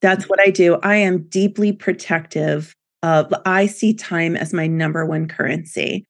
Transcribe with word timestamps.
That's 0.00 0.28
what 0.28 0.38
I 0.40 0.50
do. 0.50 0.76
I 0.84 0.94
am 0.96 1.24
deeply 1.24 1.72
protective 1.72 2.72
of 3.02 3.34
I 3.44 3.66
see 3.66 3.94
time 3.94 4.36
as 4.36 4.52
my 4.52 4.68
number 4.68 5.04
one 5.04 5.26
currency. 5.26 6.04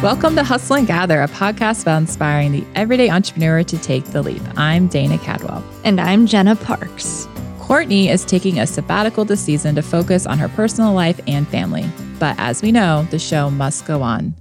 Welcome 0.00 0.36
to 0.36 0.44
Hustle 0.44 0.76
and 0.76 0.86
Gather, 0.86 1.22
a 1.22 1.28
podcast 1.28 1.82
about 1.82 2.02
inspiring 2.02 2.52
the 2.52 2.64
everyday 2.76 3.10
entrepreneur 3.10 3.64
to 3.64 3.78
take 3.78 4.04
the 4.06 4.22
leap. 4.22 4.42
I'm 4.56 4.86
Dana 4.86 5.16
Kadwell. 5.18 5.62
And 5.84 6.00
I'm 6.00 6.26
Jenna 6.26 6.54
Parks. 6.54 7.26
Courtney 7.58 8.08
is 8.08 8.24
taking 8.24 8.60
a 8.60 8.66
sabbatical 8.66 9.24
this 9.24 9.40
season 9.40 9.74
to 9.74 9.82
focus 9.82 10.24
on 10.24 10.38
her 10.38 10.48
personal 10.48 10.92
life 10.92 11.20
and 11.26 11.48
family. 11.48 11.84
But 12.20 12.36
as 12.38 12.62
we 12.62 12.70
know, 12.70 13.08
the 13.10 13.18
show 13.18 13.50
must 13.50 13.86
go 13.86 14.02
on. 14.02 14.34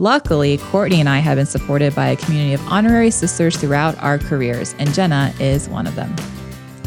Luckily, 0.00 0.56
Courtney 0.56 0.98
and 0.98 1.10
I 1.10 1.18
have 1.18 1.36
been 1.36 1.44
supported 1.44 1.94
by 1.94 2.06
a 2.06 2.16
community 2.16 2.54
of 2.54 2.68
honorary 2.68 3.10
sisters 3.10 3.58
throughout 3.58 4.02
our 4.02 4.18
careers, 4.18 4.74
and 4.78 4.94
Jenna 4.94 5.30
is 5.38 5.68
one 5.68 5.86
of 5.86 5.94
them. 5.94 6.16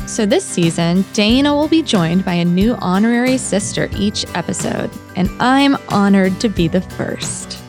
So, 0.07 0.25
this 0.25 0.43
season, 0.43 1.05
Dana 1.13 1.53
will 1.53 1.67
be 1.67 1.83
joined 1.83 2.25
by 2.25 2.33
a 2.33 2.43
new 2.43 2.73
honorary 2.81 3.37
sister 3.37 3.87
each 3.95 4.25
episode, 4.33 4.89
and 5.15 5.29
I'm 5.39 5.77
honored 5.89 6.39
to 6.39 6.49
be 6.49 6.67
the 6.67 6.81
first. 6.81 7.59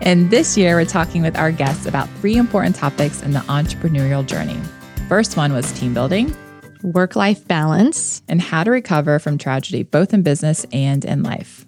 And 0.00 0.30
this 0.30 0.56
year, 0.56 0.76
we're 0.76 0.84
talking 0.84 1.22
with 1.22 1.36
our 1.36 1.50
guests 1.50 1.86
about 1.86 2.08
three 2.20 2.36
important 2.36 2.76
topics 2.76 3.20
in 3.20 3.32
the 3.32 3.40
entrepreneurial 3.40 4.24
journey. 4.24 4.60
First 5.08 5.36
one 5.36 5.52
was 5.52 5.72
team 5.72 5.92
building, 5.92 6.36
work 6.84 7.16
life 7.16 7.48
balance, 7.48 8.22
and 8.28 8.40
how 8.40 8.62
to 8.62 8.70
recover 8.70 9.18
from 9.18 9.38
tragedy, 9.38 9.82
both 9.82 10.14
in 10.14 10.22
business 10.22 10.64
and 10.72 11.04
in 11.04 11.24
life. 11.24 11.66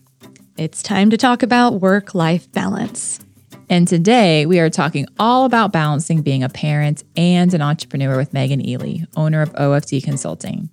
It's 0.59 0.83
time 0.83 1.11
to 1.11 1.19
talk 1.19 1.43
about 1.43 1.83
work 1.83 2.15
life 2.15 2.51
balance. 2.53 3.21
And 3.69 3.89
today, 3.89 4.47
we 4.47 4.61
are 4.61 4.71
talking 4.71 5.07
all 5.19 5.45
about 5.45 5.73
balancing 5.73 6.23
being 6.23 6.45
a 6.45 6.49
parent 6.49 7.03
and 7.17 7.53
an 7.53 7.61
entrepreneur 7.61 8.17
with 8.17 8.31
Meghan 8.33 8.65
Ely, 8.65 9.05
owner 9.17 9.43
of 9.43 9.53
OFD 9.55 10.05
Consulting. 10.05 10.71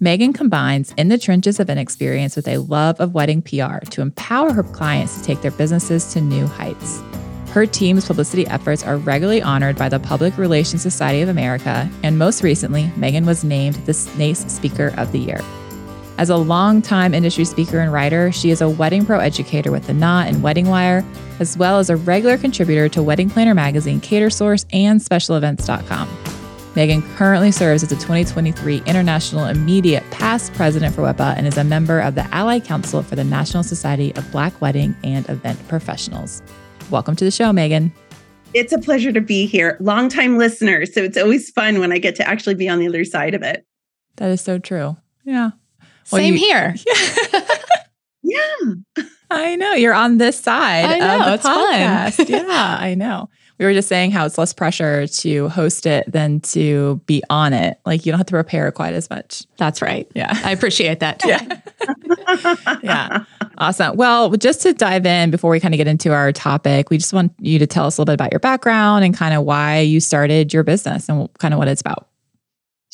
Meghan 0.00 0.32
combines 0.32 0.94
in 0.96 1.08
the 1.08 1.18
trenches 1.18 1.58
of 1.58 1.68
an 1.68 1.78
experience 1.78 2.36
with 2.36 2.46
a 2.46 2.58
love 2.58 3.00
of 3.00 3.14
wedding 3.14 3.42
PR 3.42 3.78
to 3.90 4.00
empower 4.00 4.52
her 4.52 4.62
clients 4.62 5.18
to 5.18 5.24
take 5.24 5.40
their 5.40 5.50
businesses 5.50 6.12
to 6.12 6.20
new 6.20 6.46
heights. 6.46 7.02
Her 7.50 7.66
team's 7.66 8.06
publicity 8.06 8.46
efforts 8.46 8.84
are 8.84 8.98
regularly 8.98 9.42
honored 9.42 9.76
by 9.76 9.88
the 9.88 9.98
Public 9.98 10.38
Relations 10.38 10.82
Society 10.82 11.22
of 11.22 11.28
America, 11.28 11.90
and 12.04 12.16
most 12.16 12.44
recently, 12.44 12.84
Meghan 12.96 13.26
was 13.26 13.42
named 13.42 13.74
the 13.86 13.94
SNACE 13.94 14.52
Speaker 14.52 14.94
of 14.96 15.10
the 15.10 15.18
Year. 15.18 15.40
As 16.18 16.30
a 16.30 16.36
longtime 16.36 17.12
industry 17.12 17.44
speaker 17.44 17.78
and 17.78 17.92
writer, 17.92 18.32
she 18.32 18.48
is 18.48 18.62
a 18.62 18.68
wedding 18.70 19.04
pro 19.04 19.18
educator 19.18 19.70
with 19.70 19.86
The 19.86 19.92
Knot 19.92 20.28
and 20.28 20.42
Wedding 20.42 20.66
Wire, 20.66 21.04
as 21.40 21.58
well 21.58 21.78
as 21.78 21.90
a 21.90 21.96
regular 21.96 22.38
contributor 22.38 22.88
to 22.88 23.02
Wedding 23.02 23.28
Planner 23.28 23.54
Magazine, 23.54 24.00
Catersource, 24.00 24.64
and 24.72 24.98
SpecialEvents.com. 24.98 26.08
Meghan 26.72 27.02
currently 27.16 27.52
serves 27.52 27.82
as 27.82 27.90
the 27.90 27.96
2023 27.96 28.82
International 28.86 29.44
Immediate 29.44 30.10
Past 30.10 30.54
President 30.54 30.94
for 30.94 31.02
WIPA 31.02 31.36
and 31.36 31.46
is 31.46 31.58
a 31.58 31.64
member 31.64 32.00
of 32.00 32.14
the 32.14 32.24
Allied 32.34 32.64
Council 32.64 33.02
for 33.02 33.14
the 33.14 33.24
National 33.24 33.62
Society 33.62 34.14
of 34.14 34.30
Black 34.32 34.58
Wedding 34.62 34.96
and 35.04 35.28
Event 35.28 35.58
Professionals. 35.68 36.42
Welcome 36.90 37.14
to 37.16 37.24
the 37.26 37.30
show, 37.30 37.52
Megan. 37.52 37.92
It's 38.54 38.72
a 38.72 38.78
pleasure 38.78 39.12
to 39.12 39.20
be 39.20 39.44
here. 39.44 39.76
Longtime 39.80 40.38
listener, 40.38 40.86
so 40.86 41.02
it's 41.02 41.18
always 41.18 41.50
fun 41.50 41.78
when 41.78 41.92
I 41.92 41.98
get 41.98 42.14
to 42.16 42.26
actually 42.26 42.54
be 42.54 42.70
on 42.70 42.78
the 42.78 42.88
other 42.88 43.04
side 43.04 43.34
of 43.34 43.42
it. 43.42 43.66
That 44.16 44.30
is 44.30 44.40
so 44.40 44.58
true. 44.58 44.96
Yeah. 45.24 45.50
Well, 46.10 46.20
Same 46.20 46.34
you, 46.34 46.40
here. 46.40 46.74
yeah. 48.22 49.04
I 49.30 49.56
know. 49.56 49.72
You're 49.72 49.94
on 49.94 50.18
this 50.18 50.38
side 50.38 51.00
know, 51.00 51.18
of 51.18 51.24
the 51.26 51.34
it's 51.34 51.46
podcast. 51.46 52.16
Fun. 52.16 52.26
yeah, 52.48 52.76
I 52.78 52.94
know 52.94 53.28
we 53.58 53.64
were 53.64 53.72
just 53.72 53.88
saying 53.88 54.10
how 54.10 54.26
it's 54.26 54.36
less 54.36 54.52
pressure 54.52 55.06
to 55.06 55.48
host 55.48 55.86
it 55.86 56.10
than 56.10 56.40
to 56.40 57.00
be 57.06 57.22
on 57.30 57.52
it. 57.52 57.80
Like 57.86 58.04
you 58.04 58.12
don't 58.12 58.18
have 58.18 58.26
to 58.26 58.32
prepare 58.32 58.70
quite 58.70 58.92
as 58.92 59.08
much. 59.08 59.44
That's 59.56 59.80
right. 59.80 60.10
Yeah. 60.14 60.38
I 60.44 60.52
appreciate 60.52 61.00
that. 61.00 61.22
yeah. 61.24 61.60
yeah. 62.82 63.24
Awesome. 63.58 63.96
Well, 63.96 64.30
just 64.32 64.60
to 64.62 64.74
dive 64.74 65.06
in 65.06 65.30
before 65.30 65.50
we 65.50 65.60
kind 65.60 65.72
of 65.72 65.78
get 65.78 65.88
into 65.88 66.12
our 66.12 66.32
topic, 66.32 66.90
we 66.90 66.98
just 66.98 67.14
want 67.14 67.32
you 67.38 67.58
to 67.58 67.66
tell 67.66 67.86
us 67.86 67.96
a 67.96 68.00
little 68.00 68.12
bit 68.12 68.14
about 68.14 68.32
your 68.32 68.40
background 68.40 69.04
and 69.04 69.16
kind 69.16 69.34
of 69.34 69.44
why 69.44 69.80
you 69.80 70.00
started 70.00 70.52
your 70.52 70.62
business 70.62 71.08
and 71.08 71.32
kind 71.38 71.54
of 71.54 71.58
what 71.58 71.68
it's 71.68 71.80
about. 71.80 72.08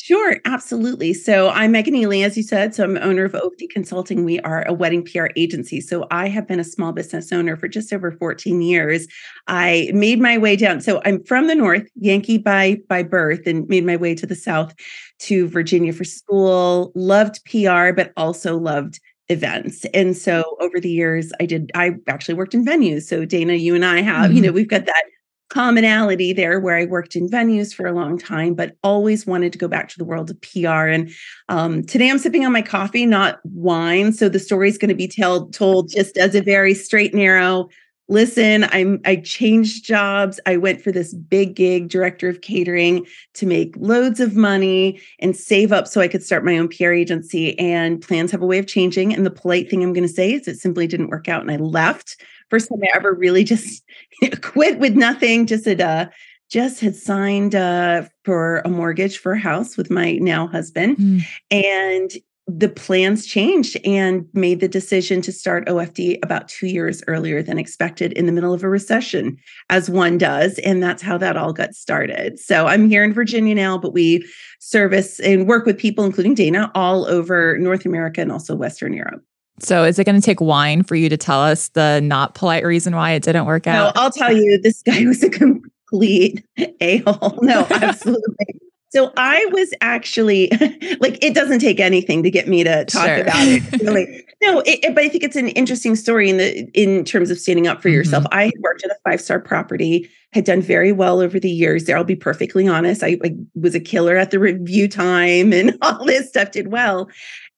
Sure, 0.05 0.39
absolutely. 0.47 1.15
So 1.15 1.51
I'm 1.51 1.73
Meghan 1.75 1.95
Ely, 1.95 2.23
as 2.23 2.37
you 2.37 2.43
said. 2.43 2.75
So 2.75 2.83
I'm 2.83 2.99
owner 2.99 3.25
of 3.25 3.35
OFD 3.35 3.71
Consulting. 3.71 4.25
We 4.25 4.41
are 4.41 4.67
a 4.67 4.73
wedding 4.73 5.05
PR 5.05 5.27
agency. 5.37 5.81
So 5.81 6.09
I 6.11 6.27
have 6.27 6.49
been 6.49 6.59
a 6.59 6.65
small 6.65 6.91
business 6.91 7.31
owner 7.31 7.57
for 7.57 7.69
just 7.69 7.93
over 7.93 8.11
14 8.11 8.63
years. 8.63 9.07
I 9.47 9.93
made 9.95 10.21
my 10.21 10.39
way 10.39 10.57
down. 10.57 10.81
So 10.81 11.01
I'm 11.05 11.23
from 11.23 11.47
the 11.47 11.55
north, 11.55 11.87
Yankee 11.95 12.39
by 12.39 12.81
by 12.89 13.05
birth, 13.05 13.47
and 13.47 13.69
made 13.69 13.87
my 13.87 13.97
way 13.97 14.17
to 14.17 14.27
the 14.27 14.35
south 14.35 14.75
to 15.21 15.47
Virginia 15.47 15.93
for 15.93 16.03
school. 16.03 16.91
Loved 16.97 17.39
PR, 17.45 17.93
but 17.93 18.13
also 18.17 18.59
loved 18.59 18.99
events. 19.29 19.85
And 19.95 20.17
so 20.17 20.57
over 20.61 20.81
the 20.81 20.91
years, 20.91 21.31
I 21.39 21.47
did, 21.47 21.71
I 21.77 21.93
actually 22.09 22.35
worked 22.35 22.55
in 22.55 22.65
venues. 22.65 23.03
So 23.03 23.25
Dana, 23.25 23.53
you 23.53 23.77
and 23.77 23.85
I 23.85 24.01
have, 24.01 24.27
mm-hmm. 24.27 24.35
you 24.35 24.43
know, 24.43 24.51
we've 24.51 24.69
got 24.69 24.85
that 24.87 25.05
commonality 25.53 26.33
there 26.33 26.59
where 26.59 26.77
I 26.77 26.87
worked 26.87 27.15
in 27.15 27.29
venues 27.29 27.75
for 27.75 27.87
a 27.87 27.93
long 27.93 28.19
time, 28.19 28.55
but 28.55 28.75
always 28.83 29.27
wanted 29.27 29.53
to 29.53 29.59
go 29.59 29.69
back 29.69 29.89
to 29.91 29.99
the 29.99 30.05
world 30.05 30.31
of 30.31 30.41
PR. 30.41 30.89
And 30.89 31.11
um, 31.51 31.85
today 31.85 32.09
I'm 32.09 32.19
sipping 32.19 32.47
on 32.47 32.53
my 32.53 32.63
coffee, 32.63 33.05
not 33.05 33.39
wine. 33.45 34.13
So 34.15 34.31
the 34.31 34.39
story 34.39 34.71
is 34.71 34.79
going 34.79 34.89
to 34.89 34.95
be 34.95 35.09
told, 35.09 35.53
told 35.53 35.91
just 35.91 36.17
as 36.17 36.35
a 36.35 36.41
very 36.41 36.73
straight, 36.73 37.15
narrow. 37.15 37.69
Listen, 38.09 38.65
I'm 38.73 39.01
I 39.05 39.17
changed 39.17 39.85
jobs. 39.85 40.41
I 40.47 40.57
went 40.57 40.83
for 40.83 40.91
this 40.91 41.15
big 41.15 41.55
gig, 41.55 41.89
director 41.89 42.29
of 42.29 42.41
catering, 42.41 43.07
to 43.35 43.47
make 43.47 43.75
loads 43.77 44.21
of 44.21 44.35
money 44.35 45.01
and 45.21 45.37
save 45.37 45.73
up 45.73 45.87
so 45.87 46.01
I 46.01 46.09
could 46.09 46.23
start 46.23 46.45
my 46.45 46.59
own 46.59 46.69
PR 46.69 46.93
agency. 46.93 47.59
And 47.59 48.03
plans 48.03 48.31
have 48.33 48.43
a 48.43 48.47
way 48.47 48.59
of 48.59 48.67
changing. 48.67 49.15
And 49.15 49.25
the 49.25 49.31
polite 49.31 49.71
thing 49.71 49.83
I'm 49.83 49.93
going 49.93 50.07
to 50.07 50.13
say 50.13 50.33
is 50.33 50.49
it 50.49 50.59
simply 50.59 50.87
didn't 50.87 51.09
work 51.09 51.29
out, 51.29 51.43
and 51.43 51.51
I 51.51 51.57
left 51.57 52.17
first 52.53 52.69
time 52.69 52.81
I 52.83 52.95
ever 52.95 53.15
really 53.15 53.45
just 53.45 53.83
quit 54.43 54.79
with 54.79 54.95
nothing. 54.95 55.47
Just 55.47 55.65
had 55.65 55.81
uh, 55.81 56.07
just 56.51 56.81
had 56.81 56.95
signed 56.95 57.55
uh, 57.55 58.05
for 58.25 58.59
a 58.59 58.69
mortgage 58.69 59.19
for 59.19 59.33
a 59.33 59.39
house 59.39 59.77
with 59.79 59.91
my 59.91 60.13
now 60.17 60.47
husband, 60.47 60.99
mm. 60.99 61.23
and 61.51 62.13
the 62.47 62.69
plans 62.69 63.25
changed 63.25 63.79
and 63.87 64.27
made 64.35 64.61
the 64.61 64.69
decision 64.69 65.23
to 65.23 65.33
start 65.33 65.67
OFD 65.67 66.19
about 66.23 66.49
two 66.49 66.67
years 66.67 67.03
earlier 67.07 67.43
than 67.43 67.57
expected 67.57 68.13
in 68.13 68.27
the 68.27 68.33
middle 68.33 68.53
of 68.53 68.63
a 68.63 68.69
recession, 68.69 69.39
as 69.71 69.89
one 69.89 70.19
does. 70.19 70.59
And 70.59 70.83
that's 70.83 71.01
how 71.01 71.17
that 71.19 71.37
all 71.37 71.53
got 71.53 71.75
started. 71.75 72.39
So 72.39 72.67
I'm 72.67 72.91
here 72.91 73.05
in 73.05 73.15
Virginia 73.15 73.55
now, 73.55 73.79
but 73.79 73.95
we 73.95 74.29
service 74.59 75.21
and 75.21 75.47
work 75.47 75.65
with 75.65 75.79
people, 75.79 76.05
including 76.05 76.35
Dana, 76.35 76.71
all 76.75 77.07
over 77.07 77.57
North 77.59 77.87
America 77.87 78.21
and 78.21 78.33
also 78.33 78.57
Western 78.57 78.93
Europe. 78.93 79.23
So 79.63 79.85
is 79.85 79.99
it 79.99 80.05
going 80.05 80.21
to 80.21 80.25
take 80.25 80.41
wine 80.41 80.83
for 80.83 80.97
you 80.97 81.09
to 81.09 81.17
tell 81.17 81.41
us 81.41 81.69
the 81.69 82.01
not 82.01 82.35
polite 82.35 82.65
reason 82.65 82.97
why 82.97 83.13
it 83.13 83.23
didn't 83.23 83.47
work 83.47 83.67
out? 83.67 83.95
No, 83.95 84.03
I'll 84.03 84.11
tell 84.11 84.33
you, 84.33 84.61
this 84.61 84.83
guy 84.83 85.05
was 85.07 85.23
a 85.23 85.31
complete 85.31 86.45
a-hole. 86.81 87.39
No, 87.43 87.67
absolutely. 87.71 88.61
so 88.91 89.13
I 89.17 89.47
was 89.53 89.73
actually 89.81 90.49
like, 91.01 91.23
it 91.23 91.35
doesn't 91.35 91.61
take 91.61 91.79
anything 91.79 92.23
to 92.25 92.31
get 92.31 92.49
me 92.49 92.65
to 92.65 92.85
talk 92.87 93.07
sure. 93.07 93.21
about 93.21 93.37
it. 93.37 93.83
Really. 93.83 94.25
no, 94.43 94.61
it, 94.61 94.81
it, 94.85 94.95
but 94.95 95.05
I 95.05 95.09
think 95.09 95.23
it's 95.23 95.37
an 95.37 95.49
interesting 95.49 95.95
story 95.95 96.29
in 96.29 96.39
the 96.39 96.69
in 96.75 97.05
terms 97.05 97.31
of 97.31 97.39
standing 97.39 97.69
up 97.69 97.81
for 97.81 97.89
mm-hmm. 97.89 97.95
yourself. 97.95 98.25
I 98.33 98.45
had 98.45 98.55
worked 98.61 98.85
at 98.85 98.91
a 98.91 98.97
five 99.09 99.21
star 99.21 99.39
property, 99.39 100.11
had 100.33 100.45
done 100.45 100.61
very 100.61 100.91
well 100.91 101.21
over 101.21 101.39
the 101.39 101.51
years. 101.51 101.85
There, 101.85 101.97
I'll 101.97 102.03
be 102.03 102.17
perfectly 102.17 102.67
honest. 102.67 103.05
I, 103.05 103.19
I 103.25 103.37
was 103.55 103.77
a 103.77 103.81
killer 103.81 104.17
at 104.17 104.33
the 104.33 104.41
review 104.41 104.89
time 104.89 105.53
and 105.53 105.79
all 105.83 106.05
this 106.05 106.29
stuff 106.29 106.51
did 106.51 106.73
well. 106.73 107.09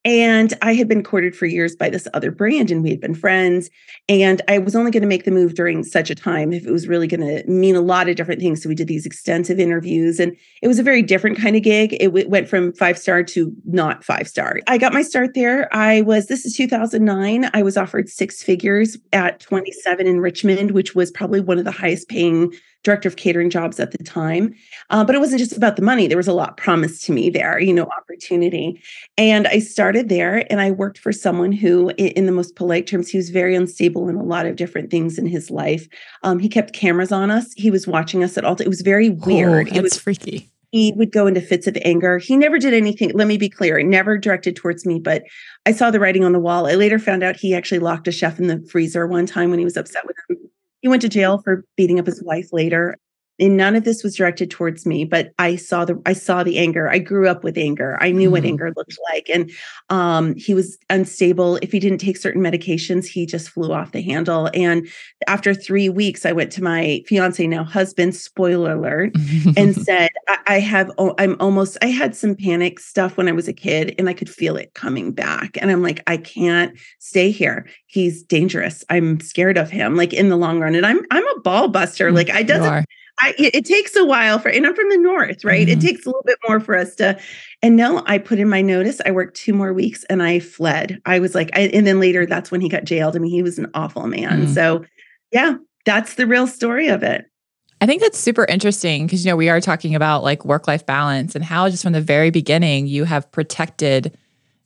And 0.05 0.53
I 0.61 0.75
had 0.75 0.87
been 0.87 1.03
courted 1.03 1.35
for 1.35 1.47
years 1.47 1.75
by 1.75 1.89
this 1.89 2.07
other 2.13 2.31
brand, 2.31 2.71
and 2.71 2.83
we 2.83 2.91
had 2.91 3.01
been 3.01 3.15
friends. 3.15 3.71
And 4.09 4.43
I 4.49 4.59
was 4.59 4.77
only 4.77 4.91
going 4.91 5.03
to 5.03 5.09
make 5.09 5.25
the 5.25 5.31
move 5.31 5.55
during 5.55 5.83
such 5.83 6.11
a 6.11 6.15
time 6.15 6.53
if 6.53 6.67
it 6.67 6.71
was 6.71 6.87
really 6.87 7.07
going 7.07 7.21
to 7.21 7.49
mean 7.51 7.75
a 7.75 7.81
lot 7.81 8.09
of 8.09 8.17
different 8.17 8.41
things. 8.41 8.63
So 8.63 8.69
we 8.69 8.75
did 8.75 8.89
these 8.89 9.07
extensive 9.07 9.59
interviews, 9.59 10.21
and 10.21 10.37
it 10.61 10.69
was 10.69 10.79
a 10.79 10.83
very 10.83 11.03
different 11.03 11.39
kind 11.39 11.57
of 11.57 11.63
gig. 11.63 11.95
It 11.95 12.07
w- 12.07 12.29
went 12.29 12.49
from 12.49 12.75
five 12.75 12.99
star 12.99 13.23
to 13.25 13.53
not 13.65 14.05
five 14.05 14.29
star. 14.29 14.61
I 14.67 14.77
got 14.77 14.93
my 14.93 15.03
start 15.03 15.33
there. 15.35 15.75
I 15.75 16.03
was, 16.03 16.27
this 16.27 16.45
is 16.45 16.55
2009. 16.55 17.51
I 17.55 17.63
was 17.63 17.79
offered 17.79 18.11
six 18.11 18.43
figures 18.43 18.99
at 19.15 19.41
27 19.41 20.07
in 20.07 20.21
Richmond, 20.21 20.73
which 20.73 20.95
was 20.95 21.11
probably 21.11 21.41
one 21.41 21.59
of 21.59 21.65
the 21.65 21.71
highest 21.71 22.09
paying 22.09 22.53
director 22.85 23.09
of 23.09 23.17
catering 23.17 23.51
jobs 23.51 23.81
at 23.81 23.91
the 23.91 24.05
time. 24.05 24.55
Uh, 24.91 25.05
but 25.05 25.15
it 25.15 25.19
wasn't 25.19 25.41
just 25.41 25.57
about 25.57 25.77
the 25.77 25.83
money. 25.83 26.07
There 26.07 26.17
was 26.17 26.29
a 26.29 26.33
lot 26.33 26.57
promised 26.57 27.05
to 27.07 27.13
me 27.13 27.31
there, 27.31 27.59
you 27.59 27.73
know, 27.73 27.87
opportunity. 27.87 28.81
And 29.19 29.49
I 29.49 29.59
started 29.59 30.09
there 30.09 30.47
and 30.51 30.61
I 30.61 30.71
worked 30.71 30.99
for 30.99 31.11
someone 31.11 31.51
who, 31.51 31.91
in 31.99 32.27
the 32.27 32.33
most 32.33 32.55
polite 32.55 32.87
terms, 32.87 33.09
he 33.09 33.17
was 33.17 33.31
very 33.31 33.57
unstable 33.57 34.09
in 34.09 34.17
a 34.17 34.23
lot 34.23 34.47
of 34.47 34.57
different 34.57 34.91
things 34.91 35.19
in 35.19 35.27
his 35.27 35.51
life. 35.51 35.89
Um, 36.23 36.39
he 36.39 36.49
kept 36.49 36.75
cameras 36.75 37.11
on 37.11 37.31
us. 37.31 37.53
He 37.57 37.71
was 37.71 37.87
watching 37.87 38.23
us 38.23 38.39
at 38.39 38.45
all. 38.45 38.55
It 38.61 38.69
was 38.69 38.83
very 38.83 39.11
weird. 39.11 39.71
Oh, 39.73 39.77
it 39.77 39.83
was 39.83 39.99
freaky. 39.99 40.51
He 40.71 40.93
would 40.97 41.13
go 41.13 41.29
into 41.29 41.41
fits 41.41 41.69
of 41.69 41.79
anger. 41.83 42.19
He 42.19 42.37
never 42.37 42.59
did 42.59 42.75
anything. 42.75 43.13
Let 43.15 43.29
me 43.29 43.39
be 43.39 43.49
clear, 43.49 43.81
never 43.83 44.19
directed 44.19 44.57
towards 44.57 44.85
me, 44.85 44.99
but 44.99 45.23
I 45.67 45.73
saw 45.73 45.91
the 45.93 46.01
writing 46.01 46.25
on 46.25 46.33
the 46.33 46.41
wall. 46.41 46.67
I 46.67 46.75
later 46.75 46.99
found 46.99 47.23
out 47.23 47.37
he 47.37 47.55
actually 47.55 47.79
locked 47.79 48.09
a 48.09 48.13
chef 48.13 48.41
in 48.41 48.49
the 48.49 48.61
freezer 48.69 49.07
one 49.07 49.25
time 49.25 49.51
when 49.51 49.61
he 49.61 49.65
was 49.65 49.77
upset 49.77 50.05
with 50.05 50.17
him. 50.29 50.37
He 50.85 50.89
went 50.89 51.01
to 51.01 51.09
jail 51.09 51.39
for 51.39 51.65
beating 51.79 51.99
up 51.99 52.05
his 52.05 52.23
wife 52.23 52.53
later 52.53 52.99
and 53.39 53.57
none 53.57 53.77
of 53.77 53.85
this 53.85 54.03
was 54.03 54.17
directed 54.17 54.51
towards 54.51 54.87
me 54.87 55.05
but 55.05 55.33
i 55.39 55.57
saw 55.57 55.85
the 55.85 56.01
i 56.07 56.13
saw 56.13 56.43
the 56.43 56.59
anger. 56.59 56.89
I 56.89 56.99
grew 56.99 57.29
up 57.29 57.45
with 57.45 57.59
anger. 57.59 57.99
I 58.01 58.11
knew 58.11 58.27
mm-hmm. 58.27 58.33
what 58.33 58.45
anger 58.45 58.73
looked 58.77 58.99
like. 59.13 59.29
And 59.29 59.51
um, 59.91 60.35
he 60.37 60.55
was 60.55 60.79
unstable. 60.91 61.57
If 61.57 61.73
he 61.73 61.79
didn't 61.79 61.99
take 61.99 62.17
certain 62.17 62.43
medications 62.43 63.07
he 63.07 63.27
just 63.27 63.51
flew 63.51 63.73
off 63.73 63.93
the 63.93 64.03
handle. 64.03 64.51
And 64.55 64.89
after 65.27 65.55
three 65.55 65.89
weeks 65.89 66.27
i 66.27 66.33
went 66.33 66.53
to 66.53 66.63
my 66.63 67.03
fiance 67.07 67.47
now 67.47 67.65
husband 67.65 68.15
spoiler 68.15 68.73
alert 68.73 69.13
and 69.57 69.75
said 69.85 70.11
I, 70.29 70.39
I 70.47 70.61
have 70.61 70.91
oh, 70.99 71.15
i'm 71.19 71.37
almost 71.41 71.77
i 71.83 71.87
had 71.87 72.17
some 72.17 72.35
panic 72.35 72.79
stuff 72.81 73.17
when 73.17 73.29
i 73.29 73.33
was 73.33 73.49
a 73.49 73.53
kid 73.53 73.95
and 73.99 74.09
i 74.09 74.13
could 74.15 74.31
feel 74.31 74.57
it 74.57 74.75
coming 74.75 75.13
back. 75.13 75.57
And 75.61 75.71
i'm 75.71 75.83
like 75.83 76.03
i 76.07 76.17
can't 76.17 76.77
stay 76.99 77.31
here. 77.31 77.67
He's 77.87 78.23
dangerous. 78.23 78.85
I'm 78.91 79.21
scared 79.21 79.57
of 79.57 79.71
him. 79.71 79.97
Like 79.97 80.13
in 80.13 80.29
the 80.29 80.37
long 80.37 80.61
run. 80.61 80.75
And 80.75 80.87
i'm 80.87 81.01
i'm 81.11 81.27
a 81.37 81.41
ball 81.41 81.69
buster. 81.69 82.11
Mm, 82.11 82.15
like 82.15 82.31
i 82.31 82.43
doesn't 82.43 82.87
I, 83.21 83.35
it 83.39 83.65
takes 83.65 83.95
a 83.95 84.05
while 84.05 84.39
for, 84.39 84.49
and 84.49 84.67
I'm 84.67 84.75
from 84.75 84.89
the 84.89 84.99
north, 84.99 85.45
right? 85.45 85.67
Mm-hmm. 85.67 85.79
It 85.79 85.81
takes 85.81 86.05
a 86.05 86.09
little 86.09 86.25
bit 86.25 86.39
more 86.49 86.59
for 86.59 86.77
us 86.77 86.97
to, 86.97 87.19
and 87.63 87.77
no, 87.77 88.03
I 88.07 88.19
put 88.19 88.41
in 88.41 88.49
my 88.49 88.61
notice. 88.61 89.01
I 89.07 89.13
worked 89.13 89.37
two 89.37 89.55
more 89.55 89.73
weeks 89.73 90.05
and 90.11 90.23
I 90.23 90.41
fled. 90.41 91.01
I 91.07 91.21
was 91.21 91.35
like, 91.35 91.51
I, 91.55 91.69
and 91.73 91.87
then 91.87 92.01
later, 92.01 92.27
that's 92.27 92.51
when 92.51 92.61
he 92.61 92.69
got 92.69 92.85
jailed. 92.85 93.15
I 93.15 93.21
mean, 93.21 93.31
he 93.31 93.43
was 93.43 93.59
an 93.59 93.71
awful 93.73 94.09
man. 94.09 94.43
Mm-hmm. 94.43 94.53
So, 94.53 94.85
yeah, 95.31 95.55
that's 95.85 96.15
the 96.15 96.27
real 96.27 96.47
story 96.47 96.89
of 96.89 97.03
it. 97.03 97.27
I 97.81 97.87
think 97.87 98.03
that's 98.03 98.19
super 98.19 98.47
interesting 98.47 99.07
because, 99.07 99.25
you 99.25 99.31
know, 99.31 99.37
we 99.37 99.49
are 99.49 99.61
talking 99.61 99.95
about 99.95 100.23
like 100.23 100.45
work 100.45 100.67
life 100.67 100.85
balance 100.85 101.35
and 101.35 101.45
how 101.45 101.69
just 101.69 101.83
from 101.83 101.93
the 101.93 102.01
very 102.01 102.31
beginning 102.31 102.87
you 102.87 103.05
have 103.05 103.31
protected, 103.31 104.17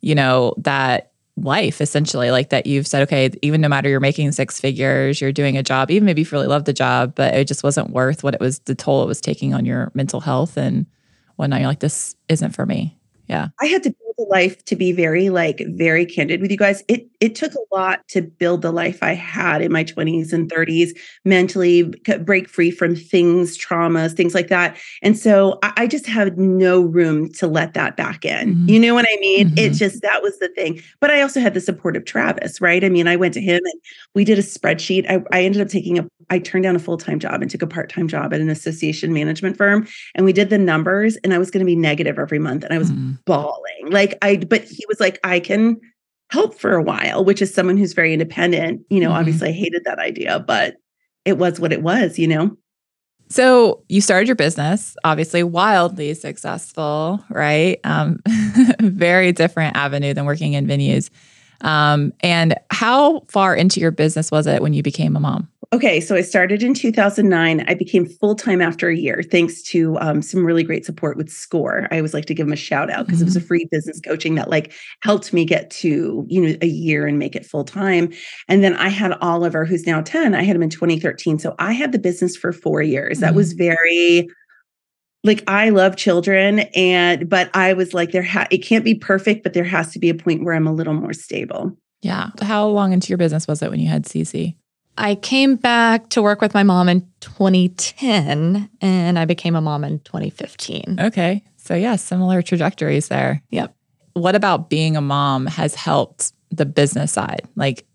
you 0.00 0.14
know, 0.14 0.54
that 0.58 1.07
life 1.42 1.80
essentially 1.80 2.30
like 2.30 2.50
that 2.50 2.66
you've 2.66 2.86
said 2.86 3.02
okay 3.02 3.30
even 3.42 3.60
no 3.60 3.68
matter 3.68 3.88
you're 3.88 4.00
making 4.00 4.30
six 4.32 4.60
figures 4.60 5.20
you're 5.20 5.32
doing 5.32 5.56
a 5.56 5.62
job 5.62 5.90
even 5.90 6.04
maybe 6.04 6.22
you 6.22 6.28
really 6.32 6.46
love 6.46 6.64
the 6.64 6.72
job 6.72 7.14
but 7.14 7.34
it 7.34 7.46
just 7.46 7.62
wasn't 7.62 7.90
worth 7.90 8.22
what 8.22 8.34
it 8.34 8.40
was 8.40 8.58
the 8.60 8.74
toll 8.74 9.02
it 9.02 9.06
was 9.06 9.20
taking 9.20 9.54
on 9.54 9.64
your 9.64 9.90
mental 9.94 10.20
health 10.20 10.56
and 10.56 10.86
whatnot. 11.38 11.60
You're 11.60 11.68
like 11.68 11.80
this 11.80 12.16
isn't 12.28 12.54
for 12.54 12.66
me. 12.66 12.96
Yeah. 13.28 13.48
I 13.60 13.66
had 13.66 13.82
to 13.84 13.90
build 13.90 14.28
a 14.28 14.30
life 14.30 14.64
to 14.66 14.76
be 14.76 14.92
very 14.92 15.30
like 15.30 15.62
very 15.68 16.04
candid 16.04 16.40
with 16.40 16.50
you 16.50 16.56
guys. 16.56 16.82
It 16.88 17.07
it 17.20 17.34
took 17.34 17.52
a 17.54 17.74
lot 17.74 18.06
to 18.08 18.22
build 18.22 18.62
the 18.62 18.72
life 18.72 19.02
i 19.02 19.12
had 19.12 19.62
in 19.62 19.72
my 19.72 19.84
20s 19.84 20.32
and 20.32 20.50
30s 20.50 20.90
mentally 21.24 21.82
break 22.20 22.48
free 22.48 22.70
from 22.70 22.94
things 22.94 23.58
traumas 23.58 24.14
things 24.14 24.34
like 24.34 24.48
that 24.48 24.76
and 25.02 25.18
so 25.18 25.58
i, 25.62 25.72
I 25.76 25.86
just 25.86 26.06
had 26.06 26.38
no 26.38 26.80
room 26.80 27.30
to 27.34 27.46
let 27.46 27.74
that 27.74 27.96
back 27.96 28.24
in. 28.24 28.54
Mm-hmm. 28.54 28.68
you 28.68 28.80
know 28.80 28.94
what 28.94 29.06
i 29.08 29.16
mean? 29.20 29.48
Mm-hmm. 29.48 29.58
it 29.58 29.72
just 29.72 30.02
that 30.02 30.22
was 30.22 30.38
the 30.38 30.48
thing. 30.48 30.80
But 31.00 31.10
i 31.10 31.22
also 31.22 31.40
had 31.40 31.54
the 31.54 31.60
support 31.60 31.96
of 31.96 32.04
travis 32.04 32.60
right? 32.60 32.84
I 32.84 32.88
mean 32.88 33.08
i 33.08 33.16
went 33.16 33.34
to 33.34 33.40
him 33.40 33.60
and 33.62 33.80
we 34.14 34.24
did 34.24 34.38
a 34.38 34.42
spreadsheet. 34.42 35.08
I, 35.08 35.22
I 35.32 35.42
ended 35.42 35.60
up 35.60 35.68
taking 35.68 35.98
a 35.98 36.08
i 36.30 36.38
turned 36.38 36.64
down 36.64 36.76
a 36.76 36.80
full-time 36.80 37.18
job 37.18 37.42
and 37.42 37.50
took 37.50 37.62
a 37.62 37.66
part-time 37.66 38.08
job 38.08 38.32
at 38.32 38.40
an 38.40 38.48
association 38.48 39.12
management 39.12 39.56
firm 39.56 39.86
and 40.14 40.24
we 40.24 40.32
did 40.32 40.50
the 40.50 40.58
numbers 40.58 41.16
and 41.24 41.32
i 41.34 41.38
was 41.38 41.50
going 41.50 41.60
to 41.60 41.66
be 41.66 41.76
negative 41.76 42.18
every 42.18 42.38
month 42.38 42.64
and 42.64 42.72
i 42.72 42.78
was 42.78 42.90
mm-hmm. 42.90 43.12
bawling. 43.24 43.90
Like 43.90 44.18
I, 44.22 44.36
but 44.36 44.64
he 44.64 44.84
was 44.88 45.00
like, 45.00 45.18
I 45.24 45.40
can 45.40 45.80
help 46.30 46.58
for 46.58 46.74
a 46.74 46.82
while, 46.82 47.24
which 47.24 47.40
is 47.42 47.52
someone 47.52 47.76
who's 47.76 47.92
very 47.92 48.12
independent. 48.12 48.82
You 48.90 49.00
know, 49.00 49.08
mm-hmm. 49.08 49.18
obviously 49.18 49.48
I 49.48 49.52
hated 49.52 49.84
that 49.84 49.98
idea, 49.98 50.38
but 50.40 50.76
it 51.24 51.38
was 51.38 51.58
what 51.58 51.72
it 51.72 51.82
was, 51.82 52.18
you 52.18 52.26
know? 52.26 52.56
So 53.30 53.82
you 53.88 54.00
started 54.00 54.26
your 54.26 54.36
business, 54.36 54.96
obviously 55.04 55.42
wildly 55.42 56.14
successful, 56.14 57.22
right? 57.28 57.78
Um, 57.84 58.20
very 58.80 59.32
different 59.32 59.76
avenue 59.76 60.14
than 60.14 60.24
working 60.24 60.54
in 60.54 60.66
venues. 60.66 61.10
Um, 61.62 62.12
and 62.20 62.54
how 62.70 63.20
far 63.28 63.54
into 63.54 63.80
your 63.80 63.90
business 63.90 64.30
was 64.30 64.46
it 64.46 64.62
when 64.62 64.72
you 64.72 64.82
became 64.82 65.16
a 65.16 65.20
mom? 65.20 65.48
Okay, 65.70 66.00
so 66.00 66.14
I 66.16 66.22
started 66.22 66.62
in 66.62 66.72
2009. 66.72 67.60
I 67.68 67.74
became 67.74 68.06
full 68.06 68.34
time 68.34 68.62
after 68.62 68.88
a 68.88 68.96
year, 68.96 69.22
thanks 69.22 69.60
to 69.64 69.98
um, 69.98 70.22
some 70.22 70.42
really 70.42 70.62
great 70.62 70.86
support 70.86 71.18
with 71.18 71.28
SCORE. 71.28 71.88
I 71.90 71.98
always 71.98 72.14
like 72.14 72.24
to 72.26 72.34
give 72.34 72.46
them 72.46 72.54
a 72.54 72.56
shout 72.56 72.90
out 72.90 73.04
because 73.04 73.18
mm-hmm. 73.18 73.24
it 73.24 73.26
was 73.26 73.36
a 73.36 73.40
mm-hmm. 73.40 73.48
free 73.48 73.68
business 73.70 74.00
coaching 74.00 74.34
that 74.36 74.48
like 74.48 74.72
helped 75.02 75.34
me 75.34 75.44
get 75.44 75.70
to 75.72 76.24
you 76.26 76.40
know 76.40 76.56
a 76.62 76.66
year 76.66 77.06
and 77.06 77.18
make 77.18 77.36
it 77.36 77.44
full 77.44 77.64
time. 77.64 78.10
And 78.48 78.64
then 78.64 78.76
I 78.76 78.88
had 78.88 79.12
Oliver, 79.20 79.66
who's 79.66 79.86
now 79.86 80.00
10. 80.00 80.34
I 80.34 80.42
had 80.42 80.56
him 80.56 80.62
in 80.62 80.70
2013, 80.70 81.38
so 81.38 81.54
I 81.58 81.72
had 81.72 81.92
the 81.92 81.98
business 81.98 82.34
for 82.34 82.50
four 82.54 82.80
years. 82.80 83.18
Mm-hmm. 83.18 83.26
That 83.26 83.34
was 83.34 83.52
mm-hmm. 83.52 83.64
very 83.64 84.28
like 85.24 85.42
I 85.46 85.70
love 85.70 85.96
children 85.96 86.60
and 86.74 87.28
but 87.28 87.50
I 87.54 87.72
was 87.72 87.92
like 87.92 88.12
there 88.12 88.22
ha- 88.22 88.46
it 88.50 88.58
can't 88.58 88.84
be 88.84 88.94
perfect 88.94 89.42
but 89.42 89.52
there 89.52 89.64
has 89.64 89.92
to 89.92 89.98
be 89.98 90.08
a 90.08 90.14
point 90.14 90.44
where 90.44 90.54
I'm 90.54 90.66
a 90.66 90.72
little 90.72 90.94
more 90.94 91.12
stable. 91.12 91.76
Yeah. 92.02 92.30
How 92.40 92.66
long 92.66 92.92
into 92.92 93.08
your 93.08 93.18
business 93.18 93.48
was 93.48 93.62
it 93.62 93.70
when 93.70 93.80
you 93.80 93.88
had 93.88 94.04
CC? 94.04 94.54
I 94.98 95.14
came 95.14 95.56
back 95.56 96.08
to 96.10 96.22
work 96.22 96.40
with 96.40 96.54
my 96.54 96.64
mom 96.64 96.88
in 96.88 97.06
2010 97.20 98.68
and 98.80 99.18
I 99.18 99.24
became 99.24 99.54
a 99.54 99.60
mom 99.60 99.84
in 99.84 100.00
2015. 100.00 100.98
Okay. 100.98 101.44
So, 101.56 101.74
yeah, 101.74 101.96
similar 101.96 102.42
trajectories 102.42 103.08
there. 103.08 103.42
Yep. 103.50 103.74
What 104.14 104.34
about 104.34 104.68
being 104.68 104.96
a 104.96 105.00
mom 105.00 105.46
has 105.46 105.74
helped 105.74 106.32
the 106.50 106.66
business 106.66 107.12
side? 107.12 107.42
Like, 107.54 107.86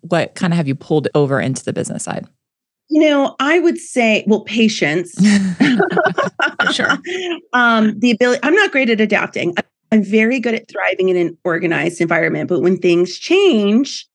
what 0.00 0.34
kind 0.34 0.52
of 0.52 0.56
have 0.56 0.68
you 0.68 0.74
pulled 0.74 1.08
over 1.14 1.40
into 1.40 1.62
the 1.62 1.74
business 1.74 2.04
side? 2.04 2.26
You 2.90 3.00
know, 3.02 3.36
I 3.38 3.58
would 3.58 3.78
say, 3.78 4.24
well, 4.26 4.40
patience. 4.40 5.14
sure. 6.72 6.98
Um, 7.54 7.98
the 7.98 8.10
ability, 8.10 8.40
I'm 8.42 8.54
not 8.54 8.70
great 8.70 8.90
at 8.90 9.00
adapting. 9.00 9.54
I'm 9.90 10.02
very 10.02 10.38
good 10.38 10.54
at 10.54 10.68
thriving 10.68 11.08
in 11.08 11.16
an 11.16 11.36
organized 11.44 12.00
environment, 12.00 12.48
but 12.48 12.60
when 12.60 12.76
things 12.76 13.18
change, 13.18 14.06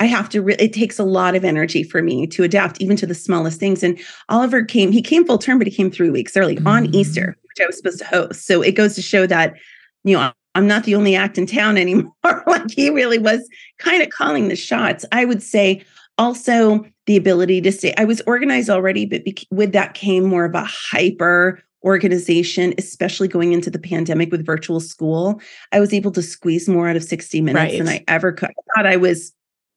I 0.00 0.06
have 0.06 0.28
to, 0.30 0.42
re- 0.42 0.56
it 0.58 0.72
takes 0.72 0.98
a 0.98 1.04
lot 1.04 1.36
of 1.36 1.44
energy 1.44 1.84
for 1.84 2.02
me 2.02 2.26
to 2.26 2.42
adapt 2.42 2.80
even 2.80 2.96
to 2.96 3.06
the 3.06 3.14
smallest 3.14 3.60
things. 3.60 3.84
And 3.84 3.98
Oliver 4.28 4.64
came, 4.64 4.90
he 4.90 5.00
came 5.00 5.24
full 5.24 5.38
term, 5.38 5.58
but 5.58 5.68
he 5.68 5.72
came 5.72 5.92
three 5.92 6.10
weeks 6.10 6.36
early 6.36 6.56
mm-hmm. 6.56 6.66
on 6.66 6.94
Easter, 6.94 7.36
mm. 7.38 7.48
which 7.48 7.60
I 7.62 7.66
was 7.66 7.76
supposed 7.76 8.00
to 8.00 8.06
host. 8.06 8.46
So 8.46 8.62
it 8.62 8.72
goes 8.72 8.96
to 8.96 9.02
show 9.02 9.26
that, 9.28 9.54
you 10.02 10.16
know, 10.16 10.32
I'm 10.54 10.66
not 10.66 10.84
the 10.84 10.96
only 10.96 11.14
act 11.14 11.38
in 11.38 11.46
town 11.46 11.76
anymore. 11.78 12.12
like 12.46 12.70
he 12.70 12.90
really 12.90 13.18
was 13.18 13.48
kind 13.78 14.02
of 14.02 14.10
calling 14.10 14.48
the 14.48 14.56
shots. 14.56 15.04
I 15.12 15.24
would 15.24 15.42
say 15.42 15.84
also 16.18 16.84
the 17.06 17.16
ability 17.16 17.60
to 17.60 17.72
stay, 17.72 17.94
I 17.96 18.04
was 18.04 18.22
organized 18.26 18.70
already, 18.70 19.06
but 19.06 19.22
with 19.50 19.72
that 19.72 19.94
came 19.94 20.24
more 20.24 20.44
of 20.44 20.54
a 20.54 20.64
hyper 20.64 21.62
organization, 21.84 22.74
especially 22.78 23.28
going 23.28 23.52
into 23.52 23.70
the 23.70 23.78
pandemic 23.78 24.30
with 24.30 24.46
virtual 24.46 24.80
school. 24.80 25.40
I 25.72 25.80
was 25.80 25.92
able 25.92 26.12
to 26.12 26.22
squeeze 26.22 26.68
more 26.68 26.88
out 26.88 26.96
of 26.96 27.02
60 27.02 27.40
minutes 27.40 27.72
right. 27.72 27.78
than 27.78 27.88
I 27.88 28.04
ever 28.08 28.32
could. 28.32 28.50
I 28.50 28.76
thought 28.76 28.86
I 28.86 28.96
was 28.96 29.32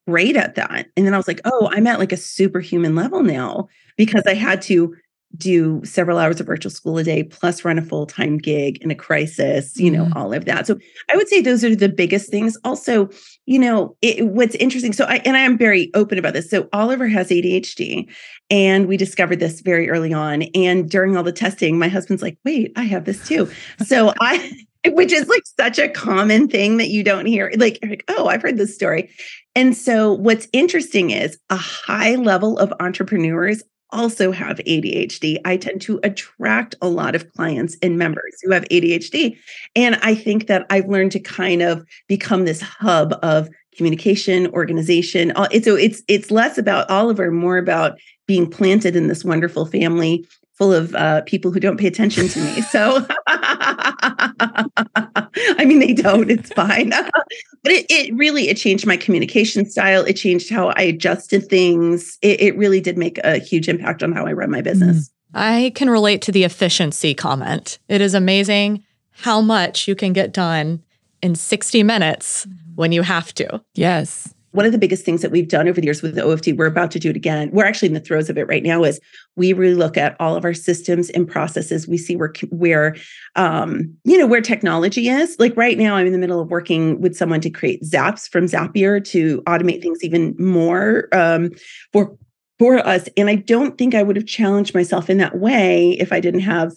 great 0.07 0.35
at 0.35 0.55
that. 0.55 0.87
And 0.95 1.05
then 1.05 1.13
I 1.13 1.17
was 1.17 1.27
like, 1.27 1.41
oh, 1.45 1.69
I'm 1.71 1.87
at 1.87 1.99
like 1.99 2.11
a 2.11 2.17
superhuman 2.17 2.95
level 2.95 3.23
now 3.23 3.67
because 3.97 4.23
I 4.27 4.35
had 4.35 4.61
to 4.63 4.95
do 5.35 5.81
several 5.83 6.17
hours 6.17 6.39
of 6.39 6.47
virtual 6.47 6.71
school 6.71 6.97
a 6.97 7.03
day 7.03 7.23
plus 7.23 7.65
run 7.65 7.77
a 7.77 7.81
full-time 7.81 8.37
gig 8.37 8.77
in 8.81 8.91
a 8.91 8.95
crisis 8.95 9.77
you 9.79 9.89
know 9.89 10.05
mm. 10.05 10.15
all 10.15 10.33
of 10.33 10.45
that 10.45 10.67
so 10.67 10.77
i 11.11 11.15
would 11.15 11.27
say 11.27 11.41
those 11.41 11.63
are 11.63 11.75
the 11.75 11.89
biggest 11.89 12.29
things 12.29 12.57
also 12.63 13.09
you 13.45 13.59
know 13.59 13.95
it, 14.01 14.25
what's 14.27 14.55
interesting 14.55 14.93
so 14.93 15.05
i 15.05 15.17
and 15.25 15.35
i 15.37 15.41
am 15.41 15.57
very 15.57 15.91
open 15.93 16.17
about 16.17 16.33
this 16.33 16.49
so 16.49 16.67
oliver 16.73 17.07
has 17.07 17.29
adhd 17.29 18.07
and 18.49 18.87
we 18.87 18.97
discovered 18.97 19.39
this 19.39 19.61
very 19.61 19.89
early 19.89 20.13
on 20.13 20.43
and 20.53 20.89
during 20.89 21.17
all 21.17 21.23
the 21.23 21.31
testing 21.31 21.77
my 21.79 21.87
husband's 21.87 22.21
like 22.21 22.37
wait 22.45 22.71
i 22.75 22.83
have 22.83 23.05
this 23.05 23.27
too 23.27 23.49
so 23.85 24.13
i 24.21 24.51
which 24.87 25.11
is 25.11 25.27
like 25.27 25.43
such 25.59 25.79
a 25.79 25.89
common 25.89 26.47
thing 26.47 26.77
that 26.77 26.89
you 26.89 27.03
don't 27.03 27.25
hear. 27.25 27.51
Like, 27.57 27.79
like, 27.83 28.03
oh, 28.07 28.27
I've 28.27 28.41
heard 28.41 28.57
this 28.57 28.75
story. 28.75 29.09
And 29.55 29.75
so, 29.75 30.13
what's 30.13 30.47
interesting 30.53 31.11
is 31.11 31.37
a 31.49 31.55
high 31.55 32.15
level 32.15 32.57
of 32.59 32.73
entrepreneurs 32.79 33.63
also 33.95 34.31
have 34.31 34.57
ADHD. 34.57 35.39
I 35.45 35.57
tend 35.57 35.81
to 35.83 35.99
attract 36.03 36.75
a 36.81 36.89
lot 36.89 37.15
of 37.15 37.31
clients 37.33 37.77
and 37.81 37.97
members 37.97 38.35
who 38.43 38.51
have 38.51 38.65
ADHD. 38.69 39.37
And 39.75 39.95
I 40.03 40.13
think 40.13 40.47
that 40.47 40.65
I've 40.69 40.87
learned 40.87 41.13
to 41.13 41.19
kind 41.19 41.61
of 41.61 41.85
become 42.07 42.45
this 42.45 42.61
hub 42.61 43.17
of 43.23 43.49
communication, 43.75 44.47
organization. 44.47 45.33
It's 45.51 45.65
so 45.65 45.75
it's 45.75 46.03
it's 46.07 46.31
less 46.31 46.57
about 46.57 46.89
Oliver, 46.89 47.31
more 47.31 47.57
about 47.57 47.97
being 48.27 48.49
planted 48.49 48.95
in 48.95 49.07
this 49.07 49.23
wonderful 49.23 49.65
family 49.65 50.27
full 50.53 50.73
of 50.73 50.95
uh, 50.95 51.21
people 51.23 51.51
who 51.51 51.59
don't 51.59 51.77
pay 51.77 51.87
attention 51.87 52.27
to 52.29 52.39
me. 52.39 52.61
So 52.61 53.05
I 54.39 55.65
mean, 55.65 55.79
they 55.79 55.93
don't. 55.93 56.29
It's 56.29 56.51
fine. 56.53 56.89
but 57.63 57.71
it, 57.71 57.85
it 57.89 58.15
really 58.15 58.49
it 58.49 58.57
changed 58.57 58.85
my 58.85 58.97
communication 58.97 59.65
style. 59.65 60.03
It 60.05 60.13
changed 60.13 60.49
how 60.49 60.69
I 60.69 60.81
adjusted 60.83 61.49
things. 61.49 62.17
It, 62.21 62.41
it 62.41 62.57
really 62.57 62.81
did 62.81 62.97
make 62.97 63.17
a 63.23 63.39
huge 63.39 63.67
impact 63.67 64.03
on 64.03 64.11
how 64.11 64.25
I 64.25 64.33
run 64.33 64.51
my 64.51 64.61
business. 64.61 65.09
Mm. 65.09 65.11
I 65.37 65.71
can 65.75 65.89
relate 65.89 66.21
to 66.23 66.31
the 66.31 66.43
efficiency 66.43 67.13
comment. 67.13 67.79
It 67.89 68.01
is 68.01 68.13
amazing 68.13 68.83
how 69.11 69.41
much 69.41 69.87
you 69.87 69.95
can 69.95 70.13
get 70.13 70.31
done 70.31 70.83
in 71.21 71.35
60 71.35 71.83
minutes 71.83 72.47
when 72.75 72.91
you 72.91 73.01
have 73.01 73.33
to. 73.35 73.61
Yes 73.73 74.34
one 74.55 74.65
of 74.65 74.71
the 74.71 74.77
biggest 74.77 75.03
things 75.03 75.21
that 75.21 75.31
we've 75.31 75.47
done 75.47 75.67
over 75.67 75.79
the 75.79 75.85
years 75.85 76.01
with 76.01 76.15
the 76.15 76.21
OFD, 76.21 76.55
we're 76.57 76.65
about 76.65 76.89
to 76.91 76.99
do 76.99 77.09
it 77.09 77.15
again. 77.15 77.49
We're 77.51 77.65
actually 77.65 77.89
in 77.89 77.93
the 77.93 77.99
throes 77.99 78.29
of 78.29 78.37
it 78.37 78.47
right 78.47 78.63
now. 78.63 78.83
Is 78.83 78.99
we 79.35 79.53
really 79.53 79.75
look 79.75 79.97
at 79.97 80.15
all 80.19 80.35
of 80.35 80.45
our 80.45 80.53
systems 80.53 81.09
and 81.09 81.27
processes. 81.27 81.87
We 81.87 81.97
see 81.97 82.15
where 82.15 82.33
where 82.49 82.95
um, 83.35 83.93
you 84.05 84.17
know 84.17 84.25
where 84.25 84.41
technology 84.41 85.09
is. 85.09 85.35
Like 85.39 85.55
right 85.57 85.77
now, 85.77 85.95
I'm 85.95 86.07
in 86.07 86.13
the 86.13 86.19
middle 86.19 86.39
of 86.39 86.49
working 86.49 87.01
with 87.01 87.15
someone 87.15 87.41
to 87.41 87.49
create 87.49 87.83
Zaps 87.83 88.29
from 88.29 88.45
Zapier 88.45 89.03
to 89.09 89.41
automate 89.41 89.81
things 89.81 90.03
even 90.03 90.35
more 90.39 91.09
um, 91.11 91.51
for 91.91 92.17
for 92.57 92.77
us. 92.77 93.09
And 93.17 93.29
I 93.29 93.35
don't 93.35 93.77
think 93.77 93.93
I 93.93 94.03
would 94.03 94.15
have 94.15 94.25
challenged 94.25 94.73
myself 94.73 95.09
in 95.09 95.17
that 95.17 95.37
way 95.37 95.91
if 95.99 96.13
I 96.13 96.21
didn't 96.21 96.39
have 96.41 96.73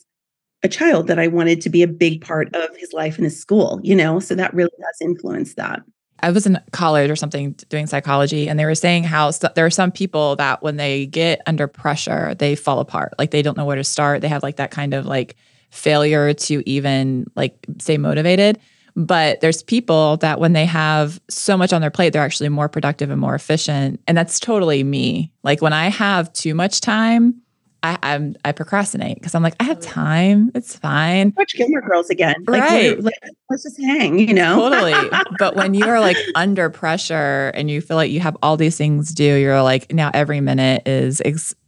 a 0.65 0.69
child 0.69 1.07
that 1.07 1.21
I 1.21 1.29
wanted 1.29 1.61
to 1.61 1.71
be 1.71 1.85
a 1.85 1.89
big 1.89 2.21
part 2.21 2.53
of 2.55 2.77
his 2.77 2.93
life 2.93 3.17
and 3.17 3.25
his 3.25 3.41
school. 3.41 3.81
You 3.85 3.95
know, 3.95 4.19
so 4.19 4.35
that 4.35 4.53
really 4.53 4.71
has 4.81 4.97
influenced 5.01 5.57
that. 5.57 5.83
I 6.21 6.31
was 6.31 6.47
in 6.47 6.61
college 6.73 7.11
or 7.11 7.17
something 7.17 7.53
doing 7.69 7.87
psychology, 7.87 8.49
and 8.49 8.59
they 8.59 8.65
were 8.65 8.75
saying 8.75 9.05
how 9.05 9.31
st- 9.31 9.55
there 9.55 9.67
are 9.67 9.71
some 9.71 9.93
people 9.93 10.37
that 10.37 10.63
when 10.63 10.77
they 10.77 11.07
get 11.07 11.41
under 11.47 11.67
pressure, 11.67 12.35
they 12.35 12.55
fall 12.55 12.81
apart. 12.81 13.15
Like 13.19 13.31
they 13.31 13.43
don't 13.43 13.57
know 13.57 13.65
where 13.65 13.77
to 13.77 13.85
start. 13.85 14.21
They 14.21 14.29
have 14.29 14.43
like 14.43 14.57
that 14.57 14.71
kind 14.71 14.95
of 14.95 15.07
like 15.07 15.37
failure 15.71 16.33
to 16.33 16.69
even 16.69 17.27
like 17.37 17.55
stay 17.79 17.99
motivated. 17.99 18.59
But 18.97 19.41
there's 19.41 19.63
people 19.63 20.17
that 20.19 20.41
when 20.41 20.55
they 20.55 20.67
have 20.67 21.21
so 21.29 21.57
much 21.57 21.73
on 21.73 21.81
their 21.81 21.91
plate, 21.91 22.13
they're 22.13 22.23
actually 22.23 22.49
more 22.49 22.69
productive 22.69 23.11
and 23.11 23.21
more 23.21 23.37
efficient. 23.37 24.01
And 24.09 24.19
that's 24.19 24.41
totally 24.41 24.83
me. 24.83 25.31
Like 25.45 25.63
when 25.63 25.73
I 25.73 25.89
have 25.89 26.33
too 26.33 26.53
much 26.53 26.81
time, 26.81 27.41
I, 27.83 27.99
I'm 28.03 28.37
I 28.45 28.53
procrastinate 28.53 29.17
because 29.17 29.35
I'm 29.35 29.43
like 29.43 29.55
I 29.61 29.65
have 29.65 29.81
time. 29.81 30.51
It's 30.55 30.77
fine. 30.77 31.33
Watch 31.37 31.55
Gilmore 31.55 31.81
Girls 31.81 32.11
again. 32.11 32.35
Like, 32.47 32.63
right. 32.63 33.01
Like, 33.01 33.15
let's 33.49 33.63
just 33.63 33.81
hang. 33.81 34.19
You 34.19 34.35
know. 34.35 34.69
Totally. 34.69 35.11
but 35.39 35.55
when 35.55 35.75
you 35.75 35.85
are 35.87 36.01
like 36.01 36.17
under 36.35 36.71
pressure 36.71 37.53
and 37.55 37.71
you 37.71 37.81
feel 37.81 37.97
like 37.97 38.11
you 38.11 38.21
have 38.21 38.37
all 38.43 38.57
these 38.57 38.77
things 38.77 39.15
due, 39.15 39.37
you're 39.37 39.63
like 39.63 39.93
now 39.93 40.11
every 40.13 40.41
minute 40.41 40.83
is 40.87 41.21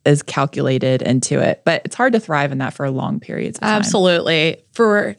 is 0.05 0.23
calculated 0.23 1.03
into 1.03 1.39
it. 1.39 1.63
But 1.65 1.83
it's 1.85 1.95
hard 1.95 2.13
to 2.15 2.21
thrive 2.21 2.51
in 2.51 2.59
that 2.59 2.75
for 2.75 2.91
long 2.91 3.21
periods. 3.21 3.59
of 3.59 3.63
time. 3.63 3.77
Absolutely. 3.77 4.65
For 4.73 5.17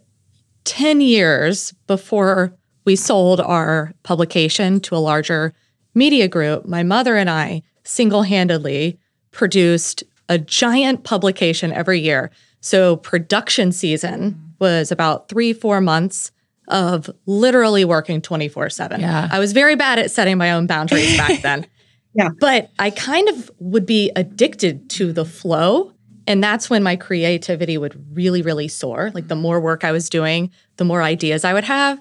ten 0.65 0.99
years 0.99 1.73
before 1.87 2.53
we 2.83 2.95
sold 2.95 3.39
our 3.39 3.93
publication 4.03 4.81
to 4.81 4.95
a 4.95 4.97
larger 4.97 5.53
media 5.95 6.27
group, 6.27 6.65
my 6.65 6.83
mother 6.83 7.15
and 7.15 7.29
I 7.29 7.61
single 7.83 8.23
handedly 8.23 8.99
produced 9.31 10.03
a 10.31 10.37
giant 10.37 11.03
publication 11.03 11.73
every 11.73 11.99
year. 11.99 12.31
So 12.61 12.95
production 12.95 13.73
season 13.73 14.53
was 14.59 14.89
about 14.89 15.27
three, 15.27 15.51
four 15.51 15.81
months 15.81 16.31
of 16.69 17.09
literally 17.25 17.83
working 17.83 18.21
24 18.21 18.69
7. 18.69 19.01
Yeah. 19.01 19.27
I 19.29 19.39
was 19.39 19.51
very 19.51 19.75
bad 19.75 19.99
at 19.99 20.09
setting 20.09 20.37
my 20.37 20.53
own 20.53 20.67
boundaries 20.67 21.17
back 21.17 21.41
then. 21.43 21.67
yeah. 22.13 22.29
But 22.39 22.71
I 22.79 22.91
kind 22.91 23.27
of 23.27 23.51
would 23.59 23.85
be 23.85 24.09
addicted 24.15 24.89
to 24.91 25.11
the 25.11 25.25
flow. 25.25 25.91
And 26.27 26.41
that's 26.41 26.69
when 26.69 26.81
my 26.81 26.95
creativity 26.95 27.77
would 27.77 28.01
really, 28.15 28.41
really 28.41 28.69
soar. 28.69 29.11
Like 29.13 29.27
the 29.27 29.35
more 29.35 29.59
work 29.59 29.83
I 29.83 29.91
was 29.91 30.09
doing, 30.09 30.49
the 30.77 30.85
more 30.85 31.01
ideas 31.01 31.43
I 31.43 31.53
would 31.53 31.65
have. 31.65 31.99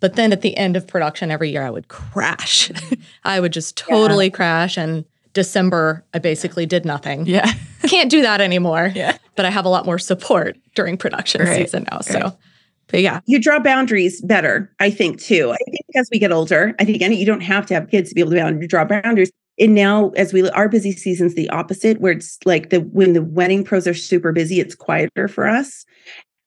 But 0.00 0.14
then 0.14 0.32
at 0.32 0.40
the 0.40 0.56
end 0.56 0.76
of 0.76 0.86
production 0.86 1.30
every 1.30 1.50
year, 1.50 1.62
I 1.62 1.70
would 1.70 1.88
crash. 1.88 2.72
I 3.24 3.38
would 3.38 3.52
just 3.52 3.76
totally 3.76 4.26
yeah. 4.26 4.30
crash 4.30 4.78
and 4.78 5.04
December, 5.36 6.02
I 6.14 6.18
basically 6.18 6.64
did 6.64 6.84
nothing. 6.86 7.26
Yeah. 7.26 7.52
Can't 7.82 8.10
do 8.10 8.22
that 8.22 8.40
anymore. 8.40 8.90
Yeah. 8.94 9.18
But 9.36 9.44
I 9.44 9.50
have 9.50 9.66
a 9.66 9.68
lot 9.68 9.84
more 9.84 9.98
support 9.98 10.56
during 10.74 10.96
production 10.96 11.42
right. 11.42 11.56
season 11.56 11.86
now. 11.92 12.00
So, 12.00 12.18
right. 12.18 12.32
but 12.88 13.02
yeah. 13.02 13.20
You 13.26 13.38
draw 13.38 13.60
boundaries 13.60 14.22
better, 14.22 14.72
I 14.80 14.90
think, 14.90 15.20
too. 15.20 15.52
I 15.52 15.58
think 15.70 15.84
as 15.94 16.08
we 16.10 16.18
get 16.18 16.32
older, 16.32 16.74
I 16.80 16.86
think 16.86 17.02
any, 17.02 17.16
you 17.16 17.26
don't 17.26 17.42
have 17.42 17.66
to 17.66 17.74
have 17.74 17.90
kids 17.90 18.08
to 18.08 18.14
be 18.14 18.22
able 18.22 18.32
to 18.32 18.66
draw 18.66 18.86
boundaries. 18.86 19.30
And 19.58 19.74
now, 19.74 20.10
as 20.10 20.32
we 20.32 20.48
our 20.50 20.68
busy 20.68 20.92
season's 20.92 21.34
the 21.34 21.48
opposite, 21.50 22.00
where 22.00 22.12
it's 22.12 22.38
like 22.44 22.70
the 22.70 22.80
when 22.80 23.14
the 23.14 23.22
wedding 23.22 23.64
pros 23.64 23.86
are 23.86 23.94
super 23.94 24.32
busy, 24.32 24.60
it's 24.60 24.74
quieter 24.74 25.28
for 25.28 25.46
us. 25.46 25.86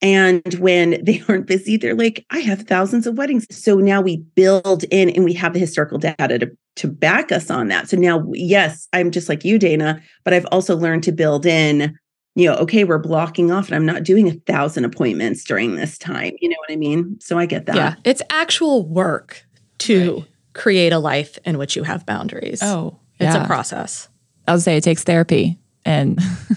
And 0.02 0.54
when 0.54 1.02
they 1.04 1.22
aren't 1.28 1.46
busy, 1.46 1.76
they're 1.76 1.94
like, 1.94 2.24
I 2.30 2.38
have 2.38 2.62
thousands 2.62 3.06
of 3.06 3.16
weddings. 3.16 3.46
So 3.50 3.76
now 3.76 4.00
we 4.00 4.18
build 4.34 4.84
in 4.84 5.10
and 5.10 5.24
we 5.24 5.32
have 5.34 5.52
the 5.52 5.58
historical 5.58 5.98
data 5.98 6.38
to, 6.38 6.50
to 6.76 6.88
back 6.88 7.32
us 7.32 7.50
on 7.50 7.68
that. 7.68 7.88
So 7.88 7.96
now, 7.96 8.26
yes, 8.32 8.88
I'm 8.92 9.10
just 9.10 9.28
like 9.28 9.44
you, 9.44 9.58
Dana, 9.58 10.02
but 10.24 10.34
I've 10.34 10.46
also 10.46 10.76
learned 10.76 11.02
to 11.04 11.12
build 11.12 11.44
in, 11.44 11.98
you 12.34 12.48
know, 12.48 12.56
okay, 12.56 12.84
we're 12.84 12.98
blocking 12.98 13.50
off 13.50 13.66
and 13.66 13.74
I'm 13.74 13.86
not 13.86 14.04
doing 14.04 14.28
a 14.28 14.32
thousand 14.32 14.84
appointments 14.84 15.44
during 15.44 15.76
this 15.76 15.98
time. 15.98 16.32
You 16.40 16.48
know 16.48 16.56
what 16.58 16.72
I 16.72 16.76
mean? 16.76 17.18
So 17.20 17.38
I 17.38 17.46
get 17.46 17.66
that. 17.66 17.76
Yeah. 17.76 17.94
It's 18.04 18.22
actual 18.30 18.86
work 18.86 19.44
to 19.78 20.14
right. 20.14 20.24
create 20.54 20.92
a 20.92 20.98
life 20.98 21.38
in 21.44 21.58
which 21.58 21.76
you 21.76 21.82
have 21.82 22.06
boundaries. 22.06 22.62
Oh, 22.62 22.98
it's 23.18 23.34
yeah. 23.34 23.44
a 23.44 23.46
process. 23.46 24.08
I 24.46 24.52
would 24.52 24.62
say 24.62 24.76
it 24.76 24.84
takes 24.84 25.04
therapy 25.04 25.58
and 25.84 26.18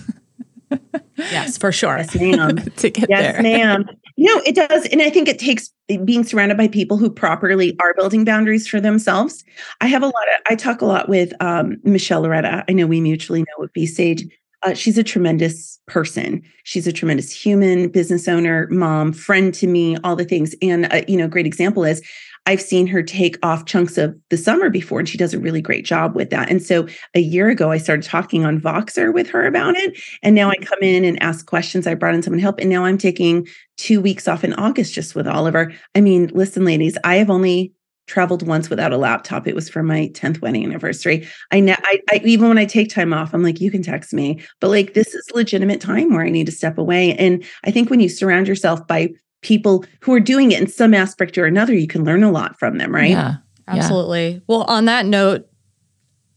yes, 1.32 1.58
for 1.58 1.72
sure. 1.72 1.98
Yes, 1.98 2.16
ma'am. 2.16 2.58
to 2.78 2.90
get 2.90 3.10
yes, 3.10 3.34
there. 3.34 3.42
ma'am. 3.42 3.86
No, 4.18 4.42
it 4.46 4.56
does. 4.56 4.86
And 4.88 5.02
I 5.02 5.10
think 5.10 5.28
it 5.28 5.40
takes 5.40 5.72
being 6.06 6.24
surrounded 6.24 6.58
by 6.58 6.68
people 6.68 6.98
who 6.98 7.10
properly 7.10 7.76
are 7.80 7.94
building 7.96 8.26
boundaries 8.26 8.68
for 8.68 8.80
themselves. 8.80 9.44
I 9.82 9.88
have 9.88 10.02
a 10.02 10.08
lot 10.08 10.14
of, 10.14 10.42
I 10.48 10.56
talk 10.56 10.82
a 10.82 10.86
lot 10.86 11.10
with 11.10 11.34
um, 11.42 11.78
Michelle 11.84 12.22
Loretta. 12.22 12.64
I 12.68 12.74
know 12.74 12.88
we 12.88 13.02
mutually 13.02 13.42
know 13.42 13.66
at 13.66 13.74
B 13.74 13.86
Sage. 13.86 14.26
Uh, 14.64 14.74
she's 14.74 14.98
a 14.98 15.04
tremendous 15.04 15.80
person. 15.88 16.42
She's 16.64 16.88
a 16.88 16.94
tremendous 16.94 17.32
human, 17.32 17.90
business 17.90 18.30
owner, 18.30 18.68
mom, 18.72 19.12
friend 19.12 19.54
to 19.56 19.68
me, 19.68 19.98
all 20.06 20.16
the 20.16 20.24
things. 20.24 20.56
And, 20.62 20.92
uh, 20.92 21.02
you 21.08 21.18
know, 21.18 21.28
great 21.28 21.46
example 21.46 21.84
is 21.84 22.02
I've 22.46 22.62
seen 22.62 22.88
her 22.88 23.02
take 23.02 23.38
off 23.44 23.66
chunks 23.66 23.98
of 23.98 24.16
the 24.30 24.38
summer 24.38 24.70
before, 24.70 25.00
and 25.00 25.08
she 25.08 25.18
does 25.18 25.34
a 25.34 25.40
really 25.40 25.62
great 25.62 25.86
job 25.86 26.16
with 26.16 26.30
that. 26.32 26.50
And 26.50 26.62
so 26.62 26.88
a 27.14 27.20
year 27.20 27.50
ago, 27.50 27.72
I 27.72 27.78
started 27.78 28.04
talking 28.04 28.46
on 28.46 28.60
Voxer 28.60 29.14
with 29.14 29.30
her 29.30 29.46
about 29.46 29.76
it. 29.76 29.98
And 30.22 30.36
now 30.36 30.50
I 30.50 30.56
mm-hmm. 30.56 30.66
come 30.66 30.80
in 30.82 31.06
and 31.06 31.22
ask 31.24 31.46
questions. 31.46 31.88
I 31.88 31.96
brought 31.96 32.16
in 32.16 32.22
someone 32.22 32.40
to 32.40 32.44
help. 32.44 32.60
And 32.60 32.70
now 32.70 32.86
I'm 32.86 32.98
taking 32.98 33.48
two 33.78 34.02
weeks 34.02 34.28
off 34.28 34.44
in 34.44 34.54
August 34.54 34.94
just 34.94 35.16
with 35.16 35.28
Oliver. 35.28 35.74
I 35.96 36.02
mean, 36.02 36.32
listen, 36.34 36.66
ladies, 36.66 36.98
I 37.04 37.16
have 37.16 37.30
only 37.30 37.74
traveled 38.08 38.46
once 38.46 38.70
without 38.70 38.92
a 38.92 38.98
laptop. 38.98 39.48
It 39.48 39.56
was 39.56 39.70
for 39.70 39.82
my 39.82 40.10
10th 40.14 40.42
wedding 40.42 40.66
anniversary. 40.66 41.26
I, 41.52 41.62
ne- 41.62 41.78
I, 41.78 42.02
I, 42.12 42.22
even 42.26 42.50
when 42.50 42.58
I 42.58 42.66
take 42.66 42.90
time 42.90 43.14
off, 43.14 43.34
I'm 43.34 43.44
like, 43.44 43.62
you 43.62 43.72
can 43.72 43.82
text 43.82 44.14
me, 44.14 44.42
but 44.60 44.70
like 44.70 44.94
this 44.94 45.14
is 45.14 45.32
legitimate 45.34 45.80
time 45.80 46.14
where 46.14 46.26
I 46.26 46.30
need 46.30 46.48
to 46.48 46.52
step 46.52 46.78
away. 46.78 47.16
And 47.16 47.44
I 47.64 47.72
think 47.72 47.90
when 47.90 48.02
you 48.02 48.10
surround 48.10 48.50
yourself 48.50 48.86
by 48.88 49.14
people 49.44 49.86
who 50.00 50.14
are 50.14 50.20
doing 50.20 50.52
it 50.52 50.62
in 50.62 50.68
some 50.68 50.94
aspect 50.94 51.38
or 51.38 51.46
another, 51.46 51.74
you 51.74 51.88
can 51.88 52.04
learn 52.04 52.24
a 52.24 52.32
lot 52.32 52.58
from 52.58 52.78
them, 52.78 52.94
right? 52.94 53.12
Yeah, 53.12 53.36
absolutely. 53.68 54.30
Yeah. 54.30 54.40
Well, 54.48 54.64
on 54.64 54.86
that 54.86 55.06
note, 55.06 55.48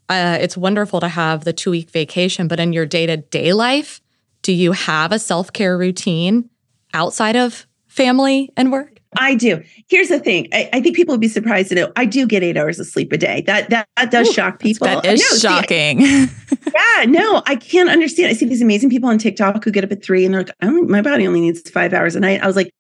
uh, 0.09 0.39
it's 0.41 0.57
wonderful 0.57 1.01
to 1.01 1.09
have 1.09 1.45
the 1.45 1.53
two 1.53 1.71
week 1.71 1.91
vacation, 1.91 2.49
but 2.49 2.61
in 2.61 2.73
your 2.73 2.87
day 2.87 3.07
to 3.07 3.17
day 3.17 3.53
life, 3.53 4.01
do 4.43 4.53
you 4.53 4.73
have 4.73 5.13
a 5.13 5.19
self 5.19 5.53
care 5.53 5.77
routine 5.77 6.51
outside 6.95 7.37
of 7.37 7.67
family 7.87 8.51
and 8.57 8.71
work? 8.71 8.97
I 9.19 9.35
do. 9.35 9.63
Here's 9.89 10.09
the 10.09 10.19
thing. 10.19 10.49
I, 10.53 10.69
I, 10.73 10.81
think 10.81 10.95
people 10.95 11.15
would 11.15 11.21
be 11.21 11.29
surprised 11.29 11.71
to 11.71 11.75
know 11.75 11.93
I 11.97 12.05
do 12.05 12.27
get 12.27 12.43
eight 12.43 12.57
hours 12.57 12.79
of 12.79 12.87
sleep 12.87 13.13
a 13.13 13.19
day. 13.19 13.43
That 13.47 13.71
that, 13.71 13.89
that 13.97 14.11
does 14.11 14.29
Ooh, 14.29 14.33
shock 14.33 14.59
people. 14.59 14.87
That 14.87 15.05
is 15.05 15.21
no, 15.21 15.51
shocking. 15.51 16.01
See, 16.03 16.29
I, 16.77 17.05
yeah, 17.05 17.11
no, 17.11 17.43
I 17.47 17.57
can't 17.57 17.89
understand. 17.89 18.29
I 18.29 18.35
see 18.35 18.47
these 18.47 18.63
amazing 18.63 18.91
people 18.91 19.09
on 19.09 19.19
TikTok 19.19 19.65
who 19.65 19.71
get 19.71 19.85
up 19.85 19.93
at 19.93 20.03
three 20.03 20.25
and 20.25 20.35
they're 20.35 20.43
like, 20.43 20.55
I 20.61 20.71
my 20.71 21.03
body 21.03 21.27
only 21.27 21.41
needs 21.41 21.69
five 21.71 21.93
hours 21.93 22.15
a 22.15 22.21
night. 22.21 22.43
I 22.43 22.47
was 22.47 22.57
like, 22.57 22.71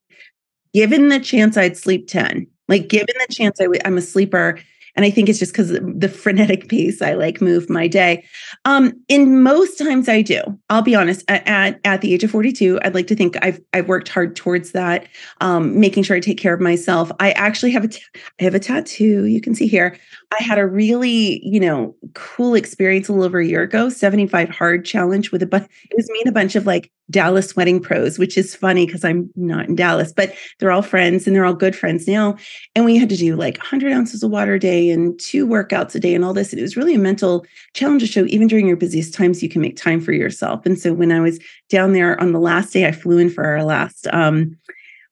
given 0.76 1.08
the 1.08 1.18
chance 1.18 1.56
I'd 1.56 1.74
sleep 1.74 2.06
10, 2.06 2.46
like 2.68 2.88
given 2.88 3.14
the 3.26 3.34
chance 3.34 3.58
i 3.62 3.64
w- 3.64 3.80
I'm 3.86 3.96
a 3.96 4.02
sleeper. 4.02 4.58
And 4.96 5.04
I 5.04 5.10
think 5.10 5.28
it's 5.28 5.38
just 5.38 5.52
because 5.52 5.70
the 5.70 6.08
frenetic 6.08 6.68
pace 6.70 7.02
I 7.02 7.14
like 7.14 7.40
move 7.40 7.68
my 7.68 7.86
day. 7.86 8.24
Um, 8.64 8.92
in 9.08 9.42
most 9.42 9.78
times 9.78 10.08
I 10.08 10.22
do. 10.22 10.42
I'll 10.70 10.82
be 10.82 10.94
honest. 10.94 11.24
At 11.28 11.78
at 11.84 12.00
the 12.00 12.14
age 12.14 12.24
of 12.24 12.30
42, 12.30 12.80
I'd 12.82 12.94
like 12.94 13.06
to 13.08 13.14
think 13.14 13.36
I've 13.42 13.60
I've 13.72 13.88
worked 13.88 14.08
hard 14.08 14.36
towards 14.36 14.72
that, 14.72 15.06
um, 15.40 15.78
making 15.78 16.02
sure 16.02 16.16
I 16.16 16.20
take 16.20 16.38
care 16.38 16.54
of 16.54 16.60
myself. 16.60 17.10
I 17.20 17.32
actually 17.32 17.72
have 17.72 17.84
a 17.84 17.88
t- 17.88 18.02
I 18.40 18.44
have 18.44 18.54
a 18.54 18.60
tattoo. 18.60 19.26
You 19.26 19.40
can 19.40 19.54
see 19.54 19.66
here. 19.66 19.96
I 20.38 20.42
had 20.42 20.58
a 20.58 20.66
really, 20.66 21.40
you 21.46 21.60
know, 21.60 21.94
cool 22.14 22.54
experience 22.54 23.08
a 23.08 23.12
little 23.12 23.24
over 23.24 23.38
a 23.38 23.46
year 23.46 23.62
ago, 23.62 23.88
75 23.88 24.48
hard 24.48 24.84
challenge 24.84 25.30
with 25.30 25.42
a 25.42 25.46
bunch. 25.46 25.68
It 25.90 25.96
was 25.96 26.10
me 26.10 26.20
and 26.24 26.28
a 26.28 26.32
bunch 26.32 26.56
of 26.56 26.66
like 26.66 26.90
Dallas 27.10 27.54
wedding 27.54 27.80
pros, 27.80 28.18
which 28.18 28.36
is 28.36 28.54
funny 28.54 28.86
because 28.86 29.04
I'm 29.04 29.30
not 29.36 29.68
in 29.68 29.76
Dallas, 29.76 30.12
but 30.12 30.34
they're 30.58 30.72
all 30.72 30.82
friends 30.82 31.26
and 31.26 31.36
they're 31.36 31.44
all 31.44 31.54
good 31.54 31.76
friends 31.76 32.08
now. 32.08 32.36
And 32.74 32.84
we 32.84 32.96
had 32.96 33.08
to 33.10 33.16
do 33.16 33.36
like 33.36 33.58
100 33.58 33.92
ounces 33.92 34.22
of 34.22 34.30
water 34.30 34.54
a 34.54 34.60
day 34.60 34.85
and 34.90 35.18
two 35.18 35.46
workouts 35.46 35.94
a 35.94 36.00
day 36.00 36.14
and 36.14 36.24
all 36.24 36.34
this. 36.34 36.52
And 36.52 36.58
it 36.58 36.62
was 36.62 36.76
really 36.76 36.94
a 36.94 36.98
mental 36.98 37.46
challenge 37.74 38.02
to 38.02 38.06
show 38.06 38.24
even 38.26 38.48
during 38.48 38.66
your 38.66 38.76
busiest 38.76 39.14
times, 39.14 39.42
you 39.42 39.48
can 39.48 39.60
make 39.60 39.76
time 39.76 40.00
for 40.00 40.12
yourself. 40.12 40.64
And 40.66 40.78
so 40.78 40.92
when 40.92 41.12
I 41.12 41.20
was 41.20 41.38
down 41.68 41.92
there 41.92 42.20
on 42.20 42.32
the 42.32 42.40
last 42.40 42.72
day, 42.72 42.86
I 42.86 42.92
flew 42.92 43.18
in 43.18 43.30
for 43.30 43.44
our 43.44 43.64
last 43.64 44.06
um, 44.12 44.56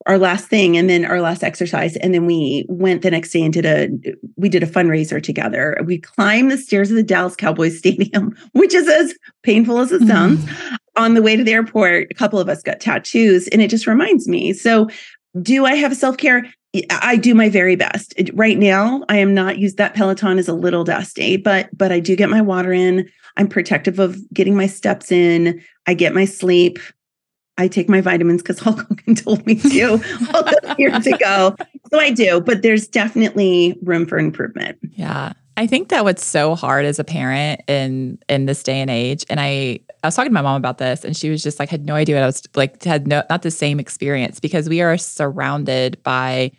our 0.06 0.18
last 0.18 0.48
thing 0.48 0.76
and 0.76 0.90
then 0.90 1.04
our 1.04 1.20
last 1.20 1.42
exercise 1.42 1.96
and 1.96 2.12
then 2.12 2.26
we 2.26 2.66
went 2.68 3.02
the 3.02 3.10
next 3.10 3.30
day 3.30 3.42
and 3.42 3.52
did 3.52 3.64
a 3.64 3.88
we 4.36 4.48
did 4.48 4.62
a 4.62 4.66
fundraiser 4.66 5.22
together 5.22 5.78
we 5.84 5.98
climbed 5.98 6.50
the 6.50 6.58
stairs 6.58 6.90
of 6.90 6.96
the 6.96 7.02
dallas 7.02 7.36
cowboys 7.36 7.78
stadium 7.84 8.36
which 8.52 8.74
is 8.74 8.88
as 8.88 9.14
painful 9.42 9.78
as 9.78 9.92
it 9.92 10.06
sounds 10.06 10.44
mm. 10.44 10.76
on 10.96 11.14
the 11.14 11.22
way 11.22 11.36
to 11.36 11.44
the 11.44 11.52
airport 11.52 12.08
a 12.10 12.14
couple 12.14 12.38
of 12.38 12.48
us 12.48 12.62
got 12.62 12.80
tattoos 12.80 13.48
and 13.48 13.62
it 13.62 13.70
just 13.70 13.86
reminds 13.86 14.28
me 14.28 14.52
so 14.52 14.88
do 15.40 15.64
i 15.64 15.74
have 15.74 15.96
self-care 15.96 16.44
i 16.90 17.16
do 17.16 17.34
my 17.34 17.48
very 17.48 17.76
best 17.76 18.14
right 18.34 18.58
now 18.58 19.02
i 19.08 19.16
am 19.16 19.34
not 19.34 19.58
used 19.58 19.76
that 19.76 19.94
peloton 19.94 20.38
is 20.38 20.48
a 20.48 20.54
little 20.54 20.84
dusty 20.84 21.36
but 21.36 21.68
but 21.76 21.92
i 21.92 22.00
do 22.00 22.16
get 22.16 22.28
my 22.28 22.40
water 22.40 22.72
in 22.72 23.08
i'm 23.36 23.48
protective 23.48 23.98
of 23.98 24.18
getting 24.32 24.56
my 24.56 24.66
steps 24.66 25.12
in 25.12 25.62
i 25.86 25.94
get 25.94 26.14
my 26.14 26.24
sleep 26.24 26.78
I 27.56 27.68
take 27.68 27.88
my 27.88 28.00
vitamins 28.00 28.42
because 28.42 28.58
Hulk 28.60 28.80
Hogan 28.80 29.14
told 29.14 29.46
me 29.46 29.54
to 29.56 29.92
all 30.34 30.42
those 30.42 30.78
years 30.78 31.06
ago. 31.06 31.54
So 31.90 31.98
I 31.98 32.10
do, 32.10 32.40
but 32.40 32.62
there's 32.62 32.88
definitely 32.88 33.78
room 33.82 34.06
for 34.06 34.18
improvement. 34.18 34.78
Yeah. 34.82 35.34
I 35.56 35.66
think 35.66 35.88
that 35.90 36.02
what's 36.04 36.24
so 36.24 36.56
hard 36.56 36.84
as 36.84 36.98
a 36.98 37.04
parent 37.04 37.60
in 37.68 38.18
in 38.28 38.46
this 38.46 38.62
day 38.64 38.80
and 38.80 38.90
age, 38.90 39.24
and 39.30 39.38
I 39.38 39.78
I 40.02 40.08
was 40.08 40.16
talking 40.16 40.30
to 40.30 40.34
my 40.34 40.42
mom 40.42 40.56
about 40.56 40.78
this, 40.78 41.04
and 41.04 41.16
she 41.16 41.30
was 41.30 41.44
just 41.44 41.60
like 41.60 41.68
had 41.68 41.86
no 41.86 41.94
idea 41.94 42.16
what 42.16 42.24
I 42.24 42.26
was 42.26 42.42
like 42.56 42.82
had 42.82 43.06
no 43.06 43.22
not 43.30 43.42
the 43.42 43.52
same 43.52 43.78
experience 43.78 44.40
because 44.40 44.68
we 44.68 44.80
are 44.80 44.98
surrounded 44.98 46.02
by 46.02 46.50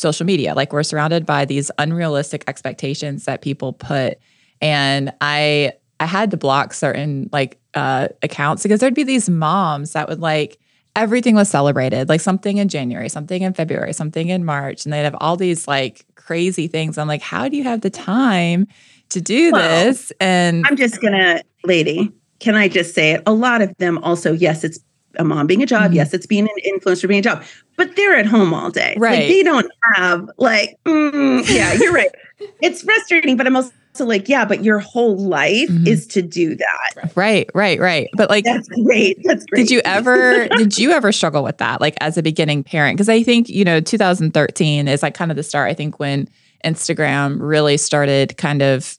social 0.00 0.26
media, 0.26 0.54
like 0.54 0.72
we're 0.72 0.82
surrounded 0.82 1.26
by 1.26 1.44
these 1.44 1.70
unrealistic 1.78 2.44
expectations 2.46 3.24
that 3.26 3.42
people 3.42 3.72
put, 3.72 4.18
and 4.60 5.12
I 5.20 5.72
I 6.00 6.06
had 6.06 6.30
to 6.30 6.36
block 6.36 6.72
certain 6.74 7.28
like 7.32 7.58
uh, 7.74 8.08
accounts 8.22 8.62
because 8.62 8.80
there'd 8.80 8.94
be 8.94 9.04
these 9.04 9.28
moms 9.28 9.92
that 9.92 10.08
would 10.08 10.20
like 10.20 10.58
everything 10.96 11.34
was 11.34 11.48
celebrated, 11.48 12.08
like 12.08 12.20
something 12.20 12.58
in 12.58 12.68
January, 12.68 13.08
something 13.08 13.42
in 13.42 13.54
February, 13.54 13.92
something 13.92 14.28
in 14.28 14.44
March, 14.44 14.84
and 14.84 14.92
they'd 14.92 15.04
have 15.04 15.16
all 15.20 15.36
these 15.36 15.68
like 15.68 16.04
crazy 16.16 16.66
things. 16.66 16.98
I'm 16.98 17.08
like, 17.08 17.22
how 17.22 17.48
do 17.48 17.56
you 17.56 17.64
have 17.64 17.82
the 17.82 17.90
time 17.90 18.66
to 19.10 19.20
do 19.20 19.52
well, 19.52 19.86
this? 19.86 20.12
And 20.20 20.64
I'm 20.66 20.76
just 20.76 21.00
gonna, 21.00 21.42
lady, 21.64 22.12
can 22.40 22.54
I 22.54 22.68
just 22.68 22.94
say 22.94 23.12
it? 23.12 23.22
A 23.26 23.32
lot 23.32 23.62
of 23.62 23.72
them 23.78 23.98
also, 23.98 24.32
yes, 24.32 24.64
it's 24.64 24.80
a 25.16 25.24
mom 25.24 25.46
being 25.46 25.62
a 25.62 25.66
job. 25.66 25.82
Mm-hmm. 25.82 25.94
Yes, 25.94 26.14
it's 26.14 26.26
being 26.26 26.48
an 26.48 26.78
influencer 26.78 27.08
being 27.08 27.20
a 27.20 27.22
job, 27.22 27.44
but 27.76 27.94
they're 27.96 28.16
at 28.16 28.26
home 28.26 28.54
all 28.54 28.70
day. 28.70 28.94
Right. 28.98 29.20
Like, 29.20 29.28
they 29.28 29.42
don't 29.42 29.70
have 29.94 30.30
like, 30.38 30.78
mm, 30.84 31.48
yeah, 31.48 31.72
you're 31.74 31.92
right. 31.92 32.10
it's 32.62 32.82
frustrating, 32.82 33.36
but 33.36 33.46
I'm 33.46 33.56
also 33.56 33.70
like 34.00 34.28
yeah 34.28 34.44
but 34.44 34.62
your 34.64 34.78
whole 34.78 35.16
life 35.16 35.68
mm-hmm. 35.68 35.86
is 35.86 36.06
to 36.06 36.22
do 36.22 36.54
that 36.54 37.10
right 37.16 37.50
right 37.54 37.78
right 37.80 38.08
but 38.14 38.30
like 38.30 38.44
that's 38.44 38.68
great 38.68 39.18
that's 39.24 39.44
great 39.46 39.60
did 39.60 39.70
you 39.70 39.80
ever 39.84 40.48
did 40.48 40.78
you 40.78 40.90
ever 40.92 41.12
struggle 41.12 41.42
with 41.42 41.58
that 41.58 41.80
like 41.80 41.96
as 42.00 42.16
a 42.16 42.22
beginning 42.22 42.62
parent 42.62 42.96
because 42.96 43.08
i 43.08 43.22
think 43.22 43.48
you 43.48 43.64
know 43.64 43.80
2013 43.80 44.88
is 44.88 45.02
like 45.02 45.14
kind 45.14 45.30
of 45.30 45.36
the 45.36 45.42
start 45.42 45.68
i 45.68 45.74
think 45.74 45.98
when 45.98 46.28
instagram 46.64 47.38
really 47.40 47.76
started 47.76 48.36
kind 48.36 48.62
of 48.62 48.96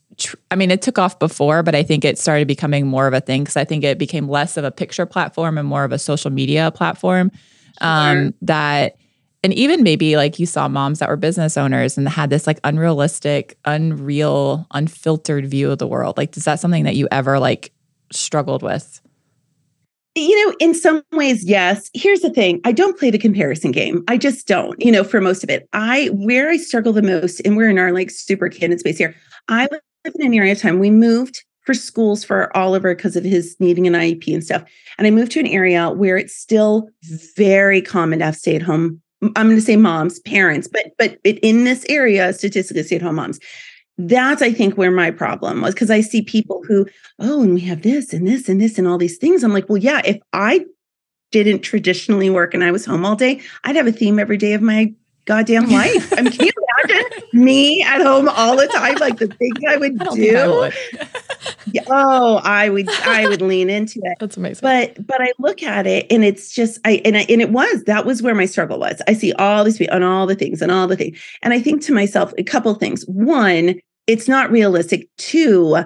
I 0.50 0.56
mean, 0.56 0.72
it 0.72 0.82
took 0.82 0.98
off 0.98 1.20
before, 1.20 1.64
but 1.64 1.76
I 1.76 1.84
think 1.84 2.06
it 2.06 2.18
started 2.18 2.48
becoming 2.48 2.88
more 2.88 3.08
of 3.08 3.14
a 3.14 3.22
thing 3.22 3.44
because 3.44 3.58
I 3.58 3.66
think 3.66 3.84
it 3.84 3.98
became 3.98 4.28
less 4.28 4.58
of 4.58 4.64
a 4.64 4.72
picture 4.72 5.06
platform 5.06 5.58
and 5.58 5.68
more 5.68 5.84
of 5.84 5.92
a 5.92 6.00
social 6.00 6.32
media 6.32 6.72
platform. 6.72 7.32
Um, 7.80 8.18
sure. 8.18 8.34
That 8.42 8.98
and 9.44 9.54
even 9.54 9.84
maybe 9.84 10.18
like 10.18 10.40
you 10.40 10.46
saw 10.46 10.68
moms 10.68 11.00
that 11.00 11.10
were 11.10 11.18
business 11.18 11.58
owners 11.58 11.98
and 11.98 12.08
had 12.08 12.30
this 12.30 12.46
like 12.46 12.60
unrealistic, 12.64 13.58
unreal, 13.66 14.68
unfiltered 14.72 15.48
view 15.48 15.72
of 15.72 15.80
the 15.80 15.88
world. 15.88 16.18
Like, 16.18 16.38
is 16.38 16.46
that 16.46 16.60
something 16.60 16.84
that 16.84 16.96
you 16.96 17.08
ever 17.12 17.40
like 17.40 17.72
struggled 18.12 18.62
with? 18.62 19.02
You 20.14 20.46
know, 20.46 20.56
in 20.60 20.76
some 20.76 21.04
ways, 21.14 21.46
yes. 21.46 21.90
Here's 21.94 22.20
the 22.20 22.30
thing 22.30 22.60
I 22.66 22.72
don't 22.72 23.00
play 23.00 23.10
the 23.10 23.18
comparison 23.18 23.72
game. 23.72 24.04
I 24.08 24.18
just 24.18 24.46
don't, 24.46 24.80
you 24.84 24.92
know, 24.92 25.04
for 25.04 25.22
most 25.22 25.44
of 25.44 25.50
it. 25.50 25.68
I, 25.74 26.08
where 26.08 26.50
I 26.50 26.58
struggle 26.58 26.92
the 26.92 27.02
most, 27.02 27.40
and 27.46 27.56
we're 27.56 27.70
in 27.70 27.80
our 27.80 27.94
like 27.94 28.12
super 28.12 28.50
candid 28.50 28.82
space 28.82 28.98
here, 28.98 29.16
I 29.48 29.70
an 30.06 30.34
area 30.34 30.52
of 30.54 30.60
time. 30.60 30.80
We 30.80 30.92
moved 30.92 31.44
for 31.66 31.74
schools 31.74 32.24
for 32.24 32.56
Oliver 32.58 32.96
because 32.96 33.16
of 33.16 33.24
his 33.24 33.56
needing 33.60 33.86
an 33.86 33.94
IEP 33.94 34.34
and 34.34 34.44
stuff. 34.44 34.64
And 34.98 35.06
I 35.06 35.12
moved 35.12 35.32
to 35.34 35.40
an 35.40 35.48
area 35.48 35.90
where 35.92 36.18
it's 36.18 36.36
still 36.36 36.90
very 37.36 37.82
common 37.82 38.20
to 38.20 38.26
have 38.26 38.36
stay 38.36 38.56
at 38.56 38.62
home 38.64 39.02
I'm 39.22 39.48
going 39.48 39.56
to 39.56 39.62
say 39.62 39.76
moms, 39.76 40.20
parents, 40.20 40.68
but 40.68 40.94
but 40.98 41.20
in 41.24 41.64
this 41.64 41.86
area, 41.90 42.34
statistically, 42.34 42.84
stay-at-home 42.84 43.16
moms. 43.16 43.40
That's 43.98 44.42
I 44.42 44.52
think 44.52 44.78
where 44.78 44.90
my 44.90 45.12
problem 45.12 45.62
was 45.62 45.76
because 45.76 45.92
I 45.92 46.02
see 46.02 46.24
people 46.24 46.64
who, 46.68 46.88
oh, 47.20 47.44
and 47.44 47.54
we 47.54 47.62
have 47.62 47.84
this 47.84 48.14
and 48.14 48.28
this 48.28 48.50
and 48.50 48.60
this 48.60 48.80
and 48.80 48.88
all 48.88 48.98
these 48.98 49.18
things. 49.18 49.44
I'm 49.44 49.54
like, 49.54 49.70
well, 49.70 49.78
yeah, 49.78 50.02
if 50.06 50.18
I 50.34 50.66
didn't 51.32 51.60
traditionally 51.60 52.30
work 52.30 52.54
and 52.54 52.64
I 52.64 52.72
was 52.72 52.86
home 52.86 53.06
all 53.06 53.16
day, 53.16 53.42
I'd 53.64 53.76
have 53.76 53.86
a 53.86 53.92
theme 53.92 54.18
every 54.18 54.38
day 54.38 54.54
of 54.54 54.62
my 54.62 54.92
goddamn 55.26 55.70
life. 55.70 56.12
I 56.18 56.22
mean, 56.24 56.32
can 56.32 56.48
you 56.48 56.52
imagine 56.58 56.61
me 57.34 57.84
at 57.84 58.02
home 58.02 58.30
all 58.30 58.56
the 58.56 58.68
time? 58.68 58.96
Like 58.96 59.18
the 59.18 59.28
things 59.28 59.58
I 59.68 59.78
would 59.78 60.02
I 60.02 60.16
do. 60.16 60.38
I 60.38 60.48
would. 60.48 60.74
yeah, 61.72 61.84
oh, 61.88 62.42
I 62.44 62.70
would 62.70 62.90
I 62.90 63.28
would 63.28 63.42
lean 63.42 63.70
into 63.70 64.00
it. 64.04 64.18
That's 64.20 64.38
amazing. 64.38 64.62
But 64.62 65.06
but 65.06 65.22
I 65.22 65.32
look 65.40 65.64
at 65.64 65.88
it 65.88 66.08
and 66.10 66.24
it's 66.24 66.54
just 66.54 66.80
I 66.86 67.02
and 67.06 67.18
I, 67.18 67.26
and 67.30 67.42
it 67.42 67.52
was 67.52 67.84
that 67.84 68.06
was 68.06 68.22
where 68.22 68.36
my 68.36 68.46
struggle 68.46 68.80
was. 68.80 69.02
I 69.08 69.14
see 69.14 69.34
all 69.34 69.64
these 69.64 69.78
people 69.78 69.96
and 69.96 70.04
all 70.04 70.28
the 70.28 70.36
things 70.36 70.62
and 70.62 70.72
all 70.72 70.88
the 70.88 70.96
things. 70.98 71.20
And 71.42 71.54
I 71.54 71.62
think 71.62 71.82
to 71.84 71.94
myself 71.94 72.34
a 72.38 72.44
couple 72.44 72.74
things. 72.76 73.04
One, 73.08 73.80
it's 74.08 74.28
not 74.28 74.52
realistic. 74.52 75.10
Two, 75.18 75.78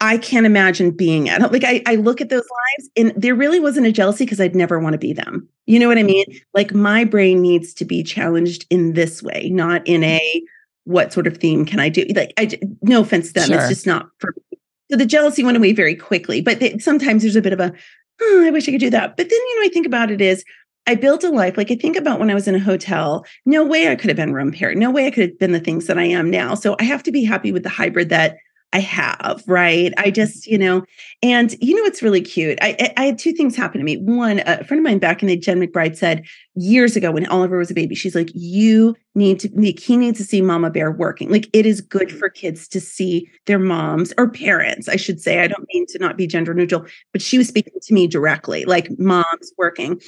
I 0.00 0.16
can't 0.16 0.46
imagine 0.46 0.92
being 0.92 1.28
at 1.28 1.52
Like 1.52 1.64
I, 1.64 1.82
I 1.86 1.96
look 1.96 2.20
at 2.20 2.30
those 2.30 2.46
lives 2.78 2.90
and 2.96 3.12
there 3.22 3.34
really 3.34 3.60
wasn't 3.60 3.86
a 3.86 3.92
jealousy 3.92 4.24
because 4.24 4.40
I'd 4.40 4.54
never 4.54 4.78
want 4.78 4.94
to 4.94 4.98
be 4.98 5.12
them. 5.12 5.46
You 5.66 5.78
know 5.78 5.88
what 5.88 5.98
I 5.98 6.02
mean? 6.02 6.24
Like 6.54 6.72
my 6.72 7.04
brain 7.04 7.42
needs 7.42 7.74
to 7.74 7.84
be 7.84 8.02
challenged 8.02 8.66
in 8.70 8.94
this 8.94 9.22
way, 9.22 9.50
not 9.50 9.86
in 9.86 10.02
a 10.02 10.18
mm-hmm. 10.18 10.92
what 10.92 11.12
sort 11.12 11.26
of 11.26 11.36
theme 11.36 11.66
can 11.66 11.80
I 11.80 11.90
do? 11.90 12.06
Like 12.14 12.32
I 12.38 12.58
no 12.82 13.02
offense 13.02 13.28
to 13.28 13.34
them, 13.34 13.48
sure. 13.48 13.58
it's 13.58 13.68
just 13.68 13.86
not 13.86 14.08
for 14.18 14.34
me. 14.50 14.58
So 14.90 14.96
the 14.96 15.06
jealousy 15.06 15.44
went 15.44 15.56
away 15.56 15.72
very 15.72 15.94
quickly. 15.94 16.40
But 16.40 16.60
they, 16.60 16.78
sometimes 16.78 17.22
there's 17.22 17.36
a 17.36 17.42
bit 17.42 17.52
of 17.52 17.60
a, 17.60 17.72
oh, 18.20 18.44
I 18.46 18.50
wish 18.50 18.68
I 18.68 18.72
could 18.72 18.80
do 18.80 18.90
that. 18.90 19.16
But 19.16 19.28
then 19.28 19.38
you 19.38 19.60
know, 19.60 19.66
I 19.66 19.70
think 19.70 19.86
about 19.86 20.10
it 20.10 20.20
is 20.22 20.44
I 20.86 20.94
built 20.94 21.24
a 21.24 21.30
life. 21.30 21.58
Like 21.58 21.70
I 21.70 21.76
think 21.76 21.96
about 21.96 22.18
when 22.18 22.30
I 22.30 22.34
was 22.34 22.48
in 22.48 22.54
a 22.54 22.60
hotel, 22.60 23.26
no 23.44 23.64
way 23.64 23.88
I 23.88 23.96
could 23.96 24.08
have 24.08 24.16
been 24.16 24.32
room 24.32 24.50
parent. 24.50 24.78
No 24.78 24.90
way 24.90 25.06
I 25.06 25.10
could 25.10 25.28
have 25.28 25.38
been 25.38 25.52
the 25.52 25.60
things 25.60 25.86
that 25.86 25.98
I 25.98 26.04
am 26.04 26.30
now. 26.30 26.54
So 26.54 26.74
I 26.80 26.84
have 26.84 27.02
to 27.02 27.12
be 27.12 27.22
happy 27.22 27.52
with 27.52 27.64
the 27.64 27.68
hybrid 27.68 28.08
that 28.08 28.38
I 28.72 28.78
have, 28.78 29.42
right? 29.48 29.92
I 29.98 30.10
just, 30.10 30.46
you 30.46 30.56
know, 30.56 30.84
and 31.22 31.56
you 31.60 31.74
know, 31.74 31.82
it's 31.84 32.02
really 32.02 32.20
cute. 32.20 32.56
I, 32.62 32.92
I 32.96 33.06
had 33.06 33.18
two 33.18 33.32
things 33.32 33.56
happen 33.56 33.80
to 33.80 33.84
me. 33.84 33.96
One, 33.96 34.40
a 34.46 34.62
friend 34.62 34.78
of 34.78 34.84
mine 34.84 35.00
back 35.00 35.22
in 35.22 35.28
the 35.28 35.36
Jen 35.36 35.60
McBride 35.60 35.96
said 35.96 36.24
years 36.54 36.94
ago 36.94 37.10
when 37.10 37.26
Oliver 37.26 37.58
was 37.58 37.70
a 37.70 37.74
baby, 37.74 37.96
she's 37.96 38.14
like, 38.14 38.30
you 38.32 38.94
need 39.16 39.40
to, 39.40 39.50
like, 39.54 39.80
he 39.80 39.96
needs 39.96 40.18
to 40.18 40.24
see 40.24 40.40
Mama 40.40 40.70
Bear 40.70 40.92
working. 40.92 41.30
Like, 41.30 41.48
it 41.52 41.66
is 41.66 41.80
good 41.80 42.12
for 42.12 42.28
kids 42.28 42.68
to 42.68 42.80
see 42.80 43.28
their 43.46 43.58
moms 43.58 44.12
or 44.16 44.30
parents, 44.30 44.88
I 44.88 44.96
should 44.96 45.20
say. 45.20 45.40
I 45.40 45.48
don't 45.48 45.66
mean 45.74 45.86
to 45.88 45.98
not 45.98 46.16
be 46.16 46.28
gender 46.28 46.54
neutral, 46.54 46.86
but 47.12 47.22
she 47.22 47.38
was 47.38 47.48
speaking 47.48 47.72
to 47.82 47.94
me 47.94 48.06
directly, 48.06 48.64
like 48.66 48.88
moms 48.98 49.52
working. 49.58 50.00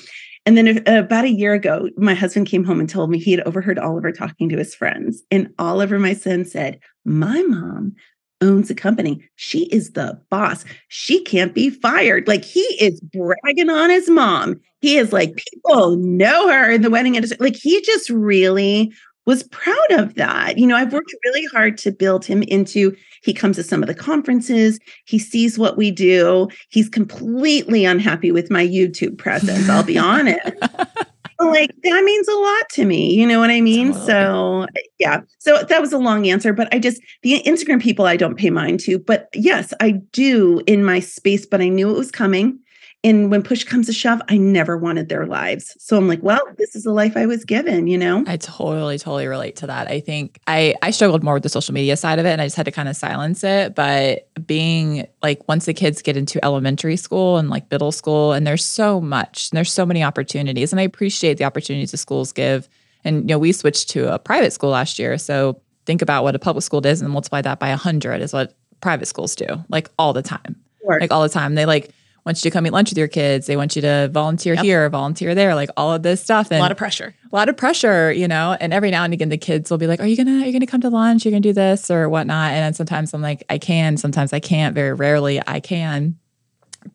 And 0.45 0.57
then 0.57 0.79
uh, 0.89 1.01
about 1.01 1.25
a 1.25 1.31
year 1.31 1.53
ago, 1.53 1.89
my 1.97 2.15
husband 2.15 2.47
came 2.49 2.65
home 2.65 2.81
and 2.81 2.89
told 2.89 3.11
me 3.11 3.19
he 3.19 3.33
had 3.33 3.41
overheard 3.41 3.79
Oliver 3.79 4.11
talking 4.11 4.49
to 4.49 4.59
his 4.59 4.75
friends. 4.75 5.23
And 5.31 5.53
Oliver, 5.59 5.99
my 5.99 6.15
son, 6.15 6.45
said, 6.45 6.81
My 7.05 7.43
mom 7.43 7.95
owns 8.43 8.71
a 8.71 8.75
company. 8.75 9.27
She 9.37 9.65
is 9.67 9.93
the 9.93 10.21
boss. 10.31 10.65
She 10.89 11.23
can't 11.23 11.55
be 11.55 11.71
fired. 11.71 12.29
Like 12.29 12.45
he 12.45 12.61
is 12.81 13.01
bragging 13.01 13.71
on 13.71 13.91
his 13.91 14.11
mom. 14.11 14.61
He 14.81 14.99
is 14.99 15.13
like, 15.13 15.37
people 15.37 15.97
know 15.97 16.49
her 16.49 16.71
in 16.71 16.83
the 16.83 16.91
wedding 16.91 17.15
industry. 17.15 17.39
Like 17.41 17.57
he 17.57 17.81
just 17.83 18.11
really 18.11 18.93
was 19.25 19.45
proud 19.45 19.93
of 19.93 20.15
that. 20.17 20.59
You 20.59 20.67
know, 20.67 20.77
I've 20.77 20.93
worked 20.93 21.15
really 21.25 21.47
hard 21.47 21.79
to 21.79 21.93
build 21.93 22.25
him 22.25 22.43
into 22.43 22.95
he 23.23 23.33
comes 23.33 23.55
to 23.57 23.63
some 23.63 23.83
of 23.83 23.87
the 23.87 23.95
conferences, 23.95 24.81
he 25.05 25.19
sees 25.19 25.57
what 25.57 25.77
we 25.77 25.93
do. 25.93 26.49
He's 26.71 26.89
completely 26.89 27.85
unhappy 27.85 28.33
with 28.33 28.51
my 28.51 28.67
YouTube 28.67 29.17
presence, 29.17 29.69
I'll 29.69 29.85
be 29.85 29.99
honest. 29.99 30.41
Like 31.47 31.71
that 31.83 32.05
means 32.05 32.29
a 32.29 32.35
lot 32.35 32.69
to 32.71 32.85
me. 32.85 33.13
You 33.15 33.27
know 33.27 33.39
what 33.39 33.51
I 33.51 33.61
mean? 33.61 33.93
So 33.95 34.67
yeah. 34.99 35.21
So 35.39 35.63
that 35.63 35.81
was 35.81 35.93
a 35.93 35.99
long 35.99 36.29
answer, 36.29 36.53
but 36.53 36.73
I 36.73 36.79
just 36.79 37.01
the 37.23 37.43
Instagram 37.45 37.81
people 37.81 38.07
I 38.07 38.17
don't 38.17 38.37
pay 38.37 38.51
mind 38.51 38.81
to. 38.81 38.99
But 38.99 39.29
yes, 39.35 39.73
I 39.81 39.93
do 40.13 40.63
in 40.67 40.85
my 40.85 41.01
space, 41.01 41.47
but 41.47 41.61
I 41.61 41.69
knew 41.69 41.91
it 41.91 41.99
was 41.99 42.11
coming. 42.11 42.59
And 43.05 43.33
when 43.33 43.43
push 43.43 43.65
comes 43.65 43.87
to 43.87 43.93
shove, 43.93 44.23
I 44.29 44.37
never 44.37 44.77
wanted 44.77 45.09
their 45.09 45.27
lives. 45.27 45.77
So 45.81 45.97
I'm 45.97 46.07
like, 46.07 46.23
well, 46.23 46.41
this 46.57 46.77
is 46.77 46.85
the 46.85 46.93
life 46.93 47.17
I 47.17 47.27
was 47.27 47.45
given, 47.45 47.89
you 47.89 47.99
know? 47.99 48.23
I 48.29 48.37
totally, 48.37 48.97
totally 48.97 49.27
relate 49.27 49.57
to 49.57 49.67
that. 49.67 49.89
I 49.89 49.99
think 49.99 50.41
I 50.47 50.75
I 50.83 50.93
struggled 50.93 51.25
more 51.25 51.35
with 51.35 51.43
the 51.43 51.49
social 51.49 51.75
media 51.75 51.97
side 51.97 52.21
of 52.21 52.27
it 52.27 52.31
and 52.31 52.41
I 52.41 52.47
just 52.47 52.57
had 52.57 52.67
to 52.67 52.73
kind 52.73 52.89
of 52.89 52.95
silence 52.95 53.43
it. 53.43 53.75
But 53.75 54.29
being 54.47 55.07
like 55.21 55.47
once 55.49 55.65
the 55.65 55.75
kids 55.75 56.01
get 56.01 56.17
into 56.17 56.43
elementary 56.45 56.97
school 56.97 57.39
and 57.39 57.51
like 57.51 57.69
middle 57.73 57.93
school, 57.93 58.33
and 58.33 58.47
there's 58.47 58.65
so 58.65 59.01
much, 59.01 59.51
and 59.51 59.57
there's 59.57 59.73
so 59.73 59.85
many 59.85 60.05
opportunities. 60.05 60.73
And 60.73 60.79
I 60.79 60.85
appreciate 60.85 61.39
the 61.39 61.45
opportunities 61.45 61.91
the 61.91 61.97
schools 61.97 62.33
give. 62.33 62.69
And 63.05 63.23
you 63.23 63.35
know, 63.35 63.39
we 63.39 63.51
switched 63.51 63.91
to 63.91 64.15
a 64.15 64.19
private 64.21 64.53
school 64.53 64.71
last 64.71 65.01
year. 65.01 65.19
So 65.19 65.61
think 65.87 66.03
about 66.03 66.23
what 66.23 66.37
a 66.37 66.39
public 66.39 66.63
school 66.63 66.81
does 66.81 67.01
and 67.01 67.11
multiply 67.11 67.43
that 67.43 67.59
by 67.59 67.71
a 67.71 67.77
hundred 67.77 68.23
is 68.23 68.33
what 68.33 68.55
private 68.81 69.07
schools 69.07 69.35
do, 69.35 69.47
like 69.71 69.91
all 69.99 70.13
the 70.13 70.23
time. 70.23 70.55
Sure. 70.83 71.01
Like 71.01 71.11
all 71.11 71.23
the 71.23 71.29
time. 71.29 71.57
They 71.57 71.67
like 71.67 71.93
want 72.25 72.45
you 72.45 72.51
to 72.51 72.53
come 72.53 72.67
eat 72.67 72.73
lunch 72.73 72.91
with 72.91 72.99
your 72.99 73.09
kids. 73.09 73.47
They 73.47 73.57
want 73.57 73.75
you 73.75 73.83
to 73.83 74.09
volunteer 74.13 74.55
yep. 74.55 74.65
here, 74.65 74.89
volunteer 74.89 75.35
there, 75.35 75.55
like 75.55 75.71
all 75.77 75.93
of 75.93 76.03
this 76.03 76.23
stuff. 76.23 76.51
And 76.51 76.59
a 76.59 76.63
lot 76.63 76.71
of 76.71 76.77
pressure. 76.77 77.15
A 77.31 77.35
lot 77.35 77.49
of 77.49 77.57
pressure, 77.57 78.13
you 78.13 78.29
know. 78.29 78.57
And 78.61 78.73
every 78.73 78.91
now 78.91 79.05
and 79.05 79.13
again, 79.13 79.29
the 79.29 79.39
kids 79.39 79.71
will 79.71 79.79
be 79.79 79.87
like, 79.87 80.01
"Are 80.01 80.07
you 80.07 80.17
gonna, 80.17 80.43
are 80.43 80.47
you 80.47 80.53
gonna 80.53 80.67
come 80.67 80.81
to 80.83 80.91
lunch? 80.91 81.25
You're 81.25 81.33
gonna 81.33 81.41
do 81.41 81.53
this 81.53 81.91
or 81.91 82.09
whatnot?" 82.09 82.53
And 82.53 82.63
then 82.63 82.75
sometimes 82.75 83.13
I'm 83.13 83.23
like, 83.23 83.45
"I 83.51 83.59
can." 83.59 83.97
Sometimes 83.97 84.33
I 84.33 84.41
can't. 84.41 84.75
Very 84.75 84.93
rarely 84.93 85.41
I 85.47 85.61
can. 85.61 86.17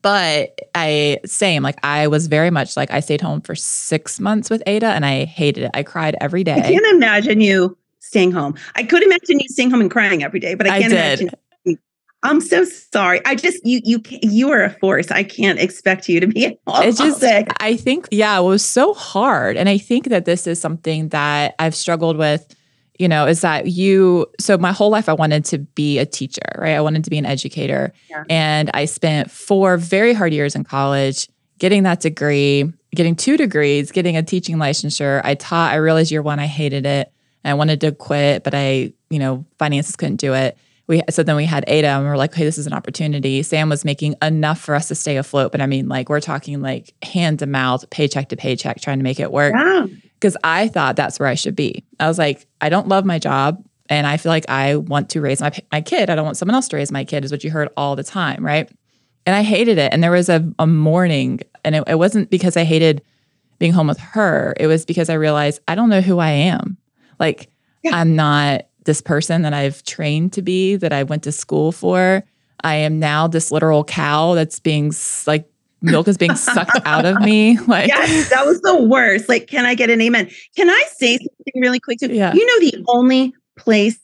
But 0.01 0.59
I 0.75 1.19
same 1.25 1.63
like 1.63 1.77
I 1.83 2.07
was 2.07 2.27
very 2.27 2.49
much 2.49 2.75
like 2.75 2.91
I 2.91 2.99
stayed 2.99 3.21
home 3.21 3.41
for 3.41 3.55
six 3.55 4.19
months 4.19 4.49
with 4.49 4.61
Ada 4.65 4.87
and 4.87 5.05
I 5.05 5.25
hated 5.25 5.63
it. 5.63 5.71
I 5.73 5.83
cried 5.83 6.15
every 6.19 6.43
day. 6.43 6.55
I 6.55 6.61
can't 6.61 6.95
imagine 6.95 7.39
you 7.41 7.77
staying 7.99 8.31
home. 8.31 8.55
I 8.75 8.83
could 8.83 9.03
imagine 9.03 9.39
you 9.39 9.47
staying 9.47 9.71
home 9.71 9.81
and 9.81 9.91
crying 9.91 10.23
every 10.23 10.39
day, 10.39 10.55
but 10.55 10.67
I 10.67 10.81
can't 10.81 10.93
I 10.93 10.97
imagine 10.97 11.29
I'm 12.23 12.41
so 12.41 12.65
sorry. 12.65 13.21
I 13.25 13.35
just 13.35 13.63
you 13.65 13.79
you 13.83 14.01
you 14.21 14.51
are 14.51 14.63
a 14.63 14.69
force. 14.71 15.11
I 15.11 15.23
can't 15.23 15.59
expect 15.59 16.09
you 16.09 16.19
to 16.19 16.27
be 16.27 16.57
it's 16.67 16.97
just. 16.97 17.23
I 17.23 17.75
think 17.75 18.07
yeah, 18.11 18.39
it 18.39 18.43
was 18.43 18.65
so 18.65 18.93
hard, 18.93 19.55
and 19.55 19.69
I 19.69 19.77
think 19.77 20.09
that 20.09 20.25
this 20.25 20.47
is 20.47 20.59
something 20.59 21.09
that 21.09 21.55
I've 21.59 21.75
struggled 21.75 22.17
with. 22.17 22.55
You 22.97 23.07
know, 23.07 23.27
is 23.27 23.41
that 23.41 23.67
you? 23.67 24.25
So 24.39 24.57
my 24.57 24.71
whole 24.71 24.89
life, 24.89 25.07
I 25.07 25.13
wanted 25.13 25.45
to 25.45 25.59
be 25.59 25.99
a 25.99 26.05
teacher, 26.05 26.41
right? 26.57 26.73
I 26.73 26.81
wanted 26.81 27.03
to 27.03 27.11
be 27.11 27.19
an 27.19 27.25
educator, 27.25 27.93
yeah. 28.09 28.23
and 28.29 28.71
I 28.73 28.85
spent 28.85 29.29
four 29.29 29.77
very 29.77 30.13
hard 30.13 30.33
years 30.33 30.55
in 30.55 30.63
college 30.63 31.29
getting 31.59 31.83
that 31.83 31.99
degree, 31.99 32.71
getting 32.95 33.15
two 33.15 33.37
degrees, 33.37 33.91
getting 33.91 34.17
a 34.17 34.23
teaching 34.23 34.57
licensure. 34.57 35.21
I 35.23 35.35
taught. 35.35 35.71
I 35.71 35.75
realized 35.75 36.11
year 36.11 36.23
one, 36.23 36.39
I 36.39 36.47
hated 36.47 36.87
it. 36.87 37.11
I 37.45 37.53
wanted 37.53 37.79
to 37.81 37.91
quit, 37.93 38.43
but 38.43 38.53
I, 38.55 38.91
you 39.09 39.19
know, 39.19 39.45
finances 39.57 39.95
couldn't 39.95 40.17
do 40.17 40.33
it 40.33 40.57
we 40.87 41.01
so 41.09 41.21
then 41.21 41.35
we 41.35 41.45
had 41.45 41.65
Ada 41.67 41.87
and 41.87 42.03
we 42.03 42.09
are 42.09 42.17
like, 42.17 42.33
hey, 42.33 42.45
this 42.45 42.57
is 42.57 42.65
an 42.65 42.73
opportunity. 42.73 43.43
Sam 43.43 43.69
was 43.69 43.83
making 43.83 44.15
enough 44.21 44.59
for 44.59 44.73
us 44.73 44.87
to 44.87 44.95
stay 44.95 45.17
afloat, 45.17 45.51
but 45.51 45.61
I 45.61 45.65
mean, 45.65 45.89
like 45.89 46.09
we're 46.09 46.21
talking 46.21 46.61
like 46.61 46.93
hand 47.03 47.39
to 47.39 47.45
mouth, 47.45 47.89
paycheck 47.89 48.29
to 48.29 48.37
paycheck, 48.37 48.79
trying 48.79 48.99
to 48.99 49.03
make 49.03 49.19
it 49.19 49.31
work. 49.31 49.53
Because 50.13 50.37
I 50.43 50.69
thought 50.69 50.95
that's 50.95 51.19
where 51.19 51.29
I 51.29 51.35
should 51.35 51.55
be. 51.55 51.83
I 51.99 52.07
was 52.07 52.17
like, 52.17 52.47
I 52.61 52.69
don't 52.69 52.87
love 52.87 53.05
my 53.05 53.19
job, 53.19 53.63
and 53.89 54.07
I 54.07 54.17
feel 54.17 54.31
like 54.31 54.49
I 54.49 54.77
want 54.77 55.09
to 55.11 55.21
raise 55.21 55.41
my 55.41 55.51
my 55.71 55.81
kid. 55.81 56.09
I 56.09 56.15
don't 56.15 56.25
want 56.25 56.37
someone 56.37 56.55
else 56.55 56.69
to 56.69 56.77
raise 56.77 56.91
my 56.91 57.03
kid, 57.03 57.25
is 57.25 57.31
what 57.31 57.43
you 57.43 57.51
heard 57.51 57.69
all 57.77 57.95
the 57.95 58.03
time, 58.03 58.43
right? 58.45 58.69
And 59.25 59.35
I 59.35 59.43
hated 59.43 59.77
it. 59.77 59.91
And 59.91 60.01
there 60.01 60.11
was 60.11 60.29
a, 60.29 60.49
a 60.57 60.65
morning, 60.65 61.41
and 61.65 61.75
it, 61.75 61.83
it 61.85 61.95
wasn't 61.95 62.29
because 62.29 62.55
I 62.55 62.63
hated 62.63 63.03
being 63.59 63.73
home 63.73 63.87
with 63.87 63.99
her. 63.99 64.55
It 64.57 64.67
was 64.67 64.85
because 64.85 65.09
I 65.09 65.15
realized 65.15 65.59
I 65.67 65.75
don't 65.75 65.89
know 65.89 66.01
who 66.01 66.19
I 66.19 66.29
am. 66.29 66.77
Like 67.19 67.49
yeah. 67.83 67.95
I'm 67.95 68.15
not 68.15 68.66
this 68.87 69.01
person 69.01 69.43
that 69.43 69.53
I've 69.53 69.83
trained 69.83 70.33
to 70.33 70.41
be, 70.41 70.75
that 70.77 70.91
I 70.91 71.03
went 71.03 71.21
to 71.23 71.31
school 71.31 71.71
for. 71.71 72.23
I 72.63 72.75
am 72.75 72.97
now 72.97 73.27
this 73.27 73.51
literal 73.51 73.83
cow 73.83 74.33
that's 74.33 74.59
being 74.59 74.91
like 75.27 75.47
milk 75.83 76.07
is 76.07 76.17
being 76.17 76.35
sucked 76.35 76.79
out 76.85 77.05
of 77.05 77.21
me. 77.21 77.59
Like 77.59 77.89
yes, 77.89 78.29
that 78.31 78.47
was 78.47 78.59
the 78.61 78.81
worst. 78.81 79.29
Like, 79.29 79.45
can 79.47 79.65
I 79.65 79.75
get 79.75 79.91
an 79.91 80.01
amen? 80.01 80.31
Can 80.55 80.69
I 80.69 80.83
say 80.95 81.17
something 81.17 81.61
really 81.61 81.79
quick? 81.79 81.99
Too? 81.99 82.11
Yeah. 82.11 82.33
You 82.33 82.45
know, 82.45 82.71
the 82.71 82.83
only 82.87 83.35
place 83.57 83.99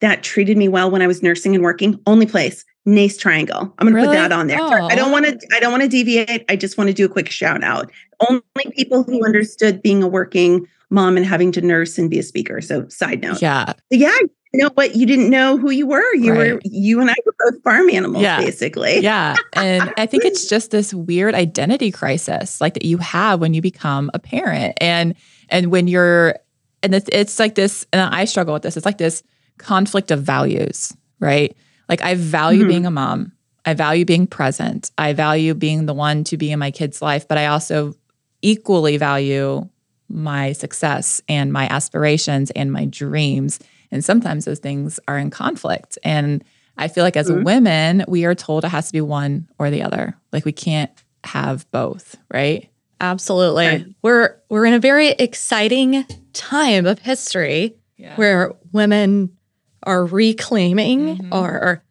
that 0.00 0.22
treated 0.22 0.56
me 0.56 0.68
well 0.68 0.90
when 0.90 1.02
I 1.02 1.06
was 1.06 1.22
nursing 1.22 1.54
and 1.54 1.62
working, 1.62 2.00
only 2.06 2.24
place, 2.24 2.64
Nace 2.86 3.18
Triangle. 3.18 3.74
I'm 3.78 3.86
going 3.86 3.92
to 3.92 3.96
really? 3.96 4.08
put 4.08 4.14
that 4.14 4.32
on 4.32 4.46
there. 4.46 4.58
Oh. 4.60 4.86
I 4.86 4.94
don't 4.94 5.12
want 5.12 5.26
to. 5.26 5.38
I 5.54 5.60
don't 5.60 5.72
want 5.72 5.82
to 5.82 5.88
deviate. 5.88 6.44
I 6.48 6.56
just 6.56 6.78
want 6.78 6.88
to 6.88 6.94
do 6.94 7.04
a 7.04 7.08
quick 7.08 7.30
shout 7.30 7.62
out. 7.62 7.90
Only 8.28 8.42
people 8.74 9.02
who 9.02 9.24
understood 9.24 9.82
being 9.82 10.02
a 10.02 10.08
working 10.08 10.66
mom 10.90 11.16
and 11.16 11.24
having 11.24 11.52
to 11.52 11.60
nurse 11.60 11.96
and 11.98 12.10
be 12.10 12.18
a 12.18 12.22
speaker. 12.22 12.60
So, 12.60 12.88
side 12.88 13.22
note. 13.22 13.40
Yeah. 13.40 13.72
Yeah. 13.90 14.16
You 14.52 14.64
know 14.64 14.70
what? 14.74 14.96
You 14.96 15.06
didn't 15.06 15.30
know 15.30 15.56
who 15.56 15.70
you 15.70 15.86
were. 15.86 16.14
You 16.14 16.32
right. 16.32 16.54
were, 16.54 16.60
you 16.64 17.00
and 17.00 17.08
I 17.08 17.14
were 17.24 17.34
both 17.38 17.62
farm 17.62 17.88
animals, 17.88 18.22
yeah. 18.22 18.40
basically. 18.40 18.98
Yeah. 18.98 19.36
And 19.52 19.92
I 19.96 20.06
think 20.06 20.24
it's 20.24 20.46
just 20.48 20.72
this 20.72 20.92
weird 20.92 21.34
identity 21.34 21.92
crisis 21.92 22.60
like 22.60 22.74
that 22.74 22.84
you 22.84 22.98
have 22.98 23.40
when 23.40 23.54
you 23.54 23.62
become 23.62 24.10
a 24.12 24.18
parent. 24.18 24.76
And, 24.80 25.14
and 25.48 25.70
when 25.70 25.86
you're, 25.86 26.34
and 26.82 26.94
it's, 26.94 27.08
it's 27.12 27.38
like 27.38 27.54
this, 27.54 27.86
and 27.92 28.00
I 28.00 28.24
struggle 28.24 28.54
with 28.54 28.62
this. 28.62 28.76
It's 28.76 28.86
like 28.86 28.98
this 28.98 29.22
conflict 29.58 30.10
of 30.10 30.22
values, 30.22 30.92
right? 31.20 31.56
Like 31.88 32.02
I 32.02 32.14
value 32.14 32.60
mm-hmm. 32.60 32.68
being 32.68 32.86
a 32.86 32.90
mom. 32.90 33.32
I 33.64 33.74
value 33.74 34.04
being 34.04 34.26
present. 34.26 34.90
I 34.98 35.12
value 35.12 35.54
being 35.54 35.86
the 35.86 35.94
one 35.94 36.24
to 36.24 36.36
be 36.36 36.50
in 36.50 36.58
my 36.58 36.70
kid's 36.70 37.02
life, 37.02 37.28
but 37.28 37.38
I 37.38 37.46
also 37.46 37.94
equally 38.42 38.96
value 38.96 39.68
my 40.10 40.52
success 40.52 41.22
and 41.28 41.52
my 41.52 41.66
aspirations 41.68 42.50
and 42.52 42.72
my 42.72 42.84
dreams. 42.84 43.60
And 43.90 44.04
sometimes 44.04 44.44
those 44.44 44.58
things 44.58 45.00
are 45.08 45.18
in 45.18 45.30
conflict. 45.30 45.98
And 46.02 46.44
I 46.76 46.88
feel 46.88 47.04
like 47.04 47.16
as 47.16 47.30
mm-hmm. 47.30 47.44
women, 47.44 48.04
we 48.08 48.24
are 48.24 48.34
told 48.34 48.64
it 48.64 48.68
has 48.68 48.86
to 48.88 48.92
be 48.92 49.00
one 49.00 49.48
or 49.58 49.70
the 49.70 49.82
other. 49.82 50.16
Like 50.32 50.44
we 50.44 50.52
can't 50.52 50.90
have 51.24 51.70
both, 51.70 52.16
right? 52.32 52.68
Absolutely. 53.00 53.66
Right. 53.66 53.86
We're 54.02 54.36
we're 54.48 54.66
in 54.66 54.74
a 54.74 54.78
very 54.78 55.08
exciting 55.08 56.04
time 56.32 56.86
of 56.86 56.98
history 56.98 57.76
yeah. 57.96 58.14
where 58.16 58.54
women 58.72 59.36
are 59.82 60.04
reclaiming 60.04 61.16
mm-hmm. 61.16 61.32
our 61.32 61.82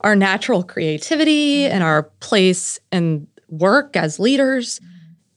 our 0.00 0.14
natural 0.14 0.62
creativity 0.62 1.62
mm-hmm. 1.62 1.74
and 1.74 1.82
our 1.82 2.04
place 2.20 2.78
in 2.92 3.26
work 3.48 3.96
as 3.96 4.18
leaders. 4.18 4.80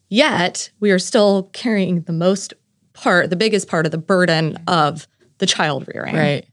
Yet 0.10 0.70
we 0.80 0.91
are 0.91 1.00
still 1.00 1.50
carrying 1.54 2.02
the 2.02 2.13
most 2.13 2.54
part, 2.93 3.30
the 3.30 3.36
biggest 3.36 3.67
part 3.67 3.86
of 3.86 3.91
the 3.91 3.98
burden 3.98 4.58
of 4.67 5.08
the 5.38 5.46
child 5.46 5.88
rearing. 5.93 6.15
Right. 6.15 6.46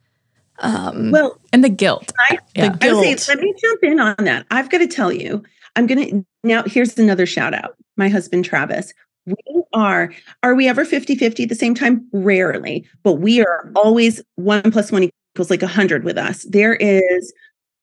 Um, 0.60 1.10
well, 1.10 1.38
and 1.52 1.64
the 1.64 1.68
guilt. 1.68 2.12
I, 2.18 2.38
yeah. 2.54 2.70
The 2.70 2.78
guilt. 2.78 3.20
Say, 3.20 3.34
let 3.34 3.42
me 3.42 3.54
jump 3.60 3.82
in 3.82 4.00
on 4.00 4.16
that. 4.20 4.46
I've 4.50 4.70
got 4.70 4.78
to 4.78 4.86
tell 4.86 5.12
you, 5.12 5.42
I'm 5.76 5.86
going 5.86 6.08
to 6.08 6.26
now. 6.42 6.62
Here's 6.64 6.96
another 6.98 7.26
shout 7.26 7.54
out. 7.54 7.76
My 7.96 8.08
husband, 8.08 8.44
Travis. 8.44 8.92
We 9.26 9.62
are, 9.72 10.12
are 10.42 10.54
we 10.54 10.68
ever 10.68 10.84
50 10.84 11.14
50 11.16 11.44
at 11.44 11.48
the 11.48 11.54
same 11.54 11.74
time? 11.74 12.06
Rarely, 12.12 12.86
but 13.02 13.14
we 13.14 13.40
are 13.40 13.72
always 13.74 14.20
one 14.34 14.70
plus 14.70 14.92
one 14.92 15.08
equals 15.34 15.48
like 15.48 15.62
a 15.62 15.66
100 15.66 16.04
with 16.04 16.18
us. 16.18 16.44
There 16.44 16.74
is, 16.74 17.32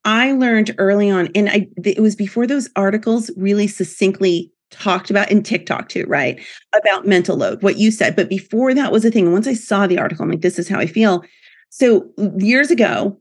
I 0.06 0.34
learned 0.34 0.76
early 0.78 1.10
on, 1.10 1.30
and 1.34 1.50
I, 1.50 1.68
it 1.84 2.00
was 2.00 2.16
before 2.16 2.46
those 2.46 2.70
articles 2.76 3.32
really 3.38 3.68
succinctly 3.68 4.51
talked 4.72 5.10
about 5.10 5.30
in 5.30 5.44
TikTok 5.44 5.90
too, 5.90 6.06
right? 6.08 6.40
About 6.74 7.06
mental 7.06 7.38
load, 7.38 7.62
what 7.62 7.78
you 7.78 7.92
said. 7.92 8.16
But 8.16 8.30
before 8.30 8.74
that 8.74 8.92
was 8.92 9.06
a 9.06 9.12
thing. 9.12 9.32
once 9.32 9.48
I 9.48 9.54
saw 9.54 9.86
the 9.86 10.00
article, 10.00 10.24
I'm 10.24 10.32
like, 10.32 10.42
this 10.42 10.58
is 10.58 10.68
how 10.68 10.80
I 10.80 10.88
feel. 10.88 11.24
So 11.70 12.10
years 12.38 12.72
ago, 12.72 13.18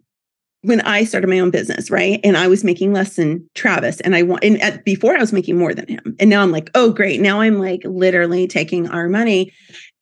when 0.62 0.83
I 0.83 1.05
started 1.05 1.29
my 1.29 1.38
own 1.38 1.51
business, 1.51 1.90
right? 1.90 2.20
And 2.23 2.37
I 2.37 2.46
was 2.46 2.64
making 2.64 2.92
less 2.92 3.16
than 3.16 3.49
Travis, 3.55 4.01
and 4.01 4.14
I 4.14 4.23
want, 4.23 4.44
and 4.44 4.61
at, 4.61 4.85
before 4.85 5.16
I 5.16 5.20
was 5.20 5.33
making 5.33 5.57
more 5.57 5.73
than 5.75 5.88
him. 5.88 6.14
And 6.20 6.29
now 6.29 6.42
I'm 6.42 6.53
like, 6.53 6.70
oh, 6.75 6.92
great. 6.92 7.20
Now 7.20 7.40
I'm 7.40 7.59
like 7.59 7.81
literally 7.85 8.46
taking 8.46 8.88
our 8.88 9.09
money. 9.09 9.53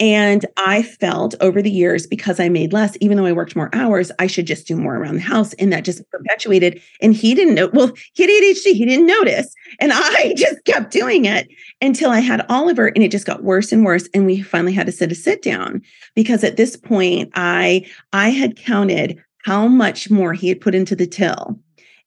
And 0.01 0.47
I 0.57 0.83
felt 0.83 1.35
over 1.40 1.61
the 1.62 1.71
years, 1.71 2.07
because 2.07 2.40
I 2.40 2.49
made 2.49 2.73
less, 2.73 2.97
even 3.01 3.16
though 3.16 3.27
I 3.27 3.33
worked 3.33 3.57
more 3.57 3.71
hours, 3.73 4.11
I 4.18 4.27
should 4.27 4.47
just 4.47 4.66
do 4.66 4.77
more 4.77 4.97
around 4.97 5.14
the 5.14 5.21
house. 5.21 5.55
And 5.55 5.73
that 5.73 5.85
just 5.85 6.09
perpetuated. 6.11 6.81
And 7.01 7.14
he 7.14 7.35
didn't 7.35 7.55
know, 7.55 7.71
well, 7.73 7.92
he 8.14 8.23
had 8.23 8.31
ADHD, 8.31 8.75
he 8.75 8.85
didn't 8.85 9.07
notice. 9.07 9.53
And 9.81 9.92
I 9.94 10.35
just 10.37 10.64
kept 10.64 10.92
doing 10.92 11.25
it 11.25 11.49
until 11.81 12.11
I 12.11 12.21
had 12.21 12.44
Oliver, 12.49 12.88
and 12.88 13.05
it 13.05 13.12
just 13.12 13.27
got 13.27 13.44
worse 13.44 13.71
and 13.71 13.85
worse. 13.85 14.09
And 14.12 14.27
we 14.27 14.42
finally 14.42 14.73
had 14.73 14.87
to 14.87 14.92
sit 14.92 15.12
a 15.12 15.14
sit 15.14 15.42
down 15.42 15.83
because 16.16 16.42
at 16.42 16.57
this 16.57 16.77
point, 16.77 17.31
I 17.35 17.87
I 18.12 18.31
had 18.31 18.57
counted 18.57 19.23
how 19.49 19.67
much 19.67 20.11
more 20.11 20.35
he 20.35 20.51
had 20.51 20.61
put 20.61 20.75
into 20.75 20.95
the 20.95 21.07
till 21.07 21.59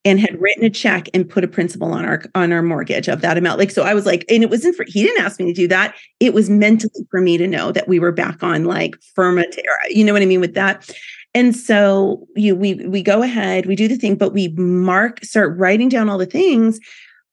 and 0.06 0.20
had 0.20 0.40
written 0.40 0.64
a 0.64 0.70
check 0.70 1.10
and 1.12 1.28
put 1.28 1.44
a 1.44 1.48
principal 1.48 1.92
on 1.92 2.06
our 2.06 2.22
on 2.36 2.54
our 2.54 2.62
mortgage 2.62 3.08
of 3.08 3.22
that 3.22 3.36
amount. 3.36 3.58
Like 3.58 3.72
so 3.72 3.82
I 3.82 3.96
was 3.96 4.06
like, 4.06 4.24
and 4.30 4.44
it 4.44 4.52
wasn't 4.52 4.76
for 4.76 4.86
he 4.88 5.02
didn't 5.02 5.24
ask 5.26 5.40
me 5.40 5.48
to 5.48 5.54
do 5.54 5.68
that. 5.70 5.96
It 6.20 6.36
was 6.36 6.52
mentally 6.52 7.04
for 7.10 7.20
me 7.20 7.40
to 7.40 7.48
know 7.48 7.72
that 7.72 7.88
we 7.88 7.98
were 7.98 8.12
back 8.12 8.44
on 8.44 8.66
like 8.66 8.94
firma 9.16 9.48
terra. 9.52 9.80
You 9.90 10.04
know 10.04 10.14
what 10.14 10.22
I 10.22 10.28
mean 10.28 10.40
with 10.40 10.54
that? 10.54 10.88
And 11.34 11.56
so 11.56 12.28
you 12.36 12.56
we 12.56 12.76
we 12.76 13.02
go 13.02 13.24
ahead, 13.24 13.66
we 13.66 13.76
do 13.76 13.88
the 13.88 13.98
thing, 13.98 14.18
but 14.18 14.34
we 14.34 14.50
mark, 14.50 15.26
start 15.26 15.58
writing 15.58 15.90
down 15.90 16.10
all 16.10 16.20
the 16.20 16.28
things. 16.28 16.80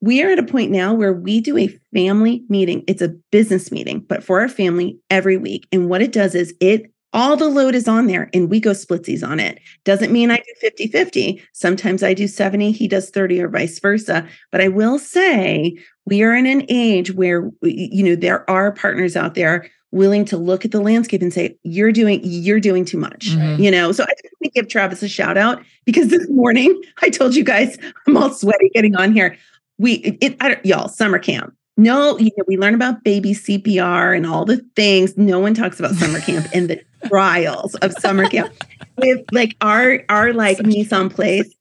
We 0.01 0.23
are 0.23 0.31
at 0.31 0.39
a 0.39 0.43
point 0.43 0.71
now 0.71 0.95
where 0.95 1.13
we 1.13 1.43
do 1.43 1.59
a 1.59 1.79
family 1.93 2.45
meeting. 2.49 2.83
It's 2.87 3.03
a 3.03 3.15
business 3.31 3.71
meeting, 3.71 4.01
but 4.09 4.25
for 4.25 4.41
our 4.41 4.49
family 4.49 4.99
every 5.11 5.37
week. 5.37 5.69
And 5.71 5.91
what 5.91 6.01
it 6.01 6.13
does 6.13 6.35
is 6.35 6.55
it 6.61 6.91
all 7.13 7.37
the 7.37 7.49
load 7.49 7.75
is 7.75 7.89
on 7.89 8.07
there 8.07 8.29
and 8.35 8.51
we 8.51 8.61
go 8.61 8.71
splitsies 8.71 9.27
on 9.27 9.41
it. 9.41 9.59
Doesn't 9.85 10.13
mean 10.13 10.31
I 10.31 10.37
do 10.37 10.53
50 10.61 10.89
50. 10.89 11.43
Sometimes 11.53 12.03
I 12.03 12.15
do 12.15 12.29
70, 12.29 12.73
he 12.73 12.87
does 12.87 13.11
30 13.11 13.41
or 13.41 13.49
vice 13.49 13.79
versa. 13.81 14.27
But 14.53 14.61
I 14.61 14.69
will 14.69 14.99
say 14.99 15.77
we 16.05 16.23
are 16.23 16.35
in 16.35 16.47
an 16.47 16.65
age 16.69 17.13
where, 17.13 17.51
you 17.63 18.05
know, 18.05 18.15
there 18.15 18.49
are 18.51 18.73
partners 18.73 19.17
out 19.17 19.35
there 19.35 19.71
willing 19.91 20.25
to 20.27 20.37
look 20.37 20.67
at 20.67 20.71
the 20.71 20.81
landscape 20.81 21.23
and 21.23 21.33
say 21.33 21.57
you're 21.63 21.93
doing 21.93 22.21
you're 22.23 22.61
doing 22.61 22.85
too 22.85 22.99
much 22.99 23.31
mm-hmm. 23.31 23.63
you 23.63 23.71
know 23.71 23.91
so 23.91 24.05
i 24.05 24.15
think 24.21 24.35
we 24.39 24.51
give 24.51 24.69
travis 24.69 25.03
a 25.03 25.09
shout 25.09 25.39
out 25.39 25.63
because 25.87 26.09
this 26.09 26.29
morning 26.29 26.79
i 27.03 27.09
told 27.09 27.35
you 27.35 27.43
guys 27.43 27.79
i'm 28.07 28.15
all 28.15 28.31
sweaty 28.31 28.69
getting 28.75 28.95
on 28.97 29.15
here 29.15 29.35
we 29.79 29.95
it, 30.21 30.37
it 30.43 30.67
y'all 30.67 30.89
summer 30.89 31.19
camp 31.19 31.55
no, 31.79 32.19
you 32.19 32.33
know, 32.37 32.45
we 32.49 32.57
learn 32.57 32.75
about 32.75 33.05
baby 33.05 33.33
CPR 33.33 34.15
and 34.15 34.27
all 34.27 34.45
the 34.45 34.57
things. 34.75 35.17
No 35.17 35.39
one 35.39 35.55
talks 35.55 35.79
about 35.79 35.95
summer 35.95 36.19
camp 36.19 36.49
and 36.53 36.69
the 36.69 36.83
trials 37.07 37.75
of 37.77 37.93
summer 37.95 38.29
camp. 38.29 38.53
With 38.97 39.25
like 39.33 39.57
our 39.61 40.03
our 40.09 40.33
like 40.33 40.65
mise 40.65 40.93
en 40.93 41.09
place 41.09 41.55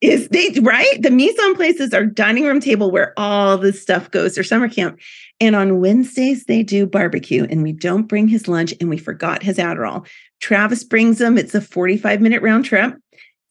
is 0.00 0.28
they 0.28 0.50
right? 0.60 1.02
The 1.02 1.10
mise 1.10 1.38
en 1.38 1.54
places 1.54 1.92
are 1.92 2.06
dining 2.06 2.44
room 2.44 2.60
table 2.60 2.90
where 2.90 3.12
all 3.16 3.58
this 3.58 3.82
stuff 3.82 4.10
goes 4.10 4.38
or 4.38 4.44
summer 4.44 4.68
camp. 4.68 4.98
And 5.40 5.54
on 5.56 5.80
Wednesdays, 5.80 6.44
they 6.44 6.62
do 6.62 6.86
barbecue 6.86 7.46
and 7.50 7.62
we 7.62 7.72
don't 7.72 8.08
bring 8.08 8.28
his 8.28 8.48
lunch 8.48 8.74
and 8.80 8.88
we 8.88 8.96
forgot 8.96 9.42
his 9.42 9.58
Adderall. 9.58 10.06
Travis 10.40 10.84
brings 10.84 11.18
them. 11.18 11.36
It's 11.36 11.54
a 11.54 11.60
45 11.60 12.20
minute 12.20 12.42
round 12.42 12.64
trip. 12.64 12.94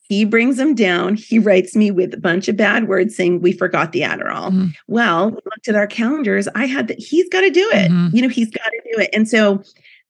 He 0.10 0.24
brings 0.24 0.56
them 0.56 0.74
down. 0.74 1.16
He 1.16 1.38
writes 1.38 1.76
me 1.76 1.92
with 1.92 2.14
a 2.14 2.20
bunch 2.20 2.48
of 2.48 2.56
bad 2.56 2.88
words 2.88 3.16
saying, 3.16 3.42
We 3.42 3.52
forgot 3.52 3.92
the 3.92 4.02
Adderall. 4.02 4.52
Mm-hmm. 4.52 4.68
Well, 4.88 5.32
we 5.32 5.36
looked 5.36 5.68
at 5.68 5.76
our 5.76 5.88
calendars. 5.88 6.48
I 6.56 6.66
had 6.66 6.88
that. 6.88 7.00
He's 7.00 7.28
got 7.28 7.42
to 7.42 7.50
do 7.50 7.70
it. 7.74 7.92
Mm-hmm. 7.92 8.16
You 8.16 8.22
know, 8.22 8.30
he's 8.30 8.50
got 8.50 8.64
to 8.64 8.82
do 8.94 9.02
it. 9.02 9.10
And 9.12 9.28
so, 9.28 9.62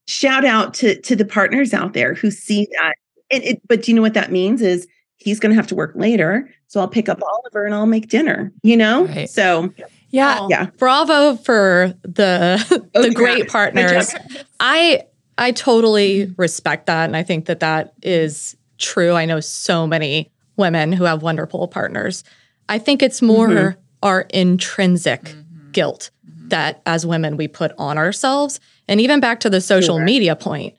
shout 0.07 0.45
out 0.45 0.73
to, 0.75 0.99
to 1.01 1.15
the 1.15 1.25
partners 1.25 1.73
out 1.73 1.93
there 1.93 2.13
who 2.13 2.31
see 2.31 2.67
that. 2.71 2.95
And 3.29 3.43
it, 3.43 3.61
but 3.67 3.83
do 3.83 3.91
you 3.91 3.95
know 3.95 4.01
what 4.01 4.13
that 4.13 4.31
means? 4.31 4.61
Is 4.61 4.87
he's 5.17 5.39
going 5.39 5.51
to 5.51 5.55
have 5.55 5.67
to 5.67 5.75
work 5.75 5.91
later. 5.95 6.49
So 6.67 6.79
I'll 6.79 6.87
pick 6.87 7.09
up 7.09 7.21
Oliver 7.21 7.65
and 7.65 7.75
I'll 7.75 7.85
make 7.85 8.07
dinner, 8.07 8.51
you 8.63 8.77
know? 8.77 9.05
Right. 9.05 9.29
So 9.29 9.73
yeah. 10.09 10.47
Yeah. 10.49 10.67
Bravo 10.77 11.35
for 11.35 11.93
the 12.03 12.87
oh, 12.95 13.01
the 13.01 13.13
great 13.13 13.49
partners. 13.49 14.15
I 14.59 15.03
I 15.37 15.51
totally 15.51 16.33
respect 16.37 16.85
that 16.85 17.05
and 17.05 17.15
I 17.15 17.23
think 17.23 17.45
that 17.45 17.59
that 17.59 17.93
is 18.01 18.55
true. 18.77 19.13
I 19.13 19.25
know 19.25 19.39
so 19.39 19.85
many 19.85 20.31
women 20.55 20.93
who 20.93 21.03
have 21.03 21.21
wonderful 21.21 21.67
partners. 21.67 22.23
I 22.69 22.79
think 22.79 23.01
it's 23.01 23.21
more 23.21 23.47
mm-hmm. 23.47 23.79
our 24.03 24.21
intrinsic 24.29 25.23
mm-hmm. 25.23 25.71
guilt 25.71 26.11
mm-hmm. 26.27 26.47
that 26.49 26.81
as 26.85 27.05
women 27.05 27.37
we 27.37 27.47
put 27.47 27.73
on 27.77 27.97
ourselves. 27.97 28.59
And 28.87 29.01
even 29.01 29.19
back 29.19 29.39
to 29.41 29.49
the 29.49 29.61
social 29.61 29.97
sure. 29.97 30.05
media 30.05 30.35
point, 30.35 30.75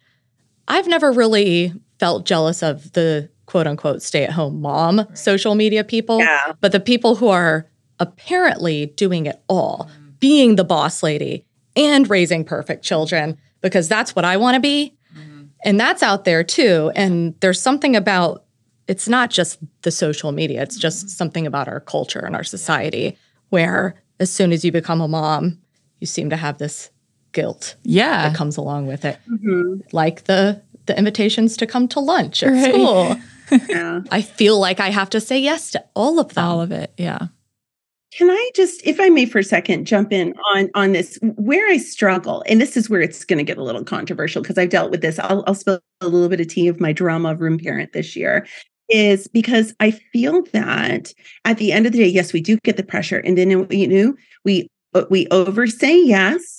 I've 0.67 0.87
never 0.87 1.13
really 1.13 1.73
felt 1.99 2.27
jealous 2.27 2.63
of 2.63 2.93
the 2.93 3.29
quote 3.47 3.67
unquote 3.67 4.03
stay 4.03 4.25
at 4.25 4.31
home 4.31 4.61
mom 4.61 4.99
right. 4.99 5.19
social 5.19 5.55
media 5.55 5.83
people. 5.83 6.19
Yeah. 6.19 6.53
But 6.61 6.73
the 6.73 6.81
people 6.81 7.17
who 7.17 7.29
are 7.29 7.67
apparently 7.99 8.87
doing 8.87 9.27
it 9.27 9.43
all, 9.49 9.91
mm-hmm. 9.91 10.11
being 10.21 10.57
the 10.57 10.65
boss 10.65 11.03
lady 11.03 11.45
and 11.75 12.09
raising 12.09 12.45
perfect 12.45 12.85
children, 12.85 13.39
because 13.61 13.89
that's 13.89 14.15
what 14.15 14.25
I 14.25 14.37
want 14.37 14.55
to 14.55 14.61
be. 14.61 14.95
Mm-hmm. 15.17 15.45
And 15.65 15.81
that's 15.81 16.03
out 16.03 16.25
there 16.25 16.45
too. 16.45 16.93
And 16.95 17.35
there's 17.41 17.61
something 17.61 17.97
about 17.97 18.45
it's 18.87 19.09
not 19.09 19.31
just 19.31 19.59
the 19.83 19.91
social 19.91 20.33
media, 20.33 20.63
it's 20.63 20.79
just 20.79 21.01
mm-hmm. 21.01 21.09
something 21.09 21.47
about 21.47 21.69
our 21.69 21.81
culture 21.81 22.21
and 22.21 22.37
our 22.37 22.45
society 22.45 23.17
where 23.49 24.03
as 24.21 24.31
soon 24.31 24.53
as 24.53 24.65
you 24.65 24.73
become 24.73 25.01
a 25.01 25.09
mom, 25.09 25.59
you 26.01 26.07
seem 26.07 26.31
to 26.31 26.37
have 26.37 26.59
this 26.59 26.91
guilt 27.33 27.77
yeah 27.83 28.29
that 28.29 28.37
comes 28.37 28.57
along 28.57 28.87
with 28.87 29.05
it 29.05 29.19
mm-hmm. 29.29 29.81
like 29.93 30.25
the 30.25 30.61
the 30.87 30.97
invitations 30.97 31.57
to 31.57 31.67
come 31.67 31.87
to 31.87 32.01
lunch 32.01 32.43
at 32.43 32.53
right. 32.53 32.73
school 32.73 33.17
yeah. 33.69 34.01
I 34.11 34.23
feel 34.23 34.59
like 34.59 34.81
I 34.81 34.91
have 34.91 35.11
to 35.11 35.21
say 35.21 35.39
yes 35.39 35.71
to 35.73 35.85
all 35.95 36.19
of 36.19 36.35
them. 36.35 36.45
All 36.45 36.61
of 36.61 36.73
it. 36.73 36.93
Yeah. 36.97 37.29
Can 38.13 38.31
I 38.31 38.51
just, 38.55 38.85
if 38.87 38.99
I 39.01 39.11
may 39.11 39.27
for 39.27 39.39
a 39.39 39.45
second, 39.45 39.87
jump 39.87 40.13
in 40.13 40.35
on 40.55 40.71
on 40.75 40.93
this 40.93 41.19
where 41.23 41.69
I 41.69 41.77
struggle, 41.77 42.43
and 42.49 42.59
this 42.59 42.75
is 42.75 42.89
where 42.89 43.03
it's 43.03 43.23
going 43.25 43.37
to 43.37 43.45
get 43.45 43.59
a 43.59 43.63
little 43.63 43.85
controversial 43.85 44.41
because 44.41 44.57
I've 44.57 44.71
dealt 44.71 44.91
with 44.91 45.03
this. 45.03 45.19
I'll, 45.19 45.45
I'll 45.47 45.55
spill 45.55 45.81
a 46.01 46.09
little 46.09 46.31
bit 46.31 46.41
of 46.41 46.49
tea 46.49 46.69
of 46.69 46.81
my 46.81 46.93
drama 46.93 47.33
of 47.33 47.41
room 47.43 47.59
parent 47.59 47.93
this 47.93 48.17
year, 48.17 48.47
is 48.89 49.29
because 49.29 49.75
I 49.79 49.91
feel 49.91 50.43
that 50.55 51.13
at 51.45 51.59
the 51.59 51.71
end 51.71 51.85
of 51.85 51.93
the 51.93 51.99
day, 51.99 52.09
yes, 52.09 52.33
we 52.33 52.41
do 52.41 52.57
get 52.65 52.79
the 52.79 52.83
pressure, 52.83 53.19
and 53.19 53.37
then 53.37 53.51
you 53.71 53.87
know 53.87 54.15
we 54.43 54.69
uh, 54.95 55.05
we 55.11 55.27
over 55.31 55.67
say 55.67 56.03
yes, 56.03 56.58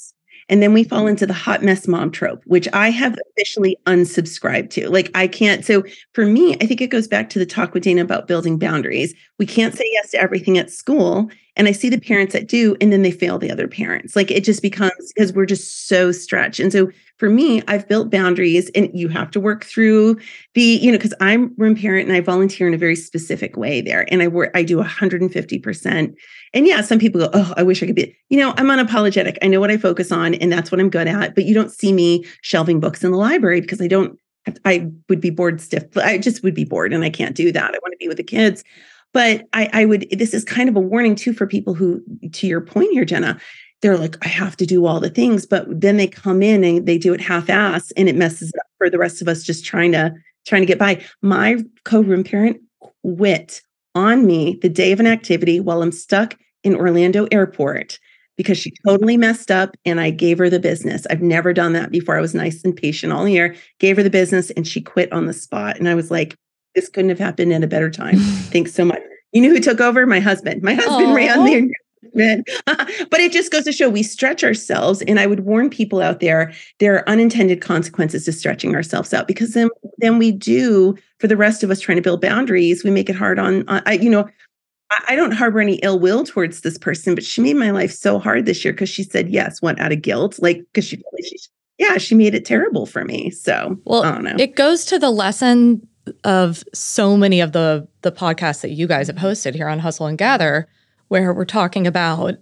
and 0.50 0.62
then 0.62 0.74
we 0.74 0.84
fall 0.84 1.08
into 1.08 1.26
the 1.26 1.34
hot 1.34 1.64
mess 1.64 1.88
mom 1.88 2.12
trope, 2.12 2.44
which 2.46 2.68
I 2.74 2.90
have 2.90 3.18
officially 3.32 3.78
unsubscribed 3.86 4.72
to. 4.72 4.90
Like, 4.90 5.12
I 5.16 5.28
can't. 5.28 5.64
So, 5.64 5.84
for 6.14 6.26
me, 6.26 6.56
I 6.56 6.66
think 6.66 6.82
it 6.82 6.88
goes 6.88 7.08
back 7.08 7.30
to 7.30 7.40
the 7.40 7.46
talk 7.46 7.74
with 7.74 7.84
Dana 7.84 8.02
about 8.02 8.28
building 8.28 8.58
boundaries. 8.58 9.14
We 9.38 9.46
can't 9.46 9.76
say 9.76 9.86
yes 9.94 10.12
to 10.12 10.22
everything 10.22 10.58
at 10.58 10.72
school. 10.72 11.30
And 11.56 11.68
I 11.68 11.72
see 11.72 11.90
the 11.90 12.00
parents 12.00 12.34
that 12.34 12.48
do, 12.48 12.76
and 12.80 12.94
then 12.94 13.02
they 13.02 13.12
fail 13.12 13.38
the 13.38 13.52
other 13.52 13.68
parents. 13.68 14.16
Like, 14.16 14.32
it 14.32 14.44
just 14.44 14.62
becomes 14.62 14.92
mm-hmm. 14.92 15.06
because 15.16 15.34
we're 15.34 15.46
just 15.46 15.88
so 15.88 16.12
stretched. 16.12 16.60
And 16.60 16.72
so, 16.72 16.90
for 17.18 17.30
me, 17.30 17.62
I've 17.68 17.88
built 17.88 18.10
boundaries, 18.10 18.70
and 18.76 18.90
you 18.94 19.10
have 19.10 19.30
to 19.32 19.42
work 19.42 19.66
through 19.66 20.18
the, 20.54 20.62
you 20.62 20.92
know, 20.92 20.98
because 20.98 21.14
I'm 21.20 21.54
room 21.58 21.76
parent 21.76 22.08
and 22.08 22.16
I 22.16 22.22
volunteer 22.22 22.68
in 22.68 22.74
a 22.74 22.78
very 22.78 22.96
specific 22.96 23.58
way 23.58 23.82
there. 23.82 24.06
And 24.12 24.22
I 24.22 24.30
work, 24.30 24.52
I 24.56 24.64
do 24.64 24.82
150% 24.82 26.16
and 26.54 26.68
yeah, 26.68 26.82
some 26.82 27.00
people 27.00 27.22
go, 27.22 27.30
Oh, 27.34 27.54
I 27.58 27.64
wish 27.64 27.82
I 27.84 27.86
could 27.86 27.96
be, 27.96 28.16
you 28.30 28.38
know, 28.38 28.54
I'm 28.58 28.68
unapologetic. 28.68 29.38
I 29.42 29.48
know 29.48 29.60
what 29.60 29.72
I 29.72 29.78
focus 29.78 30.12
on 30.12 30.36
and 30.36 30.52
that's 30.52 30.72
what 30.72 30.80
I'm 30.80 30.90
good 30.90 31.08
at. 31.08 31.36
But 31.36 31.46
you 31.46 31.54
don't 31.54 31.72
see 31.72 31.94
me 31.94 32.26
shelving 32.42 32.80
books 32.80 33.04
in 33.04 33.12
the 33.12 33.18
library 33.18 33.62
because 33.62 33.82
I 33.82 33.88
don't, 33.88 34.18
I 34.66 34.90
would 35.10 35.22
be 35.22 35.30
bored 35.30 35.62
stiff. 35.62 35.96
I 35.98 36.18
just 36.18 36.44
would 36.44 36.56
be 36.56 36.66
bored 36.66 36.94
and 36.94 37.04
I 37.04 37.10
can't 37.10 37.36
do 37.36 37.52
that. 37.52 37.64
I 37.64 37.80
want 37.82 37.92
to 37.92 37.98
be 38.00 38.08
with 38.08 38.18
the 38.18 38.24
kids. 38.24 38.64
But 39.14 39.48
I, 39.54 39.70
I 39.74 39.86
would, 39.86 40.08
this 40.12 40.34
is 40.34 40.44
kind 40.44 40.70
of 40.70 40.76
a 40.76 40.80
warning 40.80 41.16
too 41.16 41.34
for 41.34 41.48
people 41.48 41.74
who, 41.74 42.02
to 42.32 42.48
your 42.48 42.62
point 42.62 42.92
here, 42.92 43.06
Jenna, 43.06 43.40
they're 43.82 43.98
like, 43.98 44.24
I 44.24 44.28
have 44.28 44.58
to 44.58 44.66
do 44.66 44.86
all 44.86 45.00
the 45.00 45.10
things, 45.10 45.46
but 45.46 45.66
then 45.70 45.98
they 45.98 46.08
come 46.08 46.44
in 46.44 46.64
and 46.64 46.86
they 46.86 46.98
do 46.98 47.14
it 47.14 47.22
half-ass 47.22 47.92
and 47.92 48.10
it 48.10 48.16
messes 48.16 48.52
up 48.60 48.68
for 48.78 48.90
the 48.90 48.98
rest 48.98 49.22
of 49.22 49.28
us 49.28 49.44
just 49.44 49.66
trying 49.66 49.92
to 49.94 50.14
trying 50.46 50.62
to 50.62 50.68
get 50.68 50.80
by. 50.80 51.04
My 51.22 51.58
co-room 51.86 52.24
parent 52.24 52.58
quit 53.04 53.62
on 53.96 54.26
me 54.26 54.58
the 54.62 54.70
day 54.70 54.92
of 54.92 55.00
an 55.00 55.08
activity 55.08 55.60
while 55.60 55.82
I'm 55.82 55.92
stuck 55.92 56.38
in 56.64 56.76
Orlando 56.76 57.28
airport 57.32 58.00
because 58.38 58.58
she 58.58 58.72
totally 58.88 59.18
messed 59.18 59.52
up 59.52 59.76
and 59.86 60.00
I 60.00 60.12
gave 60.12 60.38
her 60.38 60.50
the 60.50 60.60
business. 60.60 61.06
I've 61.10 61.22
never 61.22 61.54
done 61.54 61.74
that 61.74 61.92
before. 61.92 62.18
I 62.18 62.22
was 62.22 62.36
nice 62.36 62.64
and 62.64 62.76
patient 62.76 63.12
all 63.12 63.28
year, 63.28 63.56
gave 63.80 63.98
her 63.98 64.04
the 64.04 64.10
business 64.10 64.50
and 64.52 64.68
she 64.68 64.82
quit 64.82 65.12
on 65.12 65.26
the 65.26 65.34
spot. 65.34 65.78
And 65.78 65.90
I 65.90 65.96
was 65.96 66.10
like, 66.10 66.36
this 66.76 66.90
couldn't 66.90 67.10
have 67.10 67.20
happened 67.20 67.54
at 67.54 67.64
a 67.64 67.68
better 67.68 67.90
time. 67.90 68.18
Thanks 68.52 68.74
so 68.74 68.86
much. 68.86 69.02
You 69.32 69.42
know 69.42 69.50
who 69.50 69.60
took 69.60 69.80
over? 69.80 70.06
My 70.06 70.20
husband. 70.20 70.64
My 70.64 70.74
husband 70.74 71.10
Aww. 71.10 71.16
ran 71.16 71.46
the 71.46 71.72
but 72.16 73.20
it 73.20 73.32
just 73.32 73.52
goes 73.52 73.66
to 73.66 73.72
show 73.72 73.90
we 73.90 74.04
stretch 74.04 74.44
ourselves. 74.44 75.02
And 75.04 75.20
I 75.20 75.28
would 75.28 75.42
warn 75.42 75.70
people 75.70 76.02
out 76.02 76.20
there 76.20 76.54
there 76.80 76.96
are 76.96 77.10
unintended 77.10 77.62
consequences 77.62 78.26
to 78.26 78.32
stretching 78.32 78.76
ourselves 78.76 79.14
out 79.14 79.28
because 79.28 79.54
then, 79.54 79.70
then 79.98 80.18
we 80.18 80.32
do, 80.32 80.96
for 81.20 81.28
the 81.28 81.38
rest 81.38 81.64
of 81.64 81.70
us 81.70 81.80
trying 81.80 81.98
to 81.98 82.02
build 82.02 82.22
boundaries, 82.22 82.84
we 82.84 82.92
make 82.92 83.10
it 83.10 83.16
hard 83.16 83.38
on, 83.38 83.68
on 83.68 83.82
I, 83.86 83.94
you 83.94 84.10
know, 84.10 84.28
I, 84.90 85.04
I 85.10 85.16
don't 85.16 85.32
harbor 85.32 85.60
any 85.60 85.76
ill 85.76 86.00
will 86.00 86.24
towards 86.24 86.62
this 86.62 86.78
person, 86.78 87.16
but 87.16 87.24
she 87.24 87.42
made 87.42 87.58
my 87.58 87.72
life 87.72 87.92
so 87.92 88.18
hard 88.18 88.46
this 88.46 88.64
year 88.64 88.74
because 88.74 88.90
she 88.90 89.04
said 89.04 89.30
yes, 89.30 89.62
what 89.62 89.80
out 89.80 89.92
of 89.92 90.02
guilt, 90.02 90.40
like 90.42 90.64
because 90.74 90.86
she, 90.86 91.02
she, 91.24 91.38
yeah, 91.78 91.98
she 91.98 92.16
made 92.16 92.34
it 92.34 92.46
terrible 92.46 92.86
for 92.86 93.06
me. 93.06 93.30
So, 93.30 93.78
well, 93.86 94.04
I 94.04 94.12
don't 94.12 94.24
know. 94.24 94.36
It 94.38 94.56
goes 94.56 94.86
to 94.86 95.00
the 95.00 95.12
lesson 95.12 95.88
of 96.24 96.64
so 96.74 97.18
many 97.18 97.42
of 97.42 97.52
the 97.52 97.88
the 98.02 98.12
podcasts 98.12 98.62
that 98.62 98.72
you 98.72 98.88
guys 98.88 99.08
have 99.08 99.18
hosted 99.18 99.56
here 99.56 99.68
on 99.68 99.80
Hustle 99.80 100.06
and 100.06 100.18
Gather 100.18 100.68
where 101.10 101.34
we're 101.34 101.46
talking 101.46 101.86
about 101.86 102.38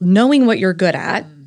knowing 0.00 0.44
what 0.46 0.58
you're 0.58 0.74
good 0.74 0.94
at. 0.94 1.24
Mm-hmm. 1.24 1.44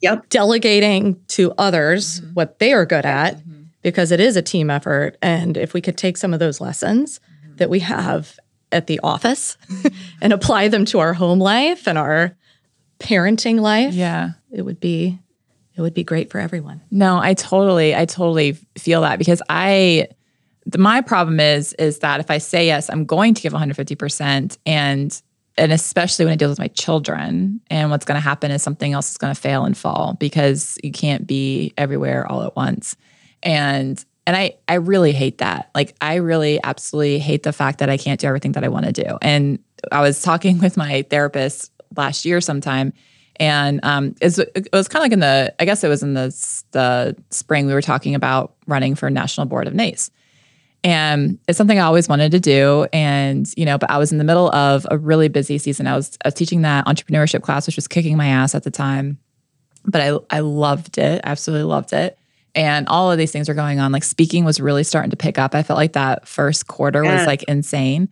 Yep. 0.00 0.28
Delegating 0.30 1.20
to 1.28 1.52
others 1.56 2.20
mm-hmm. 2.20 2.32
what 2.32 2.58
they 2.58 2.72
are 2.72 2.86
good 2.86 3.04
at 3.04 3.36
mm-hmm. 3.36 3.62
because 3.82 4.10
it 4.10 4.18
is 4.18 4.36
a 4.36 4.42
team 4.42 4.70
effort. 4.70 5.16
And 5.22 5.56
if 5.56 5.74
we 5.74 5.80
could 5.80 5.96
take 5.96 6.16
some 6.16 6.32
of 6.34 6.40
those 6.40 6.60
lessons 6.60 7.20
mm-hmm. 7.20 7.56
that 7.56 7.70
we 7.70 7.80
have 7.80 8.38
at 8.72 8.86
the 8.86 8.98
office 9.02 9.58
and 10.22 10.32
apply 10.32 10.68
them 10.68 10.84
to 10.86 10.98
our 10.98 11.14
home 11.14 11.38
life 11.38 11.86
and 11.86 11.98
our 11.98 12.36
parenting 12.98 13.60
life, 13.60 13.92
yeah, 13.92 14.30
it 14.50 14.62
would 14.62 14.80
be 14.80 15.18
it 15.80 15.82
would 15.82 15.94
be 15.94 16.04
great 16.04 16.30
for 16.30 16.38
everyone. 16.38 16.82
No, 16.90 17.18
I 17.18 17.32
totally 17.34 17.94
I 17.96 18.04
totally 18.04 18.52
feel 18.76 19.00
that 19.00 19.18
because 19.18 19.40
I 19.48 20.08
my 20.76 21.00
problem 21.00 21.40
is 21.40 21.72
is 21.74 22.00
that 22.00 22.20
if 22.20 22.30
I 22.30 22.38
say 22.38 22.66
yes, 22.66 22.90
I'm 22.90 23.06
going 23.06 23.32
to 23.34 23.42
give 23.42 23.52
150%, 23.52 24.58
and 24.66 25.22
and 25.56 25.72
especially 25.72 26.26
when 26.26 26.34
it 26.34 26.36
deals 26.38 26.50
with 26.50 26.58
my 26.58 26.68
children, 26.68 27.60
and 27.70 27.90
what's 27.90 28.04
going 28.04 28.16
to 28.16 28.20
happen 28.20 28.50
is 28.50 28.62
something 28.62 28.92
else 28.92 29.10
is 29.10 29.16
going 29.16 29.34
to 29.34 29.40
fail 29.40 29.64
and 29.64 29.76
fall 29.76 30.16
because 30.20 30.78
you 30.82 30.92
can't 30.92 31.26
be 31.26 31.72
everywhere 31.78 32.26
all 32.30 32.42
at 32.42 32.54
once, 32.56 32.94
and 33.42 34.04
and 34.26 34.36
I 34.36 34.56
I 34.68 34.74
really 34.74 35.12
hate 35.12 35.38
that. 35.38 35.70
Like 35.74 35.96
I 36.02 36.16
really 36.16 36.60
absolutely 36.62 37.20
hate 37.20 37.42
the 37.42 37.54
fact 37.54 37.78
that 37.78 37.88
I 37.88 37.96
can't 37.96 38.20
do 38.20 38.26
everything 38.26 38.52
that 38.52 38.64
I 38.64 38.68
want 38.68 38.84
to 38.84 38.92
do. 38.92 39.18
And 39.22 39.58
I 39.90 40.02
was 40.02 40.20
talking 40.20 40.58
with 40.60 40.76
my 40.76 41.06
therapist 41.08 41.72
last 41.96 42.26
year 42.26 42.42
sometime 42.42 42.92
and 43.40 43.80
um, 43.82 44.14
it 44.20 44.26
was, 44.26 44.38
it 44.38 44.68
was 44.72 44.86
kind 44.86 45.00
of 45.00 45.04
like 45.04 45.12
in 45.12 45.20
the, 45.20 45.52
I 45.58 45.64
guess 45.64 45.82
it 45.82 45.88
was 45.88 46.02
in 46.02 46.12
the, 46.12 46.26
the 46.72 47.16
spring, 47.30 47.66
we 47.66 47.72
were 47.72 47.80
talking 47.80 48.14
about 48.14 48.54
running 48.66 48.94
for 48.94 49.08
National 49.08 49.46
Board 49.46 49.66
of 49.66 49.74
NACE. 49.74 50.10
And 50.84 51.38
it's 51.48 51.58
something 51.58 51.78
I 51.78 51.82
always 51.82 52.08
wanted 52.08 52.32
to 52.32 52.40
do. 52.40 52.86
And, 52.92 53.50
you 53.56 53.64
know, 53.64 53.78
but 53.78 53.90
I 53.90 53.98
was 53.98 54.12
in 54.12 54.18
the 54.18 54.24
middle 54.24 54.54
of 54.54 54.86
a 54.90 54.98
really 54.98 55.28
busy 55.28 55.58
season. 55.58 55.86
I 55.86 55.96
was, 55.96 56.16
I 56.24 56.28
was 56.28 56.34
teaching 56.34 56.62
that 56.62 56.86
entrepreneurship 56.86 57.42
class, 57.42 57.66
which 57.66 57.76
was 57.76 57.88
kicking 57.88 58.16
my 58.16 58.28
ass 58.28 58.54
at 58.54 58.62
the 58.62 58.70
time. 58.70 59.18
But 59.86 60.02
I, 60.02 60.18
I 60.28 60.40
loved 60.40 60.98
it, 60.98 61.22
absolutely 61.24 61.64
loved 61.64 61.94
it. 61.94 62.18
And 62.54 62.88
all 62.88 63.10
of 63.10 63.16
these 63.16 63.32
things 63.32 63.48
were 63.48 63.54
going 63.54 63.78
on. 63.78 63.90
Like 63.90 64.04
speaking 64.04 64.44
was 64.44 64.60
really 64.60 64.84
starting 64.84 65.10
to 65.10 65.16
pick 65.16 65.38
up. 65.38 65.54
I 65.54 65.62
felt 65.62 65.78
like 65.78 65.94
that 65.94 66.28
first 66.28 66.66
quarter 66.66 67.02
was 67.02 67.26
like 67.26 67.42
insane. 67.44 68.10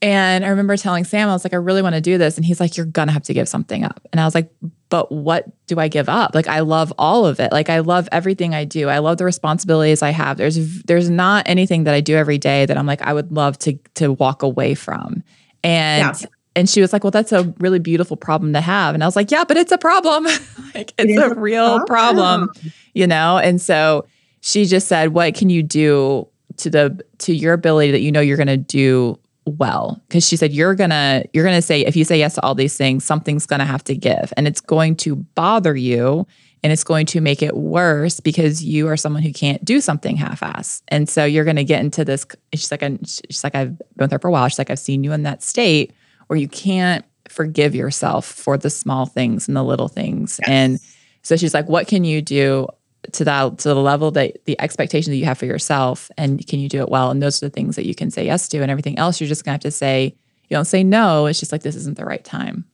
And 0.00 0.44
I 0.44 0.48
remember 0.48 0.76
telling 0.76 1.04
Sam, 1.04 1.28
I 1.28 1.32
was 1.32 1.44
like, 1.44 1.52
I 1.52 1.56
really 1.56 1.82
want 1.82 1.96
to 1.96 2.00
do 2.00 2.18
this. 2.18 2.36
And 2.36 2.44
he's 2.44 2.60
like, 2.60 2.76
You're 2.76 2.86
going 2.86 3.08
to 3.08 3.12
have 3.12 3.24
to 3.24 3.34
give 3.34 3.48
something 3.48 3.84
up. 3.84 4.06
And 4.12 4.20
I 4.20 4.24
was 4.24 4.34
like, 4.34 4.50
But 4.90 5.10
what 5.10 5.46
do 5.66 5.80
I 5.80 5.88
give 5.88 6.08
up? 6.08 6.34
Like, 6.34 6.46
I 6.46 6.60
love 6.60 6.92
all 6.98 7.26
of 7.26 7.40
it. 7.40 7.50
Like, 7.50 7.68
I 7.68 7.80
love 7.80 8.08
everything 8.12 8.54
I 8.54 8.64
do. 8.64 8.88
I 8.88 8.98
love 8.98 9.18
the 9.18 9.24
responsibilities 9.24 10.00
I 10.00 10.10
have. 10.10 10.36
There's, 10.36 10.82
there's 10.84 11.10
not 11.10 11.48
anything 11.48 11.84
that 11.84 11.94
I 11.94 12.00
do 12.00 12.14
every 12.14 12.38
day 12.38 12.64
that 12.64 12.78
I'm 12.78 12.86
like, 12.86 13.02
I 13.02 13.12
would 13.12 13.32
love 13.32 13.58
to, 13.60 13.72
to 13.94 14.12
walk 14.12 14.42
away 14.42 14.74
from. 14.74 15.24
And, 15.64 16.16
yeah. 16.20 16.28
and 16.54 16.70
she 16.70 16.80
was 16.80 16.92
like, 16.92 17.02
Well, 17.02 17.10
that's 17.10 17.32
a 17.32 17.52
really 17.58 17.80
beautiful 17.80 18.16
problem 18.16 18.52
to 18.52 18.60
have. 18.60 18.94
And 18.94 19.02
I 19.02 19.06
was 19.06 19.16
like, 19.16 19.32
Yeah, 19.32 19.42
but 19.42 19.56
it's 19.56 19.72
a 19.72 19.78
problem. 19.78 20.24
like, 20.76 20.94
it's 20.96 21.12
it 21.12 21.18
a, 21.18 21.32
a 21.32 21.34
real 21.34 21.84
problem. 21.86 22.48
problem, 22.50 22.72
you 22.94 23.08
know? 23.08 23.38
And 23.38 23.60
so 23.60 24.06
she 24.42 24.64
just 24.64 24.86
said, 24.86 25.08
What 25.08 25.34
can 25.34 25.50
you 25.50 25.64
do 25.64 26.28
to 26.58 26.70
the, 26.70 27.04
to 27.18 27.34
your 27.34 27.52
ability 27.52 27.90
that 27.90 28.00
you 28.00 28.12
know 28.12 28.20
you're 28.20 28.36
going 28.36 28.46
to 28.46 28.56
do 28.56 29.18
well 29.48 30.02
because 30.08 30.26
she 30.26 30.36
said 30.36 30.52
you're 30.52 30.74
gonna 30.74 31.24
you're 31.32 31.44
gonna 31.44 31.62
say 31.62 31.84
if 31.84 31.96
you 31.96 32.04
say 32.04 32.18
yes 32.18 32.34
to 32.34 32.42
all 32.42 32.54
these 32.54 32.76
things 32.76 33.04
something's 33.04 33.46
gonna 33.46 33.64
have 33.64 33.82
to 33.84 33.94
give 33.94 34.32
and 34.36 34.46
it's 34.46 34.60
going 34.60 34.94
to 34.96 35.16
bother 35.16 35.76
you 35.76 36.26
and 36.62 36.72
it's 36.72 36.84
going 36.84 37.06
to 37.06 37.20
make 37.20 37.42
it 37.42 37.56
worse 37.56 38.20
because 38.20 38.62
you 38.62 38.88
are 38.88 38.96
someone 38.96 39.22
who 39.22 39.32
can't 39.32 39.64
do 39.64 39.80
something 39.80 40.16
half-ass 40.16 40.82
and 40.88 41.08
so 41.08 41.24
you're 41.24 41.44
to 41.56 41.64
get 41.64 41.80
into 41.80 42.04
this 42.04 42.26
she's 42.52 42.70
like 42.70 42.82
she's 43.04 43.44
like 43.44 43.54
i've 43.54 43.78
been 43.78 44.04
with 44.04 44.12
her 44.12 44.18
for 44.18 44.28
a 44.28 44.30
while 44.30 44.48
she's 44.48 44.58
like 44.58 44.70
i've 44.70 44.78
seen 44.78 45.04
you 45.04 45.12
in 45.12 45.22
that 45.22 45.42
state 45.42 45.92
where 46.26 46.38
you 46.38 46.48
can't 46.48 47.04
forgive 47.28 47.74
yourself 47.74 48.24
for 48.24 48.56
the 48.56 48.70
small 48.70 49.06
things 49.06 49.48
and 49.48 49.56
the 49.56 49.62
little 49.62 49.88
things 49.88 50.40
yes. 50.42 50.48
and 50.48 50.80
so 51.22 51.36
she's 51.36 51.54
like 51.54 51.68
what 51.68 51.86
can 51.86 52.04
you 52.04 52.22
do 52.22 52.66
to 53.14 53.24
that 53.24 53.58
to 53.58 53.68
the 53.68 53.74
level 53.76 54.10
that 54.12 54.44
the 54.44 54.60
expectation 54.60 55.10
that 55.10 55.16
you 55.16 55.24
have 55.24 55.38
for 55.38 55.46
yourself 55.46 56.10
and 56.16 56.46
can 56.46 56.60
you 56.60 56.68
do 56.68 56.80
it 56.80 56.88
well? 56.88 57.10
And 57.10 57.22
those 57.22 57.42
are 57.42 57.46
the 57.46 57.50
things 57.50 57.76
that 57.76 57.86
you 57.86 57.94
can 57.94 58.10
say 58.10 58.24
yes 58.24 58.48
to. 58.48 58.60
And 58.60 58.70
everything 58.70 58.98
else 58.98 59.20
you're 59.20 59.28
just 59.28 59.44
gonna 59.44 59.54
have 59.54 59.60
to 59.62 59.70
say 59.70 60.16
you 60.48 60.56
don't 60.56 60.64
say 60.64 60.82
no. 60.82 61.26
It's 61.26 61.40
just 61.40 61.52
like 61.52 61.62
this 61.62 61.76
isn't 61.76 61.96
the 61.96 62.04
right 62.04 62.24
time 62.24 62.64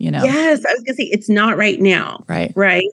you 0.00 0.10
know? 0.10 0.24
Yes 0.24 0.64
i 0.66 0.72
was 0.72 0.82
gonna 0.82 0.96
say 0.96 1.04
it's 1.04 1.28
not 1.28 1.56
right 1.56 1.78
now 1.78 2.24
right. 2.26 2.52
right? 2.56 2.88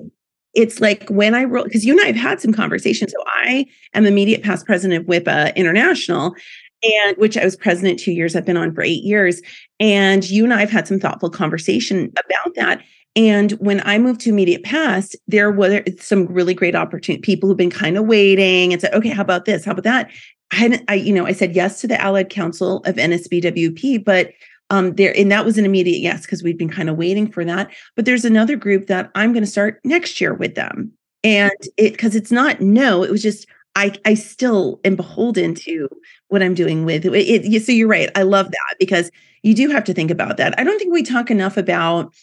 It's 0.53 0.81
like 0.81 1.07
when 1.09 1.33
i 1.33 1.43
wrote 1.45 1.65
because 1.65 1.85
you 1.85 1.93
and 1.93 2.01
i 2.01 2.07
have 2.07 2.15
had 2.15 2.41
some 2.41 2.53
conversations. 2.53 3.11
So 3.11 3.23
i 3.27 3.65
am 3.95 4.05
immediate 4.05 4.43
past 4.43 4.65
president 4.65 5.01
of 5.01 5.07
WIPA 5.07 5.55
international 5.55 6.35
and 6.83 7.17
which 7.17 7.35
I 7.35 7.43
was 7.43 7.55
president 7.55 7.97
two 7.97 8.11
years, 8.11 8.35
I've 8.35 8.45
been 8.45 8.55
on 8.55 8.71
for 8.73 8.83
eight 8.83 9.03
years. 9.03 9.41
And 9.79 10.29
you 10.29 10.43
and 10.43 10.53
I 10.53 10.59
have 10.59 10.69
had 10.69 10.87
some 10.87 10.99
thoughtful 10.99 11.31
conversation 11.31 12.13
about 12.23 12.53
that. 12.53 12.83
And 13.17 13.53
when 13.53 13.81
I 13.83 13.97
moved 13.97 14.21
to 14.21 14.29
immediate 14.29 14.63
past, 14.63 15.15
there 15.27 15.51
were 15.51 15.83
some 15.99 16.27
really 16.27 16.53
great 16.53 16.75
opportunity 16.75 17.19
people 17.19 17.49
who've 17.49 17.57
been 17.57 17.71
kind 17.71 17.97
of 17.97 18.05
waiting 18.05 18.71
and 18.71 18.79
said, 18.79 18.93
okay, 18.93 19.09
how 19.09 19.23
about 19.23 19.45
this? 19.45 19.65
How 19.65 19.71
about 19.71 19.85
that? 19.85 20.11
I 20.51 20.55
hadn't, 20.55 20.83
I, 20.87 20.93
you 20.93 21.11
know, 21.11 21.25
I 21.25 21.31
said 21.31 21.55
yes 21.55 21.81
to 21.81 21.87
the 21.87 21.99
Allied 21.99 22.29
Council 22.29 22.77
of 22.85 22.95
NSBWP, 22.95 24.05
but 24.05 24.31
um 24.69 24.93
there 24.95 25.17
and 25.17 25.31
that 25.31 25.45
was 25.45 25.57
an 25.57 25.63
immediate 25.63 25.99
yes 25.99 26.23
because 26.23 26.43
we'd 26.43 26.57
been 26.57 26.69
kind 26.69 26.89
of 26.89 26.97
waiting 26.97 27.31
for 27.31 27.43
that. 27.43 27.71
But 27.95 28.05
there's 28.05 28.25
another 28.25 28.55
group 28.55 28.87
that 28.87 29.09
I'm 29.15 29.31
going 29.33 29.43
to 29.43 29.49
start 29.49 29.79
next 29.83 30.21
year 30.21 30.33
with 30.33 30.55
them. 30.55 30.91
And 31.23 31.51
it 31.77 31.93
because 31.93 32.15
it's 32.15 32.31
not 32.31 32.61
no, 32.61 33.01
it 33.03 33.09
was 33.09 33.23
just 33.23 33.47
I 33.75 33.93
I 34.05 34.13
still 34.13 34.79
am 34.83 34.95
beholden 34.95 35.55
to 35.55 35.89
what 36.27 36.43
I'm 36.43 36.53
doing 36.53 36.85
with 36.85 37.05
it, 37.05 37.13
it. 37.13 37.65
So 37.65 37.71
you're 37.71 37.87
right. 37.87 38.09
I 38.15 38.23
love 38.23 38.51
that 38.51 38.75
because 38.77 39.09
you 39.41 39.55
do 39.55 39.69
have 39.69 39.85
to 39.85 39.93
think 39.93 40.11
about 40.11 40.37
that. 40.37 40.59
I 40.59 40.65
don't 40.65 40.77
think 40.77 40.93
we 40.93 41.03
talk 41.03 41.31
enough 41.31 41.55
about 41.55 42.13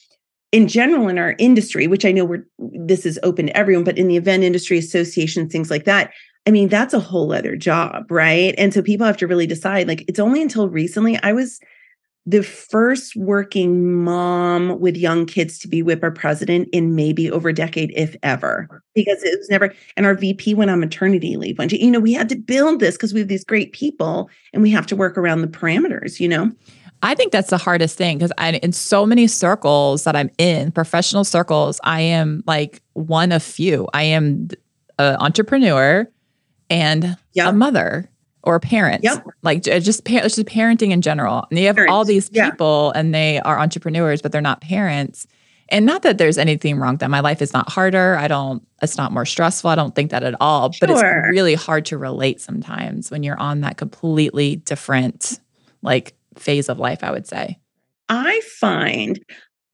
in 0.54 0.68
general 0.68 1.08
in 1.08 1.18
our 1.18 1.34
industry, 1.40 1.88
which 1.88 2.04
I 2.04 2.12
know 2.12 2.24
we're 2.24 2.46
this 2.60 3.04
is 3.04 3.18
open 3.24 3.46
to 3.46 3.56
everyone, 3.56 3.82
but 3.82 3.98
in 3.98 4.06
the 4.06 4.16
event 4.16 4.44
industry 4.44 4.78
association, 4.78 5.48
things 5.48 5.68
like 5.68 5.84
that, 5.84 6.12
I 6.46 6.52
mean, 6.52 6.68
that's 6.68 6.94
a 6.94 7.00
whole 7.00 7.32
other 7.32 7.56
job, 7.56 8.08
right? 8.08 8.54
And 8.56 8.72
so 8.72 8.80
people 8.80 9.04
have 9.04 9.16
to 9.16 9.26
really 9.26 9.48
decide. 9.48 9.88
Like, 9.88 10.04
it's 10.06 10.20
only 10.20 10.40
until 10.40 10.68
recently 10.68 11.18
I 11.24 11.32
was 11.32 11.58
the 12.24 12.44
first 12.44 13.16
working 13.16 14.04
mom 14.04 14.78
with 14.78 14.96
young 14.96 15.26
kids 15.26 15.58
to 15.58 15.68
be 15.68 15.82
WIPA 15.82 16.14
president 16.14 16.68
in 16.72 16.94
maybe 16.94 17.28
over 17.32 17.48
a 17.48 17.52
decade, 17.52 17.92
if 17.96 18.14
ever, 18.22 18.80
because 18.94 19.24
it 19.24 19.36
was 19.36 19.48
never. 19.50 19.74
And 19.96 20.06
our 20.06 20.14
VP 20.14 20.54
went 20.54 20.70
on 20.70 20.78
maternity 20.78 21.36
leave. 21.36 21.58
When 21.58 21.68
you 21.68 21.90
know, 21.90 21.98
we 21.98 22.12
had 22.12 22.28
to 22.28 22.36
build 22.36 22.78
this 22.78 22.96
because 22.96 23.12
we 23.12 23.18
have 23.18 23.28
these 23.28 23.44
great 23.44 23.72
people, 23.72 24.30
and 24.52 24.62
we 24.62 24.70
have 24.70 24.86
to 24.86 24.94
work 24.94 25.18
around 25.18 25.40
the 25.40 25.48
parameters. 25.48 26.20
You 26.20 26.28
know. 26.28 26.52
I 27.04 27.14
think 27.14 27.32
that's 27.32 27.50
the 27.50 27.58
hardest 27.58 27.98
thing 27.98 28.16
because 28.16 28.32
I 28.38 28.52
in 28.52 28.72
so 28.72 29.04
many 29.04 29.26
circles 29.26 30.04
that 30.04 30.16
I'm 30.16 30.30
in, 30.38 30.72
professional 30.72 31.22
circles, 31.22 31.78
I 31.84 32.00
am 32.00 32.42
like 32.46 32.82
one 32.94 33.30
of 33.30 33.42
few. 33.42 33.86
I 33.92 34.04
am 34.04 34.48
an 34.98 35.16
entrepreneur 35.16 36.08
and 36.70 37.16
yep. 37.34 37.48
a 37.48 37.52
mother 37.52 38.10
or 38.42 38.54
a 38.54 38.60
parent. 38.60 39.04
Yep. 39.04 39.26
Like 39.42 39.62
just 39.62 40.04
just 40.06 40.38
parenting 40.46 40.92
in 40.92 41.02
general. 41.02 41.46
And 41.50 41.58
you 41.58 41.66
have 41.66 41.76
parents. 41.76 41.92
all 41.92 42.06
these 42.06 42.30
people 42.30 42.90
yeah. 42.94 43.00
and 43.00 43.14
they 43.14 43.38
are 43.40 43.58
entrepreneurs, 43.58 44.22
but 44.22 44.32
they're 44.32 44.40
not 44.40 44.62
parents. 44.62 45.26
And 45.68 45.84
not 45.84 46.02
that 46.02 46.16
there's 46.16 46.38
anything 46.38 46.78
wrong 46.78 46.96
that. 46.98 47.10
My 47.10 47.20
life 47.20 47.42
is 47.42 47.52
not 47.52 47.70
harder. 47.70 48.16
I 48.16 48.28
don't, 48.28 48.66
it's 48.80 48.96
not 48.96 49.12
more 49.12 49.26
stressful. 49.26 49.68
I 49.68 49.74
don't 49.74 49.94
think 49.94 50.10
that 50.10 50.22
at 50.22 50.34
all. 50.40 50.72
Sure. 50.72 50.86
But 50.86 50.90
it's 50.90 51.02
really 51.02 51.54
hard 51.54 51.84
to 51.86 51.98
relate 51.98 52.40
sometimes 52.40 53.10
when 53.10 53.22
you're 53.22 53.38
on 53.38 53.60
that 53.60 53.76
completely 53.76 54.56
different, 54.56 55.38
like 55.82 56.14
phase 56.36 56.68
of 56.68 56.78
life, 56.78 57.02
I 57.02 57.10
would 57.10 57.26
say? 57.26 57.58
I 58.08 58.40
find 58.58 59.20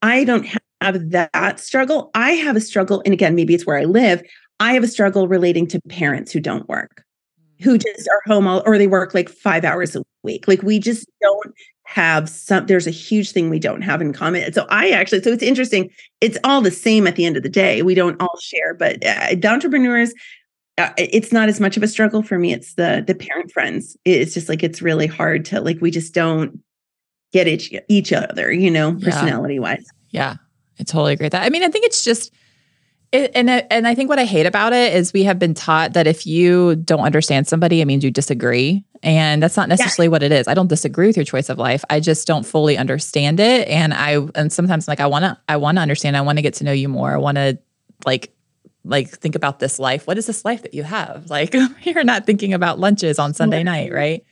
I 0.01 0.23
don't 0.23 0.47
have 0.81 1.11
that 1.11 1.59
struggle. 1.59 2.11
I 2.15 2.31
have 2.31 2.55
a 2.55 2.61
struggle, 2.61 3.01
and 3.05 3.13
again, 3.13 3.35
maybe 3.35 3.53
it's 3.53 3.65
where 3.65 3.77
I 3.77 3.85
live. 3.85 4.21
I 4.59 4.73
have 4.73 4.83
a 4.83 4.87
struggle 4.87 5.27
relating 5.27 5.67
to 5.67 5.81
parents 5.89 6.31
who 6.31 6.39
don't 6.39 6.67
work, 6.69 7.03
who 7.61 7.77
mm. 7.77 7.83
just 7.83 8.07
are 8.07 8.31
home 8.31 8.47
all, 8.47 8.63
or 8.65 8.77
they 8.77 8.87
work 8.87 9.13
like 9.13 9.29
five 9.29 9.65
hours 9.65 9.95
a 9.95 10.03
week. 10.23 10.47
Like 10.47 10.61
we 10.63 10.79
just 10.79 11.07
don't 11.21 11.53
have 11.83 12.29
some, 12.29 12.67
there's 12.67 12.87
a 12.87 12.91
huge 12.91 13.31
thing 13.31 13.49
we 13.49 13.59
don't 13.59 13.81
have 13.81 14.01
in 14.01 14.13
common. 14.13 14.53
So 14.53 14.65
I 14.69 14.91
actually, 14.91 15.21
so 15.23 15.31
it's 15.31 15.43
interesting. 15.43 15.89
It's 16.21 16.37
all 16.43 16.61
the 16.61 16.71
same 16.71 17.05
at 17.05 17.15
the 17.15 17.25
end 17.25 17.37
of 17.37 17.43
the 17.43 17.49
day. 17.49 17.81
We 17.81 17.95
don't 17.95 18.21
all 18.21 18.37
share, 18.39 18.73
but 18.73 19.05
uh, 19.05 19.35
the 19.35 19.47
entrepreneurs, 19.47 20.13
Uh, 20.81 20.93
it's 20.97 21.31
not 21.31 21.49
as 21.49 21.59
much 21.59 21.77
of 21.77 21.83
a 21.83 21.87
struggle 21.87 22.23
for 22.23 22.39
me. 22.39 22.53
It's 22.53 22.73
the 22.73 23.03
the 23.05 23.15
parent 23.15 23.51
friends. 23.51 23.95
It's 24.05 24.33
just 24.33 24.49
like 24.49 24.63
it's 24.63 24.81
really 24.81 25.07
hard 25.07 25.45
to 25.45 25.61
like 25.61 25.79
we 25.81 25.91
just 25.91 26.13
don't 26.13 26.59
get 27.31 27.47
each 27.47 27.73
each 27.87 28.11
other, 28.11 28.51
you 28.51 28.71
know, 28.71 28.93
personality 28.93 29.59
wise. 29.59 29.85
Yeah, 30.09 30.35
I 30.79 30.83
totally 30.83 31.13
agree 31.13 31.25
with 31.25 31.33
that. 31.33 31.43
I 31.43 31.49
mean, 31.49 31.63
I 31.63 31.69
think 31.69 31.85
it's 31.85 32.03
just. 32.03 32.33
It, 33.11 33.31
and 33.35 33.49
uh, 33.49 33.63
and 33.69 33.89
I 33.89 33.93
think 33.93 34.09
what 34.09 34.19
I 34.19 34.23
hate 34.23 34.45
about 34.45 34.71
it 34.71 34.93
is 34.93 35.11
we 35.11 35.23
have 35.23 35.37
been 35.37 35.53
taught 35.53 35.91
that 35.93 36.07
if 36.07 36.25
you 36.25 36.77
don't 36.77 37.01
understand 37.01 37.45
somebody, 37.45 37.81
it 37.81 37.85
means 37.85 38.05
you 38.05 38.11
disagree, 38.11 38.85
and 39.03 39.43
that's 39.43 39.57
not 39.57 39.67
necessarily 39.67 40.07
what 40.07 40.23
it 40.23 40.31
is. 40.31 40.47
I 40.47 40.53
don't 40.53 40.67
disagree 40.69 41.07
with 41.07 41.17
your 41.17 41.25
choice 41.25 41.49
of 41.49 41.57
life. 41.57 41.83
I 41.89 41.99
just 41.99 42.25
don't 42.25 42.45
fully 42.45 42.77
understand 42.77 43.41
it, 43.41 43.67
and 43.67 43.93
I 43.93 44.25
and 44.35 44.49
sometimes 44.49 44.87
like 44.87 45.01
I 45.01 45.07
want 45.07 45.25
to 45.25 45.37
I 45.49 45.57
want 45.57 45.75
to 45.75 45.81
understand. 45.81 46.15
I 46.15 46.21
want 46.21 46.37
to 46.37 46.41
get 46.41 46.53
to 46.55 46.63
know 46.63 46.71
you 46.71 46.87
more. 46.87 47.11
I 47.11 47.17
want 47.17 47.35
to 47.35 47.59
like 48.05 48.33
like 48.83 49.09
think 49.09 49.35
about 49.35 49.59
this 49.59 49.79
life. 49.79 50.07
What 50.07 50.17
is 50.17 50.25
this 50.25 50.43
life 50.43 50.63
that 50.63 50.73
you 50.73 50.83
have? 50.83 51.25
Like 51.29 51.55
you're 51.83 52.03
not 52.03 52.25
thinking 52.25 52.53
about 52.53 52.79
lunches 52.79 53.17
on 53.17 53.33
Sunday 53.33 53.63
night, 53.63 53.93
right? 53.93 54.23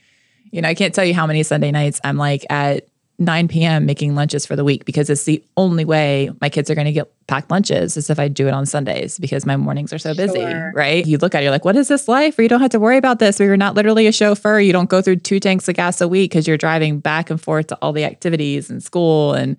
You 0.51 0.61
know, 0.61 0.69
I 0.69 0.73
can't 0.73 0.93
tell 0.93 1.05
you 1.05 1.13
how 1.13 1.27
many 1.27 1.43
Sunday 1.43 1.71
nights 1.71 2.01
I'm 2.03 2.17
like 2.17 2.45
at 2.49 2.89
9 3.19 3.49
p.m. 3.49 3.85
making 3.85 4.15
lunches 4.15 4.45
for 4.45 4.55
the 4.55 4.63
week 4.63 4.85
because 4.85 5.09
it's 5.09 5.25
the 5.25 5.43
only 5.57 5.83
way 5.83 6.31
my 6.39 6.47
kids 6.47 6.69
are 6.69 6.75
going 6.75 6.85
to 6.85 6.93
get 6.93 7.11
packed 7.27 7.51
lunches 7.51 7.97
is 7.97 8.09
if 8.09 8.17
I 8.17 8.29
do 8.29 8.47
it 8.47 8.53
on 8.53 8.65
Sundays 8.65 9.19
because 9.19 9.45
my 9.45 9.57
mornings 9.57 9.91
are 9.91 9.97
so 9.97 10.15
busy, 10.15 10.39
sure. 10.39 10.71
right? 10.73 11.05
You 11.05 11.17
look 11.17 11.35
at 11.35 11.41
it, 11.41 11.43
you're 11.43 11.51
like, 11.51 11.65
what 11.65 11.75
is 11.75 11.89
this 11.89 12.07
life 12.07 12.37
where 12.37 12.43
you 12.43 12.49
don't 12.49 12.61
have 12.61 12.71
to 12.71 12.79
worry 12.79 12.97
about 12.97 13.19
this, 13.19 13.37
where 13.37 13.47
you're 13.47 13.57
not 13.57 13.75
literally 13.75 14.07
a 14.07 14.13
chauffeur, 14.13 14.59
you 14.61 14.71
don't 14.71 14.89
go 14.89 15.01
through 15.01 15.17
two 15.17 15.39
tanks 15.39 15.67
of 15.67 15.75
gas 15.75 15.99
a 15.99 16.07
week 16.07 16.31
because 16.31 16.47
you're 16.47 16.57
driving 16.57 16.99
back 16.99 17.29
and 17.29 17.41
forth 17.41 17.67
to 17.67 17.77
all 17.81 17.91
the 17.91 18.05
activities 18.05 18.69
and 18.69 18.81
school 18.81 19.33
and 19.33 19.57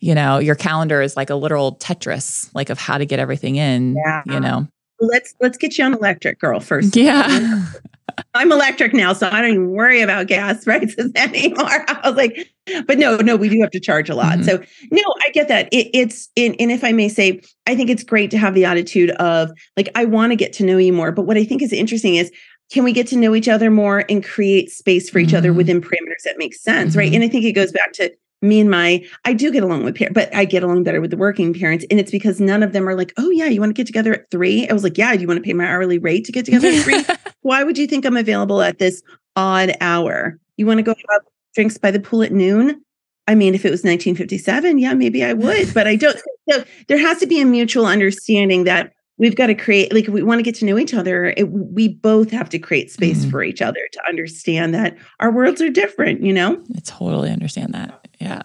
you 0.00 0.14
know, 0.14 0.38
your 0.38 0.54
calendar 0.54 1.02
is 1.02 1.16
like 1.16 1.30
a 1.30 1.34
literal 1.34 1.76
Tetris, 1.76 2.50
like 2.54 2.70
of 2.70 2.78
how 2.78 2.98
to 2.98 3.06
get 3.06 3.18
everything 3.18 3.56
in, 3.56 3.96
yeah. 3.96 4.22
you 4.26 4.40
know. 4.40 4.68
Let's 5.00 5.34
let's 5.40 5.58
get 5.58 5.78
you 5.78 5.84
on 5.84 5.94
electric, 5.94 6.40
girl, 6.40 6.60
first. 6.60 6.96
Yeah. 6.96 7.66
I'm 8.34 8.50
electric 8.50 8.94
now, 8.94 9.12
so 9.12 9.28
I 9.30 9.40
don't 9.40 9.50
even 9.50 9.70
worry 9.70 10.00
about 10.00 10.26
gas 10.26 10.64
prices 10.64 11.12
anymore. 11.14 11.84
I 11.88 12.00
was 12.04 12.16
like, 12.16 12.50
but 12.86 12.98
no, 12.98 13.16
no, 13.16 13.36
we 13.36 13.48
do 13.48 13.60
have 13.60 13.70
to 13.70 13.80
charge 13.80 14.10
a 14.10 14.14
lot. 14.14 14.38
Mm-hmm. 14.38 14.42
So 14.42 14.62
no, 14.90 15.02
I 15.24 15.30
get 15.30 15.48
that. 15.48 15.68
It, 15.72 15.88
it's 15.94 16.28
in, 16.36 16.54
and 16.58 16.70
if 16.70 16.84
I 16.84 16.92
may 16.92 17.08
say, 17.08 17.40
I 17.66 17.76
think 17.76 17.90
it's 17.90 18.02
great 18.02 18.30
to 18.32 18.38
have 18.38 18.54
the 18.54 18.64
attitude 18.64 19.10
of 19.12 19.50
like, 19.76 19.88
I 19.94 20.04
want 20.04 20.32
to 20.32 20.36
get 20.36 20.52
to 20.54 20.64
know 20.64 20.78
you 20.78 20.92
more. 20.92 21.12
But 21.12 21.26
what 21.26 21.36
I 21.36 21.44
think 21.44 21.62
is 21.62 21.72
interesting 21.72 22.16
is 22.16 22.32
can 22.72 22.84
we 22.84 22.92
get 22.92 23.06
to 23.08 23.16
know 23.16 23.34
each 23.34 23.48
other 23.48 23.70
more 23.70 24.04
and 24.08 24.24
create 24.24 24.70
space 24.70 25.08
for 25.08 25.18
each 25.18 25.28
mm-hmm. 25.28 25.36
other 25.36 25.52
within 25.52 25.80
parameters 25.80 26.22
that 26.24 26.38
make 26.38 26.54
sense, 26.54 26.90
mm-hmm. 26.90 26.98
right? 26.98 27.12
And 27.14 27.24
I 27.24 27.28
think 27.28 27.44
it 27.44 27.52
goes 27.52 27.72
back 27.72 27.92
to 27.94 28.12
me 28.40 28.60
and 28.60 28.70
my 28.70 29.04
i 29.24 29.32
do 29.32 29.50
get 29.50 29.62
along 29.64 29.84
with 29.84 29.96
parents 29.96 30.14
but 30.14 30.32
i 30.34 30.44
get 30.44 30.62
along 30.62 30.84
better 30.84 31.00
with 31.00 31.10
the 31.10 31.16
working 31.16 31.52
parents 31.52 31.84
and 31.90 31.98
it's 31.98 32.10
because 32.10 32.40
none 32.40 32.62
of 32.62 32.72
them 32.72 32.88
are 32.88 32.94
like 32.94 33.12
oh 33.18 33.30
yeah 33.30 33.46
you 33.46 33.58
want 33.60 33.70
to 33.70 33.74
get 33.74 33.86
together 33.86 34.14
at 34.14 34.30
three? 34.30 34.68
I 34.68 34.72
was 34.72 34.84
like 34.84 34.96
yeah 34.96 35.14
do 35.14 35.20
you 35.20 35.26
want 35.26 35.38
to 35.38 35.42
pay 35.44 35.54
my 35.54 35.64
hourly 35.66 35.98
rate 35.98 36.24
to 36.26 36.32
get 36.32 36.44
together 36.44 36.68
at 36.68 36.82
three? 36.82 37.04
Why 37.42 37.64
would 37.64 37.76
you 37.78 37.86
think 37.86 38.04
i'm 38.04 38.16
available 38.16 38.62
at 38.62 38.78
this 38.78 39.02
odd 39.36 39.76
hour? 39.80 40.38
You 40.56 40.66
want 40.66 40.78
to 40.78 40.82
go 40.82 40.94
have 41.10 41.22
drinks 41.54 41.78
by 41.78 41.90
the 41.90 42.00
pool 42.00 42.22
at 42.22 42.32
noon? 42.32 42.80
I 43.26 43.34
mean 43.34 43.54
if 43.54 43.64
it 43.64 43.70
was 43.70 43.80
1957 43.80 44.78
yeah 44.78 44.94
maybe 44.94 45.24
i 45.24 45.32
would 45.32 45.74
but 45.74 45.86
i 45.86 45.96
don't 45.96 46.18
so. 46.50 46.64
There 46.86 46.98
has 46.98 47.18
to 47.18 47.26
be 47.26 47.40
a 47.40 47.44
mutual 47.44 47.84
understanding 47.86 48.64
that 48.64 48.92
we've 49.18 49.34
got 49.36 49.48
to 49.48 49.54
create 49.54 49.92
like 49.92 50.04
if 50.04 50.10
we 50.14 50.22
want 50.22 50.38
to 50.38 50.42
get 50.44 50.54
to 50.56 50.64
know 50.64 50.78
each 50.78 50.94
other 50.94 51.34
it, 51.36 51.50
we 51.50 51.88
both 51.88 52.30
have 52.30 52.48
to 52.50 52.58
create 52.58 52.90
space 52.90 53.24
Mhm. 53.26 53.30
for 53.30 53.42
each 53.42 53.60
other 53.60 53.80
to 53.92 54.00
understand 54.08 54.72
that 54.74 54.96
our 55.20 55.30
worlds 55.32 55.60
are 55.60 55.68
different 55.68 56.22
you 56.22 56.32
know? 56.32 56.62
I 56.74 56.80
totally 56.84 57.30
understand 57.30 57.74
that. 57.74 58.07
Yeah. 58.18 58.42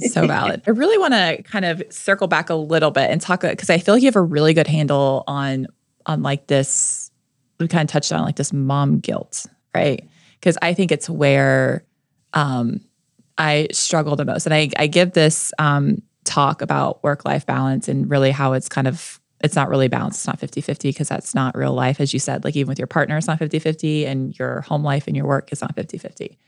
So 0.00 0.26
valid. 0.26 0.62
I 0.66 0.70
really 0.70 0.98
want 0.98 1.14
to 1.14 1.42
kind 1.42 1.64
of 1.64 1.82
circle 1.90 2.28
back 2.28 2.48
a 2.48 2.54
little 2.54 2.90
bit 2.90 3.10
and 3.10 3.20
talk 3.20 3.40
because 3.40 3.70
I 3.70 3.78
feel 3.78 3.94
like 3.94 4.02
you 4.02 4.06
have 4.06 4.16
a 4.16 4.22
really 4.22 4.54
good 4.54 4.68
handle 4.68 5.24
on 5.26 5.66
on 6.06 6.22
like 6.22 6.46
this. 6.46 7.10
We 7.58 7.66
kind 7.66 7.88
of 7.88 7.92
touched 7.92 8.12
on 8.12 8.22
like 8.22 8.36
this 8.36 8.52
mom 8.52 9.00
guilt, 9.00 9.46
right? 9.74 10.08
Because 10.34 10.56
I 10.62 10.74
think 10.74 10.92
it's 10.92 11.10
where 11.10 11.84
um, 12.34 12.80
I 13.36 13.68
struggle 13.72 14.14
the 14.14 14.24
most, 14.24 14.46
and 14.46 14.54
I 14.54 14.70
I 14.76 14.86
give 14.86 15.12
this 15.12 15.52
um, 15.58 16.02
talk 16.24 16.62
about 16.62 17.02
work 17.02 17.24
life 17.24 17.44
balance 17.44 17.88
and 17.88 18.08
really 18.08 18.30
how 18.30 18.52
it's 18.52 18.68
kind 18.68 18.86
of 18.86 19.20
it's 19.40 19.56
not 19.56 19.68
really 19.68 19.88
balanced. 19.88 20.20
It's 20.20 20.26
not 20.26 20.38
50 20.38 20.60
50 20.60 20.88
because 20.90 21.08
that's 21.08 21.34
not 21.34 21.56
real 21.56 21.72
life. 21.72 22.00
As 22.00 22.12
you 22.12 22.20
said, 22.20 22.44
like 22.44 22.54
even 22.56 22.68
with 22.68 22.78
your 22.78 22.86
partner, 22.86 23.16
it's 23.16 23.26
not 23.26 23.38
50 23.38 23.58
50, 23.58 24.06
and 24.06 24.38
your 24.38 24.60
home 24.62 24.84
life 24.84 25.08
and 25.08 25.16
your 25.16 25.26
work 25.26 25.52
is 25.52 25.60
not 25.60 25.74
50 25.74 25.98
50. 25.98 26.38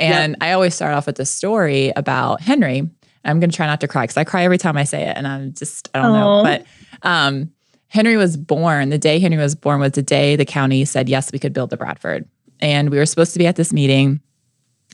And 0.00 0.36
I 0.40 0.52
always 0.52 0.74
start 0.74 0.94
off 0.94 1.06
with 1.06 1.16
this 1.16 1.30
story 1.30 1.92
about 1.96 2.40
Henry. 2.40 2.88
I'm 3.24 3.40
going 3.40 3.50
to 3.50 3.56
try 3.56 3.66
not 3.66 3.80
to 3.82 3.88
cry 3.88 4.04
because 4.04 4.16
I 4.16 4.24
cry 4.24 4.44
every 4.44 4.58
time 4.58 4.76
I 4.76 4.84
say 4.84 5.02
it. 5.08 5.16
And 5.16 5.26
I'm 5.26 5.52
just, 5.52 5.90
I 5.94 6.02
don't 6.02 6.12
know. 6.12 6.42
But 6.42 6.66
um, 7.06 7.50
Henry 7.88 8.16
was 8.16 8.36
born, 8.36 8.88
the 8.88 8.98
day 8.98 9.18
Henry 9.18 9.36
was 9.36 9.54
born 9.54 9.80
was 9.80 9.92
the 9.92 10.02
day 10.02 10.36
the 10.36 10.44
county 10.44 10.84
said, 10.84 11.08
yes, 11.08 11.30
we 11.32 11.38
could 11.38 11.52
build 11.52 11.70
the 11.70 11.76
Bradford. 11.76 12.26
And 12.60 12.90
we 12.90 12.98
were 12.98 13.06
supposed 13.06 13.32
to 13.34 13.38
be 13.38 13.46
at 13.46 13.56
this 13.56 13.72
meeting. 13.72 14.20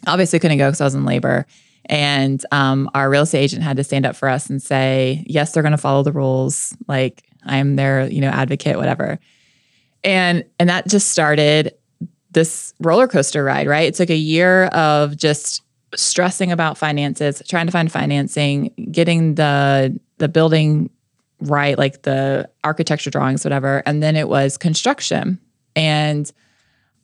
Obviously, 0.06 0.38
couldn't 0.38 0.58
go 0.58 0.68
because 0.68 0.80
I 0.80 0.84
was 0.84 0.94
in 0.94 1.04
labor. 1.04 1.46
And 1.86 2.44
um, 2.50 2.90
our 2.94 3.08
real 3.08 3.22
estate 3.22 3.40
agent 3.40 3.62
had 3.62 3.76
to 3.76 3.84
stand 3.84 4.06
up 4.06 4.16
for 4.16 4.28
us 4.28 4.50
and 4.50 4.62
say, 4.62 5.24
yes, 5.26 5.52
they're 5.52 5.62
going 5.62 5.70
to 5.72 5.78
follow 5.78 6.02
the 6.02 6.12
rules. 6.12 6.76
Like 6.88 7.22
I'm 7.44 7.76
their, 7.76 8.08
you 8.08 8.20
know, 8.20 8.28
advocate, 8.28 8.76
whatever. 8.76 9.18
And 10.02 10.44
and 10.58 10.68
that 10.68 10.88
just 10.88 11.10
started 11.10 11.74
this 12.36 12.74
roller 12.80 13.08
coaster 13.08 13.42
ride, 13.42 13.66
right? 13.66 13.88
It 13.88 13.94
took 13.94 14.10
a 14.10 14.16
year 14.16 14.66
of 14.66 15.16
just 15.16 15.62
stressing 15.94 16.52
about 16.52 16.76
finances, 16.76 17.42
trying 17.48 17.64
to 17.64 17.72
find 17.72 17.90
financing, 17.90 18.74
getting 18.92 19.36
the 19.36 19.98
the 20.18 20.28
building 20.28 20.90
right, 21.40 21.78
like 21.78 22.02
the 22.02 22.46
architecture 22.62 23.08
drawings, 23.08 23.42
whatever. 23.42 23.82
And 23.86 24.02
then 24.02 24.16
it 24.16 24.28
was 24.28 24.58
construction. 24.58 25.40
And 25.74 26.30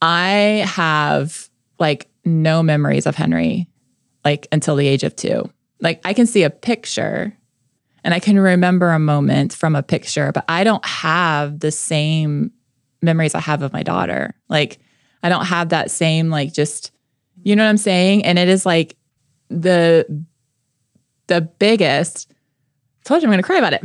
I 0.03 0.65
have 0.67 1.49
like 1.79 2.09
no 2.25 2.61
memories 2.61 3.07
of 3.07 3.15
Henry 3.15 3.67
like 4.23 4.47
until 4.51 4.75
the 4.75 4.87
age 4.87 5.03
of 5.03 5.15
two. 5.15 5.49
Like 5.81 5.99
I 6.05 6.13
can 6.13 6.27
see 6.27 6.43
a 6.43 6.51
picture 6.51 7.35
and 8.03 8.13
I 8.13 8.19
can 8.19 8.37
remember 8.37 8.91
a 8.91 8.99
moment 8.99 9.51
from 9.51 9.75
a 9.75 9.81
picture, 9.81 10.31
but 10.31 10.45
I 10.47 10.63
don't 10.63 10.85
have 10.85 11.59
the 11.59 11.71
same 11.71 12.51
memories 13.01 13.33
I 13.33 13.39
have 13.39 13.63
of 13.63 13.73
my 13.73 13.81
daughter. 13.81 14.35
Like 14.47 14.79
I 15.23 15.29
don't 15.29 15.45
have 15.45 15.69
that 15.69 15.89
same 15.89 16.29
like 16.29 16.53
just 16.53 16.91
you 17.41 17.55
know 17.55 17.63
what 17.63 17.69
I'm 17.69 17.77
saying? 17.77 18.23
And 18.25 18.37
it 18.37 18.47
is 18.47 18.65
like 18.65 18.95
the 19.49 20.05
the 21.27 21.41
biggest 21.41 22.31
I 22.31 23.09
told 23.09 23.21
you 23.21 23.27
I'm 23.27 23.31
gonna 23.31 23.43
cry 23.43 23.57
about 23.57 23.73
it. 23.73 23.83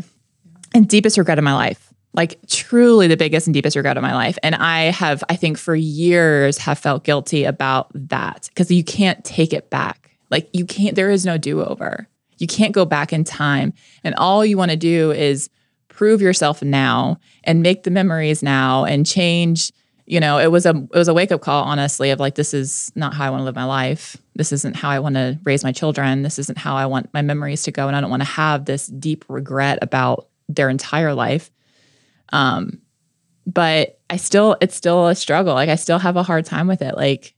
And 0.75 0.89
deepest 0.89 1.19
regret 1.19 1.39
of 1.39 1.45
my 1.45 1.55
life. 1.55 1.93
Like 2.15 2.39
truly 2.49 3.07
the 3.07 3.17
biggest 3.17 3.47
and 3.47 3.55
deepest 3.55 3.77
regret 3.77 3.97
of 3.97 4.03
my 4.03 4.15
life. 4.15 4.39
And 4.43 4.55
I 4.55 4.85
have, 4.85 5.23
I 5.29 5.37
think 5.37 5.59
for 5.59 5.75
years 5.75 6.59
have 6.59 6.79
felt 6.79 7.05
guilty 7.05 7.45
about 7.45 7.91
that. 7.95 8.49
Because 8.49 8.71
you 8.71 8.85
can't 8.85 9.25
take 9.25 9.53
it 9.53 9.71
back. 9.71 10.11
Like 10.31 10.49
you 10.53 10.65
can't, 10.65 10.95
there 10.95 11.11
is 11.11 11.25
no 11.25 11.39
do-over. 11.39 12.09
You 12.39 12.47
can't 12.47 12.73
go 12.73 12.85
back 12.85 13.13
in 13.13 13.25
time. 13.25 13.73
And 14.05 14.15
all 14.17 14.45
you 14.45 14.57
want 14.57 14.71
to 14.71 14.77
do 14.77 15.11
is 15.13 15.51
prove 15.89 16.23
yourself 16.23 16.63
now 16.63 17.19
and 17.45 17.63
make 17.63 17.83
the 17.83 17.91
memories 17.91 18.43
now 18.43 18.85
and 18.85 19.07
change 19.07 19.73
you 20.11 20.19
know 20.21 20.39
it 20.39 20.51
was 20.51 20.65
a 20.67 20.71
it 20.71 20.95
was 20.97 21.07
a 21.09 21.13
wake 21.15 21.31
up 21.31 21.43
call 21.43 21.65
honestly 21.65 22.09
of 22.11 22.19
like 22.19 22.35
this 22.35 22.55
is 22.55 22.91
not 22.97 23.13
how 23.15 23.27
i 23.27 23.31
want 23.31 23.41
to 23.41 23.45
live 23.45 23.55
my 23.55 23.65
life. 23.65 24.17
This 24.35 24.53
isn't 24.53 24.75
how 24.75 24.89
i 24.89 24.99
want 24.99 25.17
to 25.17 25.39
raise 25.45 25.63
my 25.63 25.71
children. 25.73 26.23
This 26.23 26.39
isn't 26.39 26.57
how 26.59 26.77
i 26.77 26.87
want 26.87 27.13
my 27.13 27.21
memories 27.23 27.63
to 27.65 27.71
go 27.71 27.87
and 27.89 27.95
i 27.97 28.01
don't 28.01 28.09
want 28.11 28.23
to 28.23 28.29
have 28.29 28.65
this 28.65 28.87
deep 28.87 29.25
regret 29.29 29.79
about 29.83 30.29
their 30.49 30.71
entire 30.71 31.13
life. 31.15 31.51
Um 32.33 32.81
but 33.47 33.99
i 34.11 34.17
still 34.17 34.57
it's 34.63 34.75
still 34.75 35.07
a 35.09 35.15
struggle. 35.15 35.55
Like 35.55 35.69
i 35.69 35.75
still 35.77 35.99
have 35.99 36.17
a 36.17 36.23
hard 36.23 36.45
time 36.47 36.67
with 36.69 36.81
it 36.83 36.97
like 36.97 37.35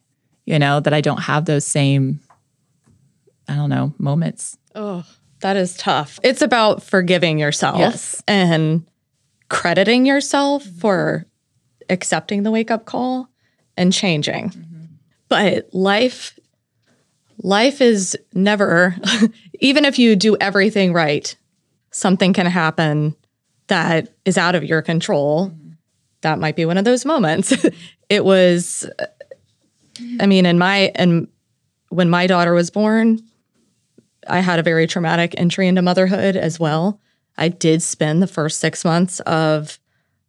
you 0.47 0.59
know 0.59 0.79
that 0.81 0.95
i 0.95 1.01
don't 1.01 1.23
have 1.23 1.45
those 1.47 1.65
same 1.67 2.21
i 3.49 3.55
don't 3.57 3.71
know 3.71 3.93
moments. 3.99 4.57
Oh, 4.77 5.05
that 5.41 5.57
is 5.57 5.77
tough. 5.77 6.21
It's 6.23 6.43
about 6.43 6.83
forgiving 6.85 7.39
yourself 7.41 7.79
Yes. 7.79 8.23
and 8.29 8.87
crediting 9.49 10.07
yourself 10.07 10.63
for 10.65 11.27
accepting 11.91 12.43
the 12.43 12.51
wake 12.51 12.71
up 12.71 12.87
call 12.87 13.29
and 13.77 13.93
changing. 13.93 14.51
Mm-hmm. 14.51 14.85
But 15.29 15.69
life 15.73 16.39
life 17.43 17.81
is 17.81 18.17
never 18.35 18.97
even 19.61 19.85
if 19.85 19.99
you 19.99 20.17
do 20.17 20.37
everything 20.41 20.93
right, 20.93 21.35
something 21.91 22.33
can 22.33 22.47
happen 22.47 23.17
that 23.69 24.13
is 24.25 24.37
out 24.37 24.55
of 24.55 24.65
your 24.65 24.83
control. 24.83 25.49
Mm-hmm. 25.49 25.71
That 26.23 26.39
might 26.39 26.57
be 26.57 26.65
one 26.65 26.79
of 26.79 26.85
those 26.85 27.05
moments. 27.05 27.55
it 28.09 28.25
was 28.25 28.89
I 30.19 30.27
mean, 30.27 30.47
in 30.47 30.59
my 30.59 30.93
and 30.95 31.29
when 31.89 32.09
my 32.09 32.27
daughter 32.27 32.55
was 32.55 32.71
born, 32.71 33.21
I 34.29 34.41
had 34.41 34.59
a 34.59 34.63
very 34.63 34.87
traumatic 34.87 35.35
entry 35.37 35.67
into 35.67 35.83
motherhood 35.83 36.37
as 36.37 36.59
well. 36.59 37.01
I 37.37 37.49
did 37.49 37.83
spend 37.83 38.23
the 38.23 38.27
first 38.27 38.61
six 38.61 38.85
months 38.85 39.21
of 39.21 39.79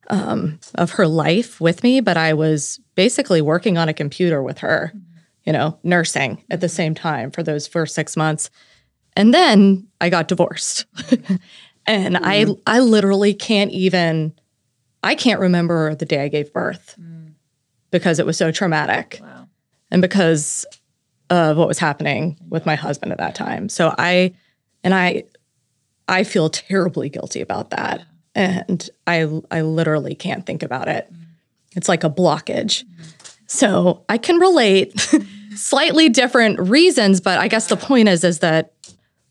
um, 0.10 0.60
of 0.76 0.92
her 0.92 1.08
life 1.08 1.62
with 1.62 1.84
me, 1.84 2.02
but 2.02 2.18
I 2.18 2.34
was 2.34 2.80
basically 2.96 3.42
working 3.42 3.78
on 3.78 3.90
a 3.90 3.94
computer 3.94 4.42
with 4.42 4.60
her, 4.60 4.92
mm-hmm. 4.96 5.06
you 5.46 5.54
know, 5.54 5.78
nursing 5.84 6.44
at 6.50 6.62
the 6.62 6.70
same 6.70 6.96
time 6.96 7.32
for 7.32 7.44
those 7.44 7.68
first 7.68 7.96
six 7.96 8.18
months, 8.18 8.50
and 9.16 9.34
then 9.34 9.88
I 10.00 10.10
got 10.10 10.28
divorced, 10.28 10.86
and 11.86 12.18
I 12.18 12.46
mm-hmm. 12.46 12.54
I 12.66 12.80
literally 12.80 13.34
can't 13.34 13.72
even 13.72 14.34
I 15.04 15.16
can't 15.16 15.40
remember 15.40 15.96
the 15.96 16.06
day 16.06 16.24
I 16.24 16.28
gave 16.28 16.54
birth 16.54 16.96
mm. 17.00 17.34
because 17.90 18.20
it 18.20 18.26
was 18.26 18.38
so 18.38 18.52
traumatic 18.52 19.20
wow. 19.22 19.48
and 19.90 20.02
because 20.02 20.66
of 21.30 21.58
what 21.58 21.68
was 21.68 21.80
happening 21.80 22.38
with 22.50 22.66
my 22.66 22.76
husband 22.76 23.12
at 23.12 23.18
that 23.18 23.36
time. 23.36 23.70
So 23.70 23.96
I 23.98 24.34
and 24.84 24.94
I 24.94 25.24
I 26.08 26.24
feel 26.24 26.50
terribly 26.50 27.10
guilty 27.10 27.42
about 27.42 27.70
that. 27.72 28.04
And 28.36 28.90
I 29.08 29.42
I 29.50 29.62
literally 29.62 30.16
can't 30.16 30.46
think 30.46 30.64
about 30.64 30.88
it. 30.88 31.12
It's 31.76 31.90
like 31.90 32.04
a 32.04 32.10
blockage. 32.10 32.84
So 33.48 34.06
I 34.08 34.18
can 34.18 34.38
relate 34.38 35.00
slightly 35.56 36.10
different 36.10 36.60
reasons, 36.60 37.20
but 37.20 37.40
I 37.40 37.48
guess 37.48 37.68
the 37.68 37.78
point 37.78 38.08
is 38.08 38.24
is 38.24 38.40
that 38.40 38.74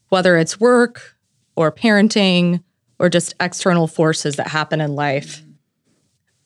whether 0.08 0.36
it's 0.36 0.60
work 0.60 1.16
or 1.56 1.72
parenting 1.72 2.62
or 2.98 3.08
just 3.08 3.34
external 3.40 3.86
forces 3.86 4.36
that 4.36 4.48
happen 4.48 4.80
in 4.80 4.94
life, 4.94 5.42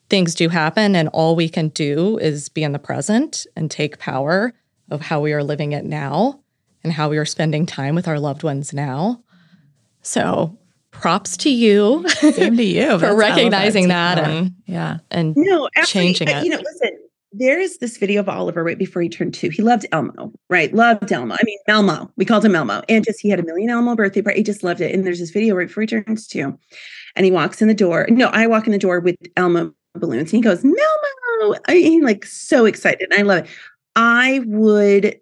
things 0.09 0.35
do 0.35 0.49
happen 0.49 0.95
and 0.95 1.09
all 1.09 1.35
we 1.35 1.49
can 1.49 1.69
do 1.71 2.19
is 2.19 2.49
be 2.49 2.63
in 2.63 2.73
the 2.73 2.79
present 2.79 3.47
and 3.57 3.71
take 3.71 3.99
power 3.99 4.53
of 4.91 5.01
how 5.01 5.21
we 5.21 5.33
are 5.33 5.43
living 5.43 5.73
it 5.73 5.85
now 5.85 6.41
and 6.85 6.93
how 6.93 7.09
we 7.09 7.19
are 7.19 7.25
spending 7.25 7.67
time 7.67 7.95
with 7.95 8.07
our 8.07 8.21
loved 8.21 8.43
ones 8.43 8.73
now. 8.73 9.23
So, 10.03 10.59
props 10.95 11.37
to 11.39 11.51
you 11.51 12.05
same 12.09 12.57
to 12.57 12.63
you 12.65 12.83
for 12.99 12.99
That's- 12.99 13.05
I 13.05 13.09
love 13.11 13.19
recognizing 13.19 13.89
that 13.89 14.19
Power. 14.19 14.33
and 14.33 14.53
yeah 14.67 14.99
and 15.11 15.35
No, 15.37 15.69
absolutely. 15.77 16.15
changing 16.15 16.29
it. 16.29 16.45
You 16.45 16.51
know, 16.51 16.57
listen, 16.59 16.91
there 17.37 17.59
is 17.61 17.79
this 17.79 17.97
video 17.97 18.21
of 18.21 18.29
Oliver 18.29 18.63
right 18.63 18.79
before 18.79 19.03
he 19.03 19.09
turned 19.09 19.35
two. 19.35 19.51
He 19.51 19.61
loved 19.61 19.87
Elmo, 19.93 20.33
right? 20.49 20.73
Loved 20.73 21.11
Elmo. 21.11 21.35
I 21.35 21.39
mean, 21.45 21.59
Melmo. 21.69 22.09
We 22.17 22.25
called 22.25 22.45
him 22.45 22.55
Elmo. 22.55 22.83
And 22.89 23.05
just 23.05 23.21
he 23.21 23.29
had 23.29 23.41
a 23.41 23.45
million 23.45 23.71
Elmo 23.71 23.97
birthday 23.97 24.23
party. 24.23 24.39
He 24.39 24.45
just 24.45 24.63
loved 24.63 24.81
it. 24.81 24.95
And 24.95 25.05
there's 25.05 25.19
this 25.19 25.31
video 25.31 25.57
right 25.57 25.67
before 25.67 25.81
he 25.83 25.87
turns 25.89 26.29
two. 26.29 26.57
And 27.17 27.25
he 27.27 27.33
walks 27.33 27.61
in 27.61 27.67
the 27.69 27.75
door. 27.75 28.07
No, 28.09 28.29
I 28.29 28.47
walk 28.47 28.67
in 28.67 28.73
the 28.73 28.79
door 28.79 29.01
with 29.01 29.17
Elmo 29.37 29.75
balloons. 29.97 30.33
And 30.33 30.43
he 30.45 30.49
goes, 30.49 30.63
Melmo. 30.63 31.59
I 31.67 31.75
mean, 31.75 32.03
like 32.03 32.25
so 32.25 32.67
excited. 32.67 33.13
I 33.13 33.23
love 33.23 33.45
it. 33.45 33.51
I 33.97 34.41
would 34.47 35.19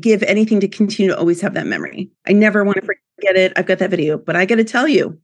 give 0.00 0.22
anything 0.22 0.60
to 0.60 0.68
continue 0.68 1.10
to 1.10 1.18
always 1.18 1.40
have 1.40 1.54
that 1.54 1.66
memory. 1.66 2.10
I 2.28 2.32
never 2.32 2.62
want 2.64 2.76
to 2.76 2.82
forget 2.82 3.00
it. 3.18 3.52
I've 3.56 3.66
got 3.66 3.78
that 3.78 3.90
video, 3.90 4.18
but 4.18 4.36
I 4.36 4.44
got 4.44 4.56
to 4.56 4.64
tell 4.64 4.88
you, 4.88 5.18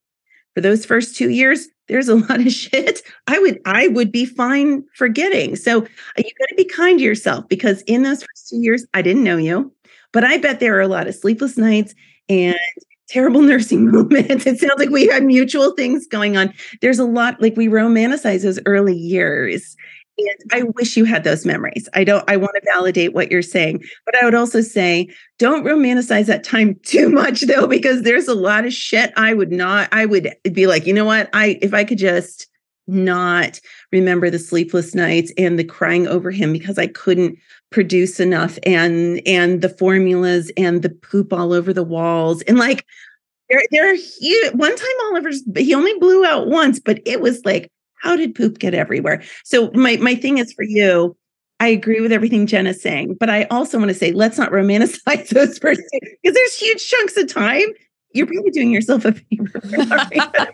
for 0.55 0.61
those 0.61 0.85
first 0.85 1.17
two 1.17 1.31
years, 1.31 1.69
there's 1.89 2.09
a 2.09 2.15
lot 2.29 2.41
of 2.41 2.53
shit. 2.53 3.03
I 3.27 3.39
would 3.39 3.61
I 3.65 3.89
would 3.89 4.13
be 4.13 4.25
fine 4.25 4.85
forgetting. 4.95 5.57
So 5.57 5.83
uh, 5.83 5.85
you 6.19 6.31
got 6.39 6.49
to 6.49 6.55
be 6.57 6.65
kind 6.65 6.99
to 6.99 7.05
yourself 7.05 7.49
because 7.49 7.83
in 7.83 8.03
those 8.03 8.23
first 8.23 8.49
two 8.49 8.59
years, 8.59 8.87
I 8.95 9.03
didn't 9.03 9.25
know 9.25 9.37
you, 9.37 9.73
but 10.13 10.25
I 10.25 10.39
bet 10.39 10.61
there 10.61 10.77
are 10.77 10.81
a 10.81 10.89
lot 10.89 11.07
of 11.07 11.15
sleepless 11.15 11.57
nights 11.57 11.95
and 12.29 12.57
terrible 13.09 13.43
nursing 13.43 13.91
moments. 13.91 14.47
It 14.47 14.59
sounds 14.59 14.79
like 14.79 14.91
we 14.91 15.07
had 15.07 15.25
mutual 15.25 15.73
things 15.73 16.07
going 16.07 16.37
on. 16.37 16.53
There's 16.81 16.99
a 16.99 17.05
lot 17.05 17.41
like 17.41 17.57
we 17.57 17.69
romanticize 17.69 18.43
those 18.43 18.61
early 18.67 18.97
years. 18.97 19.77
And 20.19 20.53
I 20.53 20.63
wish 20.63 20.97
you 20.97 21.05
had 21.05 21.25
those 21.25 21.47
memories. 21.47 21.89
I 21.95 22.05
don't, 22.05 22.25
I 22.29 22.37
want 22.37 22.53
to 22.55 22.71
validate 22.75 23.15
what 23.15 23.31
you're 23.31 23.43
saying, 23.43 23.83
but 24.05 24.15
I 24.15 24.25
would 24.25 24.35
also 24.35 24.61
say 24.61 25.09
don't 25.39 25.65
romanticize 25.65 26.27
that 26.27 26.45
time 26.45 26.75
too 26.83 27.09
much 27.09 27.43
though, 27.43 27.67
because 27.67 28.03
there's 28.03 28.29
a 28.29 28.35
lot 28.35 28.67
of 28.67 28.73
shit 28.73 29.13
I 29.17 29.35
would 29.35 29.53
not, 29.53 29.89
I 29.93 30.07
would 30.07 30.35
be 30.53 30.67
like, 30.67 30.87
you 30.87 30.93
know 30.93 31.05
what? 31.05 31.31
I, 31.33 31.59
if 31.63 31.73
I 31.73 31.85
could 31.85 31.99
just 31.99 32.49
not 32.87 33.61
remember 33.91 34.29
the 34.29 34.39
sleepless 34.39 34.95
nights 34.95 35.33
and 35.39 35.59
the 35.59 35.65
crying 35.65 36.07
over 36.07 36.31
him 36.31 36.53
because 36.53 36.79
I 36.79 36.89
couldn't 36.89 37.39
produce 37.71 38.21
enough 38.21 38.59
and 38.65 39.21
and 39.27 39.63
the 39.63 39.69
formulas 39.69 40.51
and 40.57 40.83
the 40.83 40.91
poop 40.91 41.33
all 41.33 41.53
over 41.53 41.73
the 41.73 41.85
walls 41.85 42.43
and 42.43 42.59
like 42.59 42.85
there 43.49 43.63
there 43.71 43.95
huge. 43.95 44.53
one 44.55 44.75
time 44.75 44.89
Oliver's 45.07 45.43
he 45.57 45.75
only 45.75 45.97
blew 45.99 46.25
out 46.25 46.49
once 46.49 46.81
but 46.81 47.01
it 47.07 47.21
was 47.21 47.45
like 47.45 47.71
how 48.03 48.17
did 48.17 48.35
poop 48.35 48.59
get 48.59 48.75
everywhere 48.75 49.23
so 49.45 49.71
my 49.73 49.97
my 49.97 50.15
thing 50.15 50.39
is 50.39 50.53
for 50.53 50.65
you 50.65 51.17
I 51.61 51.69
agree 51.69 52.01
with 52.01 52.11
everything 52.11 52.49
Jen 52.49 52.67
is 52.67 52.83
saying, 52.83 53.19
but 53.21 53.31
I 53.31 53.45
also 53.45 53.79
want 53.79 53.91
to 53.91 53.95
say 53.95 54.11
let's 54.11 54.37
not 54.37 54.51
romanticize 54.51 55.29
those 55.33 55.59
first 55.59 55.81
because 55.93 56.35
there's 56.35 56.59
huge 56.59 56.91
chunks 56.91 57.17
of 57.17 57.33
time. 57.33 57.69
You're 58.15 58.27
really 58.27 58.51
doing 58.51 58.73
yourself 58.73 59.05
a 59.05 59.13
favor. 59.13 59.61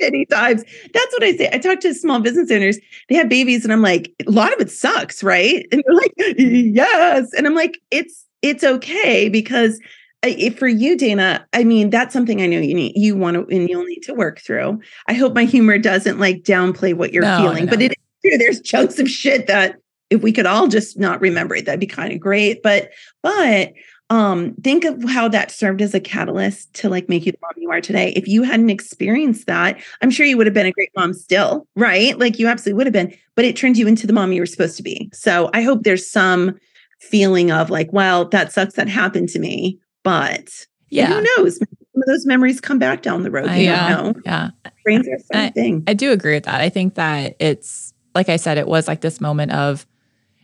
shitty 0.00 0.28
times. 0.30 0.64
That's 0.94 1.12
what 1.12 1.22
I 1.22 1.36
say. 1.36 1.50
I 1.52 1.58
talk 1.58 1.80
to 1.80 1.92
small 1.94 2.20
business 2.20 2.50
owners. 2.50 2.78
They 3.08 3.14
have 3.16 3.28
babies, 3.28 3.62
and 3.62 3.72
I'm 3.72 3.82
like, 3.82 4.12
a 4.26 4.30
lot 4.30 4.54
of 4.54 4.60
it 4.60 4.70
sucks, 4.70 5.22
right? 5.22 5.66
And 5.70 5.84
they're 5.86 5.94
like, 5.94 6.12
yes. 6.38 7.32
And 7.36 7.46
I'm 7.46 7.54
like, 7.54 7.78
it's 7.90 8.24
it's 8.42 8.64
okay 8.64 9.28
because 9.28 9.78
if 10.22 10.58
for 10.58 10.68
you, 10.68 10.96
Dana, 10.96 11.46
I 11.52 11.64
mean, 11.64 11.90
that's 11.90 12.12
something 12.12 12.42
I 12.42 12.46
know 12.46 12.58
you 12.58 12.74
need, 12.74 12.92
you 12.96 13.16
want 13.16 13.34
to, 13.34 13.54
and 13.54 13.68
you'll 13.68 13.84
need 13.84 14.00
to 14.00 14.14
work 14.14 14.40
through. 14.40 14.80
I 15.08 15.14
hope 15.14 15.34
my 15.34 15.44
humor 15.44 15.78
doesn't 15.78 16.18
like 16.18 16.42
downplay 16.42 16.94
what 16.94 17.12
you're 17.12 17.22
no, 17.22 17.38
feeling, 17.38 17.66
but 17.66 17.80
it 17.82 17.94
there's 18.22 18.60
chunks 18.60 18.98
of 18.98 19.08
shit 19.08 19.46
that 19.46 19.76
if 20.10 20.22
we 20.22 20.32
could 20.32 20.46
all 20.46 20.66
just 20.66 20.98
not 20.98 21.20
remember 21.20 21.54
it, 21.54 21.64
that'd 21.64 21.80
be 21.80 21.86
kind 21.86 22.12
of 22.12 22.18
great. 22.18 22.62
But, 22.62 22.90
but 23.22 23.72
um 24.08 24.54
think 24.62 24.84
of 24.84 25.02
how 25.08 25.28
that 25.28 25.50
served 25.50 25.82
as 25.82 25.92
a 25.92 25.98
catalyst 25.98 26.72
to 26.74 26.88
like 26.88 27.08
make 27.08 27.26
you 27.26 27.32
the 27.32 27.38
mom 27.42 27.50
you 27.56 27.70
are 27.70 27.80
today 27.80 28.12
if 28.14 28.28
you 28.28 28.44
hadn't 28.44 28.70
experienced 28.70 29.48
that 29.48 29.80
i'm 30.00 30.10
sure 30.10 30.24
you 30.24 30.36
would 30.36 30.46
have 30.46 30.54
been 30.54 30.66
a 30.66 30.70
great 30.70 30.92
mom 30.96 31.12
still 31.12 31.66
right 31.74 32.16
like 32.18 32.38
you 32.38 32.46
absolutely 32.46 32.76
would 32.76 32.86
have 32.86 32.92
been 32.92 33.12
but 33.34 33.44
it 33.44 33.56
turned 33.56 33.76
you 33.76 33.88
into 33.88 34.06
the 34.06 34.12
mom 34.12 34.30
you 34.32 34.40
were 34.40 34.46
supposed 34.46 34.76
to 34.76 34.82
be 34.82 35.10
so 35.12 35.50
i 35.54 35.60
hope 35.60 35.82
there's 35.82 36.08
some 36.08 36.56
feeling 37.00 37.50
of 37.50 37.68
like 37.68 37.92
well 37.92 38.24
that 38.28 38.52
sucks 38.52 38.74
that 38.74 38.88
happened 38.88 39.28
to 39.28 39.40
me 39.40 39.76
but 40.06 40.66
yeah. 40.88 41.08
who 41.08 41.20
knows 41.20 41.56
some 41.56 41.68
of 41.96 42.06
those 42.06 42.24
memories 42.26 42.60
come 42.60 42.78
back 42.78 43.02
down 43.02 43.24
the 43.24 43.30
road. 43.30 43.48
I, 43.48 43.56
yeah 43.56 43.88
know. 43.88 44.14
yeah. 44.24 44.50
Brains 44.84 45.08
are 45.08 45.18
something 45.18 45.82
I, 45.88 45.90
I 45.90 45.94
do 45.94 46.12
agree 46.12 46.34
with 46.34 46.44
that. 46.44 46.60
I 46.60 46.68
think 46.68 46.94
that 46.94 47.34
it's 47.40 47.92
like 48.14 48.28
i 48.30 48.36
said 48.36 48.56
it 48.56 48.66
was 48.66 48.88
like 48.88 49.02
this 49.02 49.20
moment 49.20 49.52
of 49.52 49.84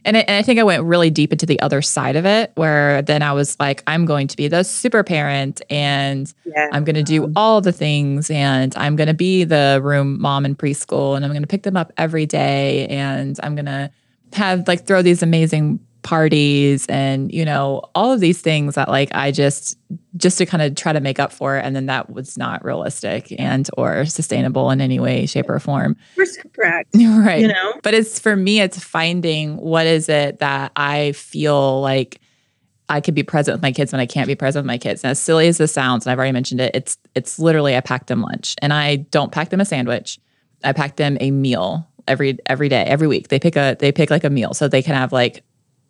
and 0.05 0.17
I, 0.17 0.21
and 0.21 0.37
I 0.37 0.43
think 0.43 0.59
I 0.59 0.65
went 0.65 0.83
really 0.83 1.11
deep 1.11 1.31
into 1.31 1.47
the 1.47 1.61
other 1.61 1.81
side 1.81 2.17
of 2.17 2.27
it, 2.27 2.51
where 2.57 3.03
then 3.03 3.23
I 3.23 3.33
was 3.35 3.57
like, 3.61 3.85
I'm 3.87 4.05
going 4.05 4.27
to 4.27 4.37
be 4.37 4.49
the 4.49 4.65
super 4.65 5.05
parent 5.05 5.63
and 5.71 6.33
yeah. 6.45 6.71
I'm 6.73 6.83
going 6.83 6.97
to 6.97 7.05
do 7.05 7.33
all 7.37 7.61
the 7.61 7.71
things 7.71 8.29
and 8.29 8.75
I'm 8.77 8.97
going 8.97 9.07
to 9.07 9.15
be 9.15 9.45
the 9.45 9.79
room 9.81 10.21
mom 10.21 10.45
in 10.45 10.57
preschool 10.57 11.15
and 11.15 11.25
I'm 11.25 11.31
going 11.31 11.45
to 11.45 11.49
pick 11.49 11.63
them 11.63 11.77
up 11.77 11.93
every 11.97 12.27
day 12.27 12.89
and 12.89 13.39
I'm 13.45 13.55
going 13.55 13.67
to 13.67 13.93
have 14.33 14.67
like 14.67 14.87
throw 14.87 15.03
these 15.03 15.23
amazing 15.23 15.79
parties 16.03 16.86
and 16.86 17.32
you 17.32 17.44
know 17.44 17.80
all 17.94 18.12
of 18.12 18.20
these 18.20 18.40
things 18.40 18.74
that 18.74 18.88
like 18.88 19.09
i 19.14 19.30
just 19.30 19.78
just 20.16 20.36
to 20.38 20.44
kind 20.44 20.62
of 20.62 20.74
try 20.74 20.92
to 20.92 21.00
make 21.00 21.20
up 21.20 21.32
for 21.32 21.57
it 21.57 21.64
and 21.64 21.76
then 21.76 21.86
that 21.86 22.11
was 22.11 22.36
not 22.36 22.64
realistic 22.64 23.32
and 23.38 23.70
or 23.76 24.05
sustainable 24.05 24.70
in 24.70 24.80
any 24.80 24.98
way 24.98 25.26
shape 25.26 25.48
or 25.48 25.59
form 25.61 25.96
correct 26.55 26.88
right 26.94 27.40
you 27.40 27.48
know 27.48 27.74
but 27.82 27.94
it's 27.94 28.18
for 28.18 28.34
me 28.34 28.61
it's 28.61 28.82
finding 28.82 29.57
what 29.57 29.86
is 29.86 30.09
it 30.09 30.40
that 30.40 30.72
i 30.76 31.12
feel 31.12 31.80
like 31.80 32.20
I 32.88 33.00
could 33.00 33.14
be 33.14 33.22
present 33.22 33.55
with 33.55 33.62
my 33.62 33.72
kids 33.72 33.90
when 33.90 34.00
I 34.00 34.07
can't 34.07 34.26
be 34.26 34.34
present 34.34 34.64
with 34.64 34.66
my 34.66 34.76
kids. 34.76 35.03
And 35.03 35.12
as 35.12 35.18
silly 35.18 35.48
as 35.48 35.57
this 35.57 35.72
sounds, 35.72 36.05
and 36.05 36.12
I've 36.12 36.18
already 36.18 36.32
mentioned 36.32 36.61
it, 36.61 36.72
it's 36.74 36.98
it's 37.14 37.38
literally 37.38 37.74
I 37.74 37.80
pack 37.80 38.07
them 38.07 38.20
lunch, 38.20 38.55
and 38.61 38.70
I 38.70 38.96
don't 38.96 39.32
pack 39.32 39.48
them 39.48 39.61
a 39.61 39.64
sandwich. 39.64 40.18
I 40.62 40.72
pack 40.72 40.96
them 40.96 41.16
a 41.20 41.30
meal 41.30 41.88
every 42.07 42.38
every 42.46 42.68
day, 42.68 42.82
every 42.82 43.09
week. 43.09 43.28
They 43.28 43.38
pick 43.38 43.57
a 43.57 43.76
they 43.78 43.92
pick 43.92 44.11
like 44.11 44.24
a 44.24 44.30
meal, 44.30 44.53
so 44.53 44.68
they 44.68 44.82
can 44.82 44.94
have 44.94 45.11
like 45.11 45.42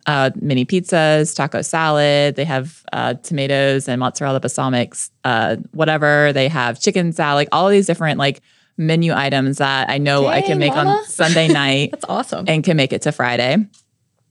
uh, 0.05 0.31
mini 0.35 0.65
pizzas, 0.65 1.35
taco 1.35 1.61
salad. 1.61 2.35
They 2.35 2.45
have 2.45 2.83
uh, 2.91 3.15
tomatoes 3.15 3.87
and 3.87 3.99
mozzarella 3.99 4.39
balsamics, 4.39 5.09
uh, 5.23 5.57
whatever. 5.71 6.33
They 6.33 6.47
have 6.47 6.79
chicken 6.79 7.13
salad, 7.13 7.47
all 7.51 7.69
these 7.69 7.87
different 7.87 8.19
like 8.19 8.41
menu 8.77 9.13
items 9.13 9.59
that 9.59 9.89
I 9.89 9.97
know 9.97 10.23
Dang, 10.23 10.31
I 10.31 10.41
can 10.41 10.59
make 10.59 10.73
mama. 10.73 10.89
on 10.89 11.05
Sunday 11.05 11.47
night. 11.47 11.91
That's 11.91 12.05
awesome, 12.07 12.45
and 12.47 12.63
can 12.63 12.77
make 12.77 12.93
it 12.93 13.03
to 13.03 13.11
Friday. 13.11 13.57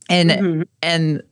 And 0.08 0.30
mm-hmm. 0.30 0.62
and 0.82 1.22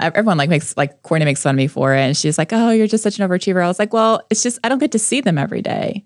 everyone 0.00 0.38
like 0.38 0.50
makes 0.50 0.76
like 0.76 1.02
Courtney 1.02 1.24
makes 1.24 1.42
fun 1.42 1.54
of 1.54 1.56
me 1.56 1.66
for 1.66 1.94
it, 1.94 2.00
and 2.00 2.16
she's 2.16 2.38
like, 2.38 2.52
"Oh, 2.52 2.70
you're 2.70 2.86
just 2.86 3.02
such 3.02 3.18
an 3.18 3.28
overachiever." 3.28 3.62
I 3.62 3.68
was 3.68 3.78
like, 3.78 3.92
"Well, 3.92 4.22
it's 4.30 4.42
just 4.42 4.58
I 4.62 4.68
don't 4.68 4.78
get 4.78 4.92
to 4.92 4.98
see 4.98 5.20
them 5.20 5.38
every 5.38 5.62
day." 5.62 6.04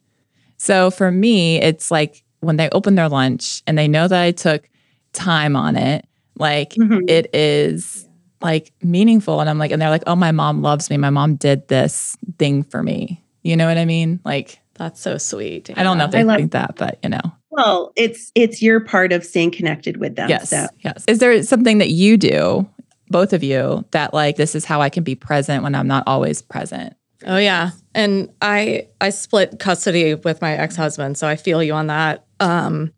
So 0.56 0.90
for 0.90 1.10
me, 1.10 1.60
it's 1.60 1.90
like 1.90 2.22
when 2.40 2.56
they 2.56 2.68
open 2.70 2.94
their 2.94 3.08
lunch 3.08 3.62
and 3.66 3.76
they 3.76 3.88
know 3.88 4.08
that 4.08 4.22
I 4.22 4.30
took 4.30 4.68
time 5.12 5.56
on 5.56 5.76
it 5.76 6.06
like 6.36 6.70
mm-hmm. 6.70 7.08
it 7.08 7.34
is 7.34 8.08
like 8.40 8.72
meaningful. 8.82 9.40
And 9.40 9.48
I'm 9.48 9.58
like, 9.58 9.70
and 9.70 9.80
they're 9.80 9.90
like, 9.90 10.04
oh, 10.06 10.16
my 10.16 10.32
mom 10.32 10.62
loves 10.62 10.90
me. 10.90 10.96
My 10.96 11.10
mom 11.10 11.36
did 11.36 11.66
this 11.68 12.16
thing 12.38 12.62
for 12.62 12.82
me. 12.82 13.24
You 13.42 13.56
know 13.56 13.66
what 13.66 13.78
I 13.78 13.84
mean? 13.84 14.20
Like 14.24 14.60
that's 14.74 15.00
so 15.00 15.18
sweet. 15.18 15.70
I 15.76 15.82
don't 15.82 15.98
know 15.98 16.04
if 16.04 16.10
they 16.10 16.24
love- 16.24 16.38
think 16.38 16.52
that, 16.52 16.76
but 16.76 16.98
you 17.02 17.08
know. 17.08 17.22
Well, 17.50 17.92
it's 17.94 18.32
it's 18.34 18.60
your 18.60 18.80
part 18.80 19.12
of 19.12 19.24
staying 19.24 19.52
connected 19.52 19.98
with 19.98 20.16
them. 20.16 20.28
Yes. 20.28 20.50
So. 20.50 20.66
Yes. 20.80 21.04
Is 21.06 21.20
there 21.20 21.40
something 21.44 21.78
that 21.78 21.90
you 21.90 22.16
do, 22.16 22.68
both 23.10 23.32
of 23.32 23.44
you, 23.44 23.84
that 23.92 24.12
like 24.12 24.34
this 24.36 24.56
is 24.56 24.64
how 24.64 24.80
I 24.80 24.90
can 24.90 25.04
be 25.04 25.14
present 25.14 25.62
when 25.62 25.74
I'm 25.76 25.86
not 25.86 26.02
always 26.08 26.42
present? 26.42 26.94
Oh 27.24 27.36
yeah. 27.36 27.70
And 27.94 28.32
I 28.42 28.88
I 29.00 29.10
split 29.10 29.60
custody 29.60 30.14
with 30.16 30.42
my 30.42 30.54
ex-husband, 30.54 31.16
so 31.16 31.28
I 31.28 31.36
feel 31.36 31.62
you 31.62 31.74
on 31.74 31.86
that. 31.86 32.26
Um 32.40 32.92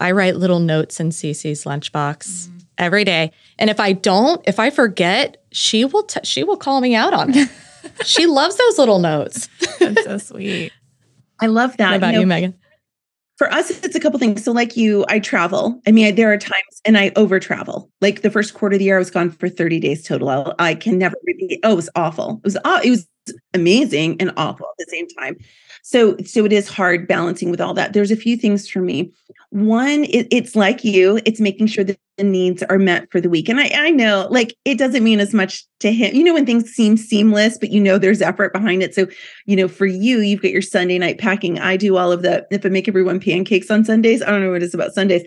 I 0.00 0.12
write 0.12 0.36
little 0.36 0.60
notes 0.60 0.98
in 0.98 1.10
Cece's 1.10 1.64
lunchbox 1.64 1.92
mm-hmm. 1.92 2.58
every 2.78 3.04
day. 3.04 3.32
And 3.58 3.70
if 3.70 3.78
I 3.78 3.92
don't, 3.92 4.42
if 4.48 4.58
I 4.58 4.70
forget, 4.70 5.44
she 5.52 5.84
will 5.84 6.04
t- 6.04 6.20
she 6.24 6.42
will 6.42 6.56
call 6.56 6.80
me 6.80 6.94
out 6.94 7.12
on 7.12 7.32
it. 7.34 7.48
she 8.04 8.26
loves 8.26 8.56
those 8.56 8.78
little 8.78 8.98
notes. 8.98 9.48
That's 9.78 10.04
so 10.04 10.18
sweet. 10.18 10.72
I 11.40 11.46
love 11.46 11.76
that. 11.76 11.90
What 11.90 11.96
about 11.96 12.14
you, 12.14 12.24
know, 12.24 12.36
you 12.36 12.48
Meghan? 12.48 12.54
For 13.36 13.50
us, 13.52 13.70
it's 13.70 13.94
a 13.94 14.00
couple 14.00 14.18
things. 14.18 14.44
So, 14.44 14.52
like 14.52 14.76
you, 14.76 15.04
I 15.08 15.18
travel. 15.18 15.80
I 15.86 15.92
mean, 15.92 16.06
I, 16.06 16.10
there 16.10 16.30
are 16.32 16.36
times, 16.36 16.80
and 16.84 16.98
I 16.98 17.10
over 17.16 17.40
travel. 17.40 17.90
Like 18.00 18.20
the 18.22 18.30
first 18.30 18.52
quarter 18.54 18.74
of 18.74 18.78
the 18.78 18.84
year, 18.84 18.96
I 18.96 18.98
was 18.98 19.10
gone 19.10 19.30
for 19.30 19.48
30 19.48 19.80
days 19.80 20.06
total. 20.06 20.28
I, 20.28 20.54
I 20.58 20.74
can 20.74 20.98
never 20.98 21.16
repeat. 21.24 21.60
Oh, 21.64 21.72
it 21.72 21.76
was 21.76 21.90
awful. 21.94 22.40
It 22.44 22.44
was 22.44 22.56
it 22.84 22.90
was 22.90 23.06
amazing 23.54 24.20
and 24.20 24.32
awful 24.36 24.66
at 24.66 24.86
the 24.86 24.90
same 24.90 25.08
time. 25.08 25.36
So, 25.82 26.16
so 26.18 26.44
it 26.44 26.52
is 26.52 26.68
hard 26.68 27.08
balancing 27.08 27.50
with 27.50 27.60
all 27.60 27.74
that. 27.74 27.92
There's 27.92 28.10
a 28.10 28.16
few 28.16 28.36
things 28.36 28.68
for 28.68 28.80
me. 28.80 29.12
One, 29.50 30.04
it, 30.04 30.28
it's 30.30 30.54
like 30.54 30.84
you, 30.84 31.20
it's 31.24 31.40
making 31.40 31.66
sure 31.66 31.82
that 31.84 31.98
the 32.18 32.24
needs 32.24 32.62
are 32.64 32.78
met 32.78 33.10
for 33.10 33.20
the 33.20 33.28
week. 33.28 33.48
And 33.48 33.58
I, 33.58 33.70
I 33.74 33.90
know, 33.90 34.28
like, 34.30 34.54
it 34.64 34.78
doesn't 34.78 35.02
mean 35.02 35.18
as 35.18 35.34
much 35.34 35.64
to 35.80 35.92
him. 35.92 36.14
You 36.14 36.22
know, 36.22 36.34
when 36.34 36.46
things 36.46 36.70
seem 36.70 36.96
seamless, 36.96 37.58
but 37.58 37.70
you 37.70 37.80
know 37.80 37.98
there's 37.98 38.22
effort 38.22 38.52
behind 38.52 38.82
it. 38.82 38.94
So, 38.94 39.08
you 39.46 39.56
know, 39.56 39.66
for 39.66 39.86
you, 39.86 40.20
you've 40.20 40.42
got 40.42 40.52
your 40.52 40.62
Sunday 40.62 40.98
night 40.98 41.18
packing. 41.18 41.58
I 41.58 41.76
do 41.76 41.96
all 41.96 42.12
of 42.12 42.22
the. 42.22 42.46
If 42.50 42.64
I 42.64 42.68
make 42.68 42.86
everyone 42.86 43.18
pancakes 43.18 43.70
on 43.70 43.84
Sundays, 43.84 44.22
I 44.22 44.30
don't 44.30 44.42
know 44.42 44.50
what 44.50 44.62
it 44.62 44.66
is 44.66 44.74
about 44.74 44.94
Sundays. 44.94 45.24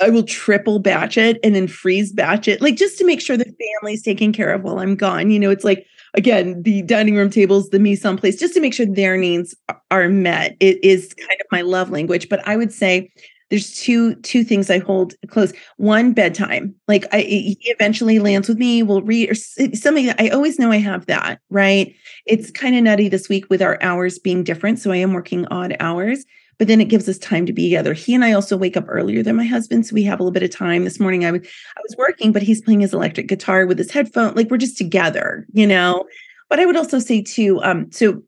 I 0.00 0.10
will 0.10 0.24
triple 0.24 0.78
batch 0.78 1.16
it 1.16 1.38
and 1.44 1.54
then 1.54 1.68
freeze 1.68 2.12
batch 2.12 2.48
it, 2.48 2.60
like 2.60 2.76
just 2.76 2.98
to 2.98 3.06
make 3.06 3.20
sure 3.20 3.36
the 3.36 3.54
family's 3.80 4.02
taken 4.02 4.32
care 4.32 4.52
of 4.52 4.62
while 4.62 4.78
I'm 4.78 4.96
gone. 4.96 5.30
You 5.30 5.38
know, 5.38 5.50
it's 5.50 5.64
like 5.64 5.86
again, 6.14 6.62
the 6.62 6.82
dining 6.82 7.16
room 7.16 7.30
tables, 7.30 7.70
the 7.70 7.78
mise 7.78 8.04
en 8.04 8.16
place, 8.16 8.36
just 8.36 8.54
to 8.54 8.60
make 8.60 8.74
sure 8.74 8.86
their 8.86 9.16
needs 9.16 9.54
are 9.90 10.08
met. 10.08 10.56
It 10.60 10.82
is 10.84 11.14
kind 11.14 11.40
of 11.40 11.46
my 11.50 11.62
love 11.62 11.90
language. 11.90 12.28
But 12.28 12.46
I 12.46 12.56
would 12.56 12.72
say 12.72 13.10
there's 13.50 13.74
two 13.74 14.14
two 14.16 14.44
things 14.44 14.70
I 14.70 14.78
hold 14.78 15.14
close. 15.28 15.52
One, 15.76 16.12
bedtime. 16.12 16.74
Like 16.88 17.04
I 17.12 17.20
he 17.20 17.58
eventually 17.64 18.18
lands 18.18 18.48
with 18.48 18.58
me. 18.58 18.82
We'll 18.82 19.02
read 19.02 19.30
or 19.30 19.34
something. 19.34 20.10
I 20.18 20.30
always 20.30 20.58
know 20.58 20.70
I 20.70 20.78
have 20.78 21.06
that. 21.06 21.38
Right. 21.50 21.94
It's 22.26 22.50
kind 22.50 22.74
of 22.74 22.82
nutty 22.82 23.08
this 23.08 23.28
week 23.28 23.50
with 23.50 23.60
our 23.60 23.78
hours 23.82 24.18
being 24.18 24.42
different. 24.42 24.78
So 24.78 24.90
I 24.90 24.96
am 24.96 25.12
working 25.12 25.46
odd 25.48 25.76
hours 25.80 26.24
but 26.62 26.68
then 26.68 26.80
it 26.80 26.88
gives 26.88 27.08
us 27.08 27.18
time 27.18 27.44
to 27.44 27.52
be 27.52 27.64
together. 27.64 27.92
He 27.92 28.14
and 28.14 28.24
I 28.24 28.30
also 28.30 28.56
wake 28.56 28.76
up 28.76 28.84
earlier 28.86 29.20
than 29.20 29.34
my 29.34 29.44
husband, 29.44 29.84
so 29.84 29.94
we 29.94 30.04
have 30.04 30.20
a 30.20 30.22
little 30.22 30.30
bit 30.30 30.44
of 30.44 30.50
time. 30.50 30.84
This 30.84 31.00
morning 31.00 31.24
I 31.24 31.32
was 31.32 31.40
I 31.44 31.80
was 31.82 31.96
working, 31.98 32.30
but 32.30 32.40
he's 32.40 32.62
playing 32.62 32.82
his 32.82 32.94
electric 32.94 33.26
guitar 33.26 33.66
with 33.66 33.78
his 33.78 33.90
headphone. 33.90 34.36
Like 34.36 34.48
we're 34.48 34.58
just 34.58 34.78
together, 34.78 35.44
you 35.52 35.66
know. 35.66 36.04
But 36.48 36.60
I 36.60 36.66
would 36.66 36.76
also 36.76 37.00
say 37.00 37.20
too, 37.20 37.60
um, 37.64 37.90
so 37.90 38.22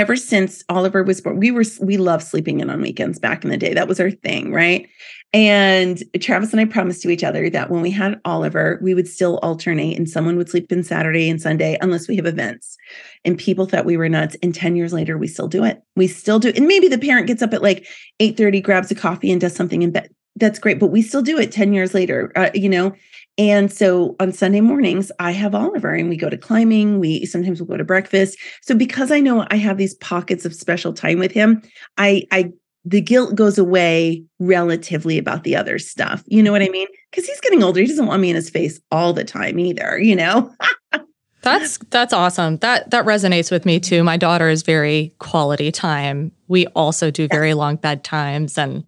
ever 0.00 0.16
since 0.16 0.64
Oliver 0.70 1.02
was 1.02 1.20
born, 1.20 1.38
we 1.38 1.50
were 1.50 1.64
we 1.80 1.98
love 1.98 2.22
sleeping 2.22 2.60
in 2.60 2.70
on 2.70 2.80
weekends 2.80 3.18
back 3.18 3.44
in 3.44 3.50
the 3.50 3.58
day. 3.58 3.74
That 3.74 3.86
was 3.86 4.00
our 4.00 4.10
thing, 4.10 4.50
right? 4.50 4.88
And 5.32 6.02
Travis 6.20 6.52
and 6.52 6.60
I 6.60 6.64
promised 6.64 7.02
to 7.02 7.10
each 7.10 7.22
other 7.22 7.50
that 7.50 7.70
when 7.70 7.82
we 7.82 7.90
had 7.90 8.18
Oliver, 8.24 8.80
we 8.82 8.94
would 8.94 9.06
still 9.06 9.38
alternate 9.42 9.96
and 9.96 10.08
someone 10.08 10.36
would 10.36 10.48
sleep 10.48 10.72
in 10.72 10.82
Saturday 10.82 11.28
and 11.28 11.40
Sunday 11.40 11.76
unless 11.82 12.08
we 12.08 12.16
have 12.16 12.26
events. 12.26 12.76
And 13.24 13.38
people 13.38 13.66
thought 13.66 13.84
we 13.84 13.96
were 13.96 14.08
nuts. 14.08 14.36
And 14.42 14.52
10 14.54 14.74
years 14.74 14.92
later, 14.92 15.16
we 15.18 15.28
still 15.28 15.46
do 15.46 15.62
it. 15.62 15.82
We 15.94 16.08
still 16.08 16.40
do. 16.40 16.48
It. 16.48 16.56
And 16.56 16.66
maybe 16.66 16.88
the 16.88 16.98
parent 16.98 17.28
gets 17.28 17.42
up 17.42 17.52
at 17.52 17.62
like 17.62 17.86
8:30, 18.20 18.62
grabs 18.62 18.90
a 18.90 18.94
coffee 18.94 19.30
and 19.30 19.40
does 19.40 19.54
something 19.54 19.82
in 19.82 19.92
bed. 19.92 20.10
That's 20.34 20.58
great. 20.58 20.80
But 20.80 20.88
we 20.88 21.02
still 21.02 21.22
do 21.22 21.38
it 21.38 21.52
10 21.52 21.74
years 21.74 21.92
later, 21.94 22.32
uh, 22.34 22.50
you 22.54 22.68
know. 22.68 22.94
And 23.38 23.72
so 23.72 24.16
on 24.20 24.32
Sunday 24.32 24.60
mornings, 24.60 25.10
I 25.18 25.30
have 25.30 25.54
Oliver 25.54 25.94
and 25.94 26.08
we 26.08 26.16
go 26.16 26.28
to 26.28 26.36
climbing. 26.36 26.98
We 26.98 27.24
sometimes 27.24 27.60
we'll 27.60 27.68
go 27.68 27.76
to 27.76 27.84
breakfast. 27.84 28.38
So 28.62 28.74
because 28.74 29.10
I 29.10 29.20
know 29.20 29.46
I 29.50 29.56
have 29.56 29.78
these 29.78 29.94
pockets 29.94 30.44
of 30.44 30.54
special 30.54 30.92
time 30.92 31.18
with 31.18 31.32
him, 31.32 31.62
I 31.96 32.26
I 32.32 32.52
the 32.84 33.00
guilt 33.00 33.34
goes 33.34 33.58
away 33.58 34.24
relatively 34.38 35.18
about 35.18 35.44
the 35.44 35.54
other 35.56 35.78
stuff. 35.78 36.22
You 36.26 36.42
know 36.42 36.52
what 36.52 36.62
I 36.62 36.68
mean? 36.68 36.86
Because 37.10 37.26
he's 37.26 37.40
getting 37.40 37.62
older. 37.62 37.80
He 37.80 37.86
doesn't 37.86 38.06
want 38.06 38.22
me 38.22 38.30
in 38.30 38.36
his 38.36 38.50
face 38.50 38.80
all 38.90 39.12
the 39.12 39.24
time 39.24 39.58
either, 39.58 39.98
you 39.98 40.16
know? 40.16 40.52
that's 41.42 41.78
that's 41.90 42.12
awesome. 42.12 42.56
That 42.58 42.90
that 42.90 43.04
resonates 43.04 43.50
with 43.50 43.66
me 43.66 43.80
too. 43.80 44.02
My 44.02 44.16
daughter 44.16 44.48
is 44.48 44.62
very 44.62 45.14
quality 45.18 45.70
time. 45.72 46.32
We 46.48 46.66
also 46.68 47.10
do 47.10 47.28
very 47.28 47.54
long 47.54 47.78
bedtimes 47.78 48.56
and 48.58 48.84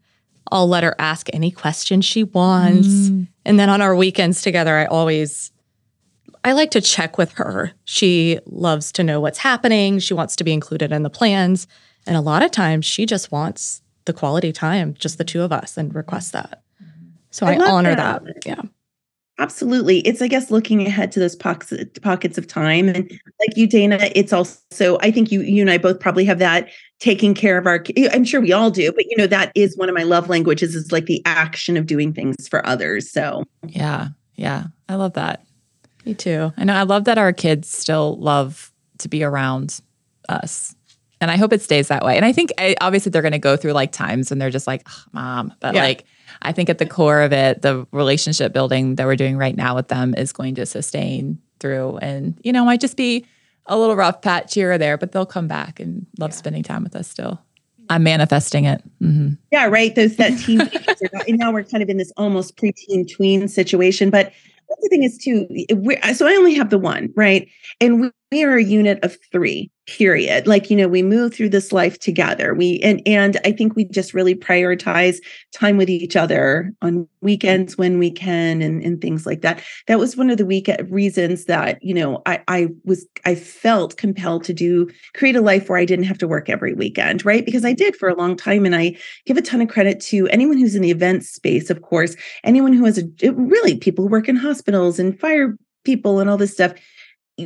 I'll 0.51 0.68
let 0.68 0.84
her 0.84 0.95
ask 0.99 1.28
any 1.32 1.51
question 1.51 2.01
she 2.01 2.24
wants. 2.24 2.88
Mm. 2.88 3.28
And 3.45 3.59
then 3.59 3.70
on 3.70 3.80
our 3.80 3.95
weekends 3.95 4.43
together, 4.43 4.76
I 4.76 4.86
always 4.86 5.53
I 6.45 6.53
like 6.53 6.72
to 6.72 6.80
check 6.80 7.18
with 7.18 7.32
her. 7.32 7.72
She 7.84 8.38
loves 8.47 8.90
to 8.93 9.05
know 9.05 9.20
what's 9.20 9.38
happening. 9.38 9.99
She 10.01 10.14
wants 10.14 10.34
to 10.36 10.45
be 10.45 10.53
included 10.53 10.90
in 10.90 11.03
the 11.03 11.11
plans. 11.11 11.66
And 12.07 12.16
a 12.16 12.20
lot 12.20 12.43
of 12.43 12.51
times 12.51 12.84
she 12.84 13.07
just 13.07 13.30
wants 13.30 13.80
the 14.07 14.12
quality 14.12 14.53
time, 14.53 14.95
just 14.99 15.18
the 15.18 15.24
two 15.24 15.43
of 15.43 15.53
us, 15.53 15.76
and 15.76 15.95
request 15.95 16.32
that. 16.32 16.62
So 17.30 17.47
I, 17.47 17.55
I 17.55 17.70
honor 17.70 17.95
that. 17.95 18.24
that. 18.24 18.47
Yeah. 18.47 18.62
Absolutely. 19.39 20.01
It's, 20.01 20.20
I 20.20 20.28
guess, 20.28 20.51
looking 20.51 20.87
ahead 20.87 21.11
to 21.12 21.20
those 21.20 21.35
pockets, 21.35 21.99
pockets 22.01 22.39
of 22.39 22.47
time. 22.47 22.89
And 22.89 23.11
like 23.41 23.57
you, 23.57 23.66
Dana, 23.66 23.99
it's 24.14 24.33
also, 24.33 24.99
I 25.01 25.11
think 25.11 25.33
you, 25.33 25.41
you 25.41 25.62
and 25.62 25.70
I 25.70 25.78
both 25.78 25.99
probably 26.01 26.24
have 26.26 26.39
that 26.39 26.68
taking 27.01 27.35
care 27.35 27.57
of 27.57 27.66
our, 27.66 27.83
eh, 27.97 28.09
I'm 28.12 28.24
sure 28.24 28.41
we 28.41 28.53
all 28.53 28.70
do, 28.70 28.93
but 28.93 29.05
you 29.07 29.16
know, 29.16 29.26
that 29.26 29.51
is 29.55 29.76
one 29.76 29.89
of 29.89 29.95
my 29.95 30.03
love 30.03 30.28
languages 30.28 30.74
is 30.74 30.93
like 30.93 31.07
the 31.07 31.22
action 31.24 31.76
of 31.76 31.87
doing 31.87 32.12
things 32.12 32.47
for 32.47 32.64
others. 32.66 33.11
So, 33.11 33.45
yeah. 33.66 34.09
Yeah. 34.37 34.64
I 34.89 34.97
love 34.97 35.14
that. 35.14 35.45
Me 36.05 36.14
too. 36.14 36.53
I 36.57 36.64
know. 36.64 36.74
I 36.74 36.83
love 36.83 37.05
that 37.05 37.18
our 37.18 37.33
kids 37.33 37.68
still 37.68 38.18
love 38.18 38.72
to 38.99 39.09
be 39.09 39.24
around 39.24 39.80
us 40.28 40.74
and 41.22 41.30
I 41.30 41.37
hope 41.37 41.53
it 41.53 41.62
stays 41.62 41.87
that 41.89 42.05
way. 42.05 42.16
And 42.16 42.26
I 42.26 42.33
think 42.33 42.51
I, 42.59 42.74
obviously 42.80 43.11
they're 43.11 43.22
going 43.22 43.30
to 43.33 43.39
go 43.39 43.57
through 43.57 43.72
like 43.72 43.93
times 43.93 44.28
when 44.28 44.41
they're 44.41 44.51
just 44.51 44.66
like, 44.66 44.87
mom, 45.12 45.55
but 45.61 45.74
yeah. 45.74 45.83
like 45.83 46.05
I 46.41 46.53
think 46.53 46.70
at 46.70 46.78
the 46.78 46.87
core 46.87 47.20
of 47.20 47.33
it, 47.33 47.62
the 47.62 47.87
relationship 47.93 48.53
building 48.53 48.97
that 48.97 49.07
we're 49.07 49.16
doing 49.16 49.37
right 49.37 49.57
now 49.57 49.74
with 49.74 49.89
them 49.89 50.14
is 50.16 50.33
going 50.33 50.55
to 50.57 50.66
sustain 50.66 51.39
through. 51.61 51.99
And 51.99 52.39
you 52.43 52.53
know, 52.53 52.64
might 52.64 52.80
just 52.80 52.97
be 52.97 53.26
a 53.66 53.78
little 53.78 53.97
rough 53.97 54.22
patch 54.22 54.55
here 54.55 54.72
or 54.72 54.78
there, 54.78 54.97
but 54.97 55.12
they'll 55.12 55.26
come 55.26 55.49
back 55.49 55.80
and 55.80 56.07
love 56.18 56.30
yeah. 56.30 56.37
spending 56.37 56.62
time 56.62 56.83
with 56.83 56.97
us 56.97 57.09
still. 57.09 57.41
I'm 57.91 58.03
manifesting 58.03 58.64
it. 58.64 58.83
Mm-hmm. 59.03 59.35
Yeah, 59.51 59.66
right. 59.66 59.95
Those 59.95 60.16
that 60.16 60.39
teen 60.39 60.61
and 61.28 61.39
now 61.39 61.53
we're 61.53 61.64
kind 61.64 61.83
of 61.83 61.89
in 61.89 61.99
this 61.99 62.12
almost 62.16 62.57
preteen 62.57 63.11
tween 63.11 63.49
situation. 63.49 64.09
But 64.11 64.33
the 64.80 64.89
thing 64.89 65.03
is 65.03 65.18
too, 65.18 65.47
so 66.14 66.26
I 66.26 66.35
only 66.35 66.55
have 66.55 66.70
the 66.70 66.78
one, 66.78 67.12
right? 67.14 67.49
And 67.80 68.01
we, 68.01 68.11
we 68.33 68.43
are 68.45 68.57
a 68.57 68.64
unit 68.64 68.99
of 69.05 69.16
three 69.30 69.70
period. 69.87 70.47
Like 70.47 70.70
you 70.70 70.76
know 70.76 70.89
we 70.89 71.03
move 71.03 71.35
through 71.35 71.51
this 71.51 71.70
life 71.70 71.99
together. 71.99 72.55
We 72.55 72.80
and 72.80 73.03
and 73.05 73.39
i 73.45 73.53
think 73.53 73.76
we 73.76 73.85
just 73.85 74.14
really 74.14 74.35
prioritize 74.35 75.18
time 75.53 75.76
with 75.76 75.91
each 75.91 76.16
other 76.16 76.72
on 76.80 77.07
weekends 77.20 77.76
when 77.76 77.99
we 77.99 78.11
can 78.11 78.62
and, 78.62 78.83
and 78.83 79.01
things 79.01 79.26
like 79.26 79.43
that. 79.43 79.62
That 79.89 79.99
was 79.99 80.16
one 80.16 80.30
of 80.30 80.39
the 80.39 80.47
week 80.47 80.70
reasons 80.89 81.45
that 81.45 81.83
you 81.83 81.93
know 81.93 82.22
i 82.24 82.41
i 82.49 82.68
was 82.85 83.07
i 83.26 83.35
felt 83.35 83.99
compelled 83.99 84.45
to 84.45 84.55
do 84.55 84.89
create 85.14 85.37
a 85.37 85.43
life 85.43 85.68
where 85.68 85.78
i 85.78 85.85
didn't 85.85 86.07
have 86.07 86.18
to 86.18 86.28
work 86.28 86.49
every 86.49 86.72
weekend 86.72 87.24
right? 87.26 87.45
Because 87.45 87.64
i 87.64 87.74
did 87.74 87.97
for 87.97 88.09
a 88.09 88.16
long 88.16 88.35
time 88.35 88.64
and 88.64 88.74
i 88.74 88.97
give 89.26 89.37
a 89.37 89.43
ton 89.43 89.61
of 89.61 89.68
credit 89.68 90.01
to 90.01 90.26
anyone 90.28 90.57
who's 90.57 90.74
in 90.74 90.83
the 90.83 90.91
event 90.91 91.24
space 91.24 91.68
of 91.68 91.83
course 91.83 92.16
anyone 92.45 92.72
who 92.72 92.87
has 92.87 92.99
a 92.99 93.33
really 93.33 93.76
people 93.76 94.05
who 94.05 94.11
work 94.11 94.28
in 94.28 94.37
hospitals 94.37 94.99
and 94.99 95.20
fire 95.20 95.59
people 95.85 96.20
and 96.20 96.30
all 96.30 96.39
this 96.39 96.53
stuff 96.53 96.72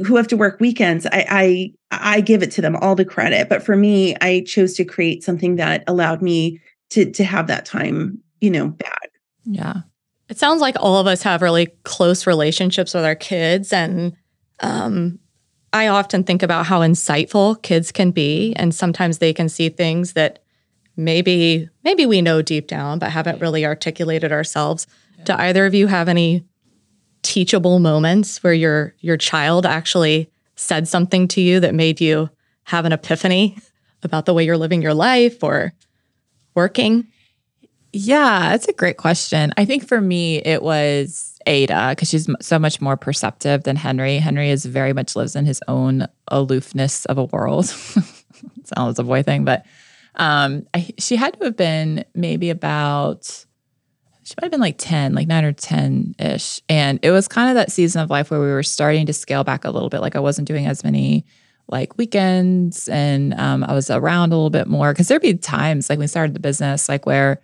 who 0.04 0.16
have 0.16 0.28
to 0.28 0.36
work 0.36 0.60
weekends, 0.60 1.06
I, 1.06 1.26
I 1.30 1.72
I 1.90 2.20
give 2.20 2.42
it 2.42 2.50
to 2.52 2.62
them 2.62 2.76
all 2.76 2.94
the 2.94 3.04
credit. 3.04 3.48
But 3.48 3.62
for 3.62 3.76
me, 3.76 4.16
I 4.20 4.44
chose 4.46 4.74
to 4.74 4.84
create 4.84 5.22
something 5.24 5.56
that 5.56 5.84
allowed 5.86 6.22
me 6.22 6.60
to 6.90 7.10
to 7.10 7.24
have 7.24 7.46
that 7.46 7.64
time, 7.64 8.18
you 8.40 8.50
know, 8.50 8.68
back. 8.68 9.10
Yeah. 9.44 9.82
It 10.28 10.38
sounds 10.38 10.60
like 10.60 10.76
all 10.80 10.98
of 10.98 11.06
us 11.06 11.22
have 11.22 11.42
really 11.42 11.68
close 11.84 12.26
relationships 12.26 12.94
with 12.94 13.04
our 13.04 13.14
kids. 13.14 13.72
And 13.72 14.16
um, 14.60 15.18
I 15.72 15.86
often 15.86 16.24
think 16.24 16.42
about 16.42 16.66
how 16.66 16.80
insightful 16.80 17.62
kids 17.62 17.92
can 17.92 18.10
be. 18.10 18.52
And 18.56 18.74
sometimes 18.74 19.18
they 19.18 19.32
can 19.32 19.48
see 19.48 19.68
things 19.68 20.14
that 20.14 20.40
maybe 20.96 21.68
maybe 21.84 22.06
we 22.06 22.22
know 22.22 22.42
deep 22.42 22.66
down, 22.66 22.98
but 22.98 23.10
haven't 23.10 23.40
really 23.40 23.64
articulated 23.64 24.32
ourselves. 24.32 24.86
Yeah. 25.18 25.24
Do 25.24 25.32
either 25.34 25.66
of 25.66 25.74
you 25.74 25.86
have 25.86 26.08
any 26.08 26.44
teachable 27.26 27.80
moments 27.80 28.42
where 28.42 28.54
your 28.54 28.94
your 29.00 29.16
child 29.16 29.66
actually 29.66 30.30
said 30.54 30.86
something 30.86 31.26
to 31.28 31.40
you 31.40 31.58
that 31.60 31.74
made 31.74 32.00
you 32.00 32.30
have 32.64 32.84
an 32.84 32.92
epiphany 32.92 33.58
about 34.02 34.26
the 34.26 34.32
way 34.32 34.44
you're 34.44 34.56
living 34.56 34.80
your 34.80 34.94
life 34.94 35.42
or 35.42 35.72
working? 36.54 37.06
Yeah, 37.92 38.50
that's 38.50 38.68
a 38.68 38.72
great 38.72 38.96
question. 38.96 39.52
I 39.56 39.64
think 39.64 39.86
for 39.86 40.00
me, 40.00 40.36
it 40.38 40.62
was 40.62 41.38
Ada 41.46 41.90
because 41.90 42.08
she's 42.08 42.28
so 42.40 42.58
much 42.58 42.80
more 42.80 42.96
perceptive 42.96 43.64
than 43.64 43.74
Henry. 43.74 44.18
Henry 44.18 44.50
is 44.50 44.64
very 44.64 44.92
much 44.92 45.16
lives 45.16 45.34
in 45.34 45.46
his 45.46 45.60
own 45.66 46.06
aloofness 46.28 47.06
of 47.06 47.18
a 47.18 47.24
world. 47.24 47.66
Sounds 48.76 48.98
a 48.98 49.02
boy 49.02 49.22
thing, 49.22 49.44
but 49.44 49.64
um, 50.16 50.66
I, 50.74 50.90
she 50.98 51.16
had 51.16 51.34
to 51.34 51.44
have 51.44 51.56
been 51.56 52.04
maybe 52.14 52.50
about 52.50 53.44
she 54.26 54.34
might 54.36 54.46
have 54.46 54.50
been 54.50 54.60
like 54.60 54.76
10, 54.76 55.14
like 55.14 55.28
nine 55.28 55.44
or 55.44 55.52
10 55.52 56.16
ish. 56.18 56.60
And 56.68 56.98
it 57.02 57.12
was 57.12 57.28
kind 57.28 57.48
of 57.48 57.54
that 57.54 57.70
season 57.70 58.02
of 58.02 58.10
life 58.10 58.28
where 58.28 58.40
we 58.40 58.46
were 58.46 58.64
starting 58.64 59.06
to 59.06 59.12
scale 59.12 59.44
back 59.44 59.64
a 59.64 59.70
little 59.70 59.88
bit. 59.88 60.00
Like 60.00 60.16
I 60.16 60.18
wasn't 60.18 60.48
doing 60.48 60.66
as 60.66 60.82
many 60.82 61.24
like 61.68 61.96
weekends 61.96 62.88
and 62.88 63.34
um, 63.34 63.62
I 63.62 63.72
was 63.72 63.88
around 63.88 64.32
a 64.32 64.36
little 64.36 64.50
bit 64.50 64.66
more. 64.66 64.92
Cause 64.92 65.06
there'd 65.06 65.22
be 65.22 65.34
times 65.34 65.88
like 65.88 66.00
we 66.00 66.08
started 66.08 66.34
the 66.34 66.40
business, 66.40 66.88
like 66.88 67.06
where 67.06 67.40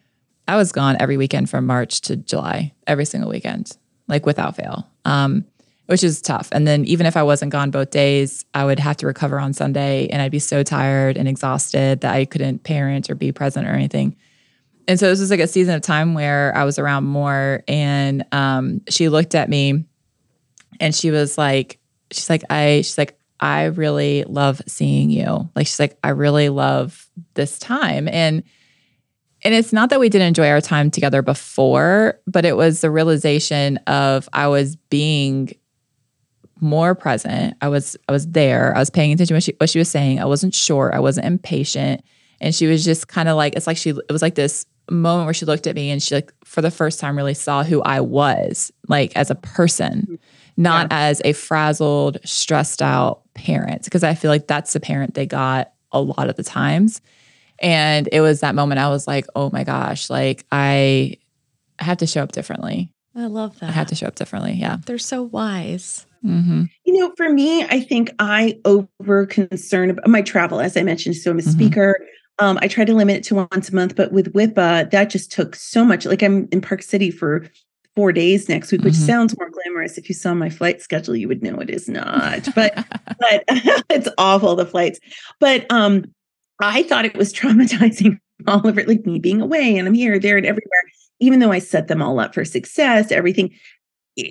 I 0.48 0.56
was 0.56 0.72
gone 0.72 0.96
every 0.98 1.16
weekend 1.16 1.48
from 1.48 1.66
March 1.66 2.00
to 2.02 2.16
July, 2.16 2.74
every 2.88 3.04
single 3.04 3.30
weekend, 3.30 3.76
like 4.08 4.26
without 4.26 4.56
fail, 4.56 4.88
um, 5.04 5.44
which 5.86 6.02
is 6.02 6.20
tough. 6.20 6.48
And 6.50 6.66
then 6.66 6.84
even 6.86 7.06
if 7.06 7.16
I 7.16 7.22
wasn't 7.22 7.52
gone 7.52 7.70
both 7.70 7.90
days, 7.90 8.44
I 8.54 8.64
would 8.64 8.80
have 8.80 8.96
to 8.98 9.06
recover 9.06 9.38
on 9.38 9.52
Sunday 9.52 10.08
and 10.08 10.20
I'd 10.20 10.32
be 10.32 10.40
so 10.40 10.64
tired 10.64 11.16
and 11.16 11.28
exhausted 11.28 12.00
that 12.00 12.12
I 12.12 12.24
couldn't 12.24 12.64
parent 12.64 13.08
or 13.08 13.14
be 13.14 13.30
present 13.30 13.68
or 13.68 13.70
anything 13.70 14.16
and 14.88 14.98
so 14.98 15.08
this 15.08 15.20
was 15.20 15.30
like 15.30 15.40
a 15.40 15.46
season 15.46 15.74
of 15.74 15.82
time 15.82 16.14
where 16.14 16.56
I 16.56 16.64
was 16.64 16.78
around 16.78 17.04
more 17.04 17.62
and 17.68 18.24
um, 18.32 18.80
she 18.88 19.08
looked 19.08 19.34
at 19.34 19.48
me 19.48 19.84
and 20.80 20.94
she 20.94 21.10
was 21.10 21.38
like, 21.38 21.78
she's 22.10 22.28
like, 22.28 22.42
I, 22.50 22.78
she's 22.78 22.98
like, 22.98 23.18
I 23.40 23.64
really 23.64 24.24
love 24.24 24.60
seeing 24.66 25.10
you. 25.10 25.48
Like, 25.54 25.66
she's 25.66 25.80
like, 25.80 25.98
I 26.04 26.10
really 26.10 26.48
love 26.48 27.08
this 27.34 27.58
time. 27.58 28.08
And, 28.08 28.42
and 29.44 29.54
it's 29.54 29.72
not 29.72 29.90
that 29.90 30.00
we 30.00 30.08
didn't 30.08 30.28
enjoy 30.28 30.48
our 30.48 30.60
time 30.60 30.90
together 30.90 31.22
before, 31.22 32.20
but 32.26 32.44
it 32.44 32.56
was 32.56 32.80
the 32.80 32.90
realization 32.90 33.78
of 33.86 34.28
I 34.32 34.46
was 34.48 34.76
being 34.76 35.52
more 36.60 36.94
present. 36.94 37.56
I 37.60 37.68
was, 37.68 37.96
I 38.08 38.12
was 38.12 38.28
there. 38.28 38.74
I 38.76 38.78
was 38.78 38.90
paying 38.90 39.12
attention 39.12 39.28
to 39.28 39.34
what 39.34 39.42
she, 39.42 39.54
what 39.58 39.70
she 39.70 39.78
was 39.80 39.90
saying. 39.90 40.20
I 40.20 40.26
wasn't 40.26 40.54
short. 40.54 40.94
I 40.94 41.00
wasn't 41.00 41.26
impatient. 41.26 42.04
And 42.40 42.54
she 42.54 42.66
was 42.66 42.84
just 42.84 43.08
kind 43.08 43.28
of 43.28 43.36
like, 43.36 43.56
it's 43.56 43.66
like 43.66 43.76
she, 43.76 43.90
it 43.90 44.12
was 44.12 44.22
like 44.22 44.36
this 44.36 44.66
moment 44.90 45.26
where 45.26 45.34
she 45.34 45.46
looked 45.46 45.66
at 45.66 45.74
me 45.74 45.90
and 45.90 46.02
she 46.02 46.14
like 46.14 46.32
for 46.44 46.60
the 46.60 46.70
first 46.70 47.00
time 47.00 47.16
really 47.16 47.34
saw 47.34 47.62
who 47.62 47.82
I 47.82 48.00
was 48.00 48.72
like 48.88 49.12
as 49.16 49.30
a 49.30 49.34
person, 49.34 50.18
not 50.56 50.88
yeah. 50.90 50.98
as 50.98 51.22
a 51.24 51.32
frazzled, 51.32 52.18
stressed 52.24 52.82
out 52.82 53.22
parent 53.34 53.84
because 53.84 54.04
I 54.04 54.14
feel 54.14 54.30
like 54.30 54.46
that's 54.46 54.72
the 54.72 54.80
parent 54.80 55.14
they 55.14 55.26
got 55.26 55.72
a 55.92 56.00
lot 56.00 56.28
of 56.28 56.36
the 56.36 56.42
times. 56.42 57.00
And 57.58 58.08
it 58.10 58.20
was 58.20 58.40
that 58.40 58.54
moment 58.54 58.80
I 58.80 58.88
was 58.88 59.06
like, 59.06 59.26
"Oh 59.36 59.50
my 59.52 59.62
gosh, 59.62 60.10
like 60.10 60.44
I 60.50 61.16
I 61.78 61.84
have 61.84 61.98
to 61.98 62.06
show 62.06 62.22
up 62.22 62.32
differently." 62.32 62.92
I 63.14 63.26
love 63.26 63.58
that. 63.60 63.68
I 63.68 63.72
have 63.72 63.88
to 63.88 63.94
show 63.94 64.06
up 64.06 64.14
differently. 64.14 64.54
Yeah. 64.54 64.78
They're 64.86 64.98
so 64.98 65.22
wise. 65.22 66.06
Mm-hmm. 66.24 66.64
You 66.84 66.98
know, 66.98 67.12
for 67.16 67.30
me, 67.30 67.64
I 67.64 67.80
think 67.80 68.10
I 68.18 68.58
over 68.64 69.26
concern 69.26 69.90
about 69.90 70.08
my 70.08 70.22
travel, 70.22 70.60
as 70.60 70.76
I 70.76 70.82
mentioned. 70.82 71.16
So 71.16 71.30
I'm 71.30 71.38
a 71.38 71.42
mm-hmm. 71.42 71.50
speaker. 71.50 71.96
Um, 72.42 72.58
I 72.60 72.66
try 72.66 72.84
to 72.84 72.92
limit 72.92 73.18
it 73.18 73.22
to 73.24 73.46
once 73.52 73.68
a 73.68 73.74
month, 73.74 73.94
but 73.94 74.10
with 74.10 74.32
WIPA, 74.32 74.90
that 74.90 75.10
just 75.10 75.30
took 75.30 75.54
so 75.54 75.84
much. 75.84 76.04
Like 76.04 76.24
I'm 76.24 76.48
in 76.50 76.60
Park 76.60 76.82
City 76.82 77.12
for 77.12 77.48
four 77.94 78.10
days 78.10 78.48
next 78.48 78.72
week, 78.72 78.82
which 78.82 78.94
mm-hmm. 78.94 79.06
sounds 79.06 79.38
more 79.38 79.48
glamorous. 79.48 79.96
If 79.96 80.08
you 80.08 80.14
saw 80.16 80.34
my 80.34 80.50
flight 80.50 80.82
schedule, 80.82 81.14
you 81.14 81.28
would 81.28 81.40
know 81.40 81.60
it 81.60 81.70
is 81.70 81.88
not. 81.88 82.48
But 82.56 82.74
but 83.20 83.44
it's 83.90 84.08
awful 84.18 84.56
the 84.56 84.66
flights. 84.66 84.98
But 85.38 85.70
um, 85.70 86.04
I 86.60 86.82
thought 86.82 87.04
it 87.04 87.16
was 87.16 87.32
traumatizing 87.32 88.18
all 88.48 88.66
of 88.66 88.76
it, 88.76 88.88
like 88.88 89.06
me 89.06 89.20
being 89.20 89.40
away 89.40 89.78
and 89.78 89.86
I'm 89.86 89.94
here, 89.94 90.18
there, 90.18 90.36
and 90.36 90.44
everywhere. 90.46 90.82
Even 91.20 91.38
though 91.38 91.52
I 91.52 91.60
set 91.60 91.86
them 91.86 92.02
all 92.02 92.18
up 92.18 92.34
for 92.34 92.44
success, 92.44 93.12
everything. 93.12 93.54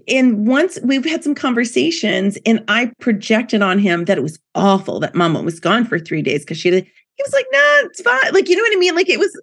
And 0.09 0.45
once 0.45 0.77
we've 0.83 1.05
had 1.05 1.23
some 1.23 1.33
conversations, 1.33 2.37
and 2.45 2.61
I 2.67 2.91
projected 2.99 3.61
on 3.61 3.79
him 3.79 4.03
that 4.05 4.17
it 4.17 4.21
was 4.21 4.37
awful 4.53 4.99
that 4.99 5.15
Mama 5.15 5.41
was 5.41 5.61
gone 5.61 5.85
for 5.85 5.97
three 5.97 6.21
days 6.21 6.41
because 6.41 6.57
she 6.57 6.71
he 7.21 7.29
was 7.29 7.33
like, 7.33 7.47
nah, 7.51 7.87
it's 7.87 8.01
fine. 8.01 8.33
Like, 8.33 8.49
you 8.49 8.55
know 8.55 8.63
what 8.63 8.75
I 8.75 8.79
mean? 8.79 8.95
Like 8.95 9.09
it 9.09 9.19
was, 9.19 9.39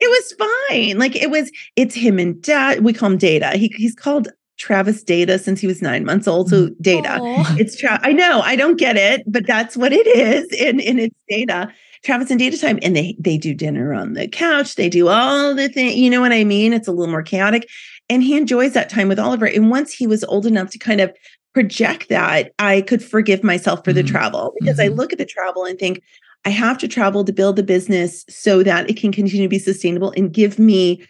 it 0.00 0.08
was 0.08 0.32
fine. 0.68 0.98
Like 0.98 1.16
it 1.16 1.30
was, 1.30 1.50
it's 1.74 1.94
him 1.94 2.18
and 2.18 2.40
dad. 2.42 2.84
We 2.84 2.92
call 2.92 3.10
him 3.10 3.18
Data. 3.18 3.56
He, 3.56 3.72
he's 3.76 3.94
called 3.94 4.28
Travis 4.58 5.02
Data 5.02 5.38
since 5.38 5.60
he 5.60 5.66
was 5.66 5.82
nine 5.82 6.04
months 6.04 6.28
old. 6.28 6.50
So 6.50 6.70
Data. 6.80 7.18
Aww. 7.20 7.58
It's 7.58 7.76
Tra- 7.76 8.00
I 8.02 8.12
know 8.12 8.40
I 8.40 8.56
don't 8.56 8.78
get 8.78 8.96
it, 8.96 9.22
but 9.26 9.46
that's 9.46 9.76
what 9.76 9.92
it 9.92 10.06
is. 10.06 10.46
And, 10.60 10.80
and 10.80 11.00
it's 11.00 11.16
Data. 11.28 11.72
Travis 12.02 12.30
and 12.30 12.38
data 12.38 12.56
time, 12.56 12.78
and 12.82 12.94
they 12.94 13.16
they 13.18 13.36
do 13.36 13.52
dinner 13.52 13.92
on 13.92 14.12
the 14.12 14.28
couch. 14.28 14.76
They 14.76 14.88
do 14.88 15.08
all 15.08 15.54
the 15.54 15.68
thing. 15.68 15.98
You 15.98 16.08
know 16.08 16.20
what 16.20 16.30
I 16.30 16.44
mean? 16.44 16.72
It's 16.72 16.86
a 16.86 16.92
little 16.92 17.10
more 17.10 17.22
chaotic, 17.22 17.68
and 18.08 18.22
he 18.22 18.36
enjoys 18.36 18.74
that 18.74 18.88
time 18.88 19.08
with 19.08 19.18
Oliver. 19.18 19.46
And 19.46 19.70
once 19.70 19.92
he 19.92 20.06
was 20.06 20.22
old 20.24 20.46
enough 20.46 20.70
to 20.70 20.78
kind 20.78 21.00
of 21.00 21.12
project 21.52 22.10
that, 22.10 22.52
I 22.58 22.82
could 22.82 23.02
forgive 23.02 23.42
myself 23.42 23.82
for 23.82 23.92
the 23.92 24.02
mm-hmm. 24.02 24.10
travel 24.10 24.54
because 24.60 24.76
mm-hmm. 24.76 24.92
I 24.92 24.94
look 24.94 25.12
at 25.12 25.18
the 25.18 25.24
travel 25.24 25.64
and 25.64 25.78
think, 25.78 26.02
I 26.46 26.50
have 26.50 26.78
to 26.78 26.88
travel 26.88 27.24
to 27.24 27.32
build 27.32 27.56
the 27.56 27.64
business 27.64 28.24
so 28.28 28.62
that 28.62 28.88
it 28.88 28.96
can 28.96 29.10
continue 29.10 29.46
to 29.46 29.50
be 29.50 29.58
sustainable 29.58 30.12
and 30.16 30.32
give 30.32 30.58
me 30.58 31.04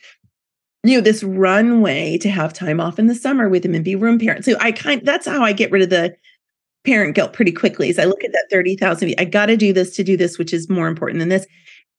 you 0.82 0.96
know 0.96 1.00
this 1.00 1.22
runway 1.22 2.16
to 2.18 2.30
have 2.30 2.52
time 2.52 2.80
off 2.80 2.98
in 2.98 3.06
the 3.06 3.14
summer 3.14 3.48
with 3.48 3.64
him 3.64 3.74
and 3.74 3.84
be 3.84 3.94
room 3.94 4.18
parent. 4.18 4.44
So 4.44 4.56
I 4.60 4.72
kind 4.72 5.02
that's 5.04 5.26
how 5.26 5.42
I 5.42 5.52
get 5.52 5.70
rid 5.70 5.82
of 5.82 5.90
the 5.90 6.16
parent 6.84 7.14
guilt 7.14 7.34
pretty 7.34 7.52
quickly. 7.52 7.90
Is 7.90 7.98
I 7.98 8.04
look 8.04 8.24
at 8.24 8.32
that 8.32 8.46
30,000 8.50 9.14
I 9.18 9.24
got 9.24 9.46
to 9.46 9.56
do 9.56 9.72
this 9.72 9.94
to 9.96 10.04
do 10.04 10.16
this 10.16 10.38
which 10.38 10.54
is 10.54 10.70
more 10.70 10.88
important 10.88 11.18
than 11.18 11.28
this. 11.28 11.46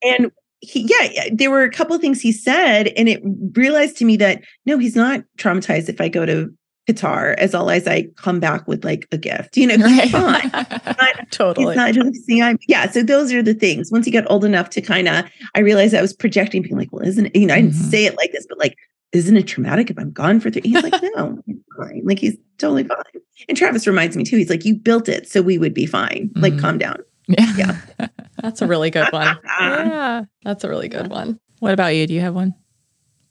And 0.03 0.31
he, 0.61 0.87
yeah, 0.89 1.29
there 1.31 1.51
were 1.51 1.63
a 1.63 1.71
couple 1.71 1.95
of 1.95 2.01
things 2.01 2.19
he 2.19 2.31
said 2.31 2.87
and 2.97 3.07
it 3.07 3.21
realized 3.53 3.97
to 3.97 4.05
me 4.05 4.17
that 4.17 4.41
no, 4.65 4.79
he's 4.79 4.95
not 4.95 5.23
traumatized 5.37 5.89
if 5.89 6.01
I 6.01 6.07
go 6.09 6.25
to 6.25 6.51
Qatar 6.87 7.35
as 7.35 7.53
all 7.53 7.69
as 7.69 7.87
I 7.87 8.03
come 8.15 8.39
back 8.39 8.67
with 8.67 8.85
like 8.85 9.07
a 9.11 9.17
gift. 9.17 9.57
You 9.57 9.67
know, 9.67 9.87
he's 9.87 10.11
fine. 10.11 10.49
not, 10.53 11.31
totally. 11.31 11.67
He's 11.67 11.75
not 11.75 11.93
just 11.93 12.25
see 12.25 12.41
I'm 12.41 12.57
yeah. 12.67 12.89
So 12.89 13.03
those 13.03 13.33
are 13.33 13.43
the 13.43 13.53
things. 13.53 13.91
Once 13.91 14.05
he 14.05 14.11
got 14.11 14.29
old 14.29 14.45
enough 14.45 14.69
to 14.71 14.81
kind 14.81 15.07
of 15.07 15.25
I 15.55 15.59
realized 15.59 15.93
I 15.93 16.01
was 16.01 16.13
projecting 16.13 16.61
being 16.61 16.77
like, 16.77 16.91
well, 16.91 17.05
isn't 17.05 17.27
it, 17.27 17.35
you 17.35 17.45
know, 17.45 17.53
I 17.53 17.61
didn't 17.61 17.73
mm-hmm. 17.73 17.89
say 17.89 18.05
it 18.05 18.15
like 18.15 18.31
this, 18.31 18.45
but 18.47 18.57
like, 18.57 18.75
isn't 19.11 19.35
it 19.35 19.43
traumatic 19.43 19.89
if 19.89 19.99
I'm 19.99 20.11
gone 20.11 20.39
for 20.39 20.49
three? 20.49 20.61
He's 20.63 20.83
like, 20.83 20.93
no, 21.15 21.41
fine. 21.77 22.01
Like 22.03 22.19
he's 22.19 22.37
totally 22.57 22.83
fine. 22.83 22.97
And 23.47 23.57
Travis 23.57 23.85
reminds 23.87 24.15
me 24.15 24.23
too, 24.23 24.37
he's 24.37 24.49
like, 24.49 24.65
you 24.65 24.75
built 24.75 25.09
it 25.09 25.27
so 25.27 25.41
we 25.41 25.57
would 25.57 25.73
be 25.73 25.85
fine. 25.85 26.29
Mm-hmm. 26.29 26.41
Like, 26.41 26.59
calm 26.59 26.77
down. 26.77 27.01
Yeah. 27.27 27.53
Yeah. 27.57 28.07
That's 28.41 28.61
a 28.61 28.67
really 28.67 28.91
good 28.91 29.11
one. 29.11 29.35
yeah. 29.59 30.23
That's 30.43 30.63
a 30.63 30.69
really 30.69 30.87
good 30.87 31.09
one. 31.09 31.39
What 31.59 31.73
about 31.73 31.95
you? 31.95 32.05
Do 32.05 32.13
you 32.13 32.21
have 32.21 32.35
one? 32.35 32.53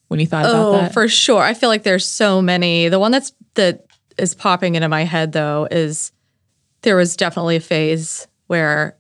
When 0.09 0.20
you 0.20 0.26
thought 0.26 0.46
oh, 0.46 0.70
about 0.70 0.80
that? 0.80 0.92
for 0.92 1.09
sure. 1.09 1.42
I 1.42 1.54
feel 1.54 1.68
like 1.68 1.82
there's 1.82 2.07
so 2.07 2.40
many. 2.40 2.88
The 2.88 2.98
one 2.98 3.11
that's 3.12 3.32
that 3.54 3.86
is 4.18 4.34
popping 4.34 4.74
into 4.74 4.88
my 4.88 5.02
head 5.02 5.32
though 5.32 5.66
is 5.70 6.12
there 6.82 6.96
was 6.96 7.16
definitely 7.16 7.57
a 7.57 7.61
phase 7.61 8.28
where 8.46 8.96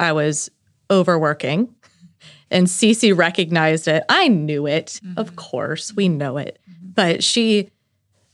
I 0.00 0.12
was 0.12 0.50
overworking 0.90 1.74
and 2.50 2.66
Cece 2.66 3.16
recognized 3.16 3.88
it. 3.88 4.04
I 4.08 4.28
knew 4.28 4.66
it, 4.66 5.00
mm-hmm. 5.04 5.18
of 5.18 5.36
course, 5.36 5.94
we 5.94 6.08
know 6.08 6.36
it. 6.36 6.58
Mm-hmm. 6.68 6.88
But 6.94 7.22
she, 7.22 7.70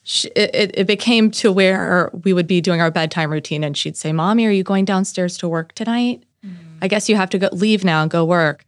she 0.03 0.29
it, 0.29 0.71
it 0.75 0.87
became 0.87 1.31
to 1.33 1.53
where 1.53 2.11
we 2.25 2.33
would 2.33 2.47
be 2.47 2.61
doing 2.61 2.81
our 2.81 2.91
bedtime 2.91 3.31
routine 3.31 3.63
and 3.65 3.77
she'd 3.77 3.97
say, 3.97 4.13
Mommy, 4.13 4.47
are 4.47 4.51
you 4.51 4.63
going 4.63 4.85
downstairs 4.85 5.37
to 5.39 5.49
work 5.49 5.75
tonight? 5.75 6.25
Mm-hmm. 6.45 6.79
I 6.81 6.89
guess 6.89 7.09
you 7.09 7.17
have 7.17 7.31
to 7.31 7.39
go 7.39 7.49
leave 7.53 7.85
now 7.85 8.03
and 8.03 8.11
go 8.11 8.25
work. 8.25 8.65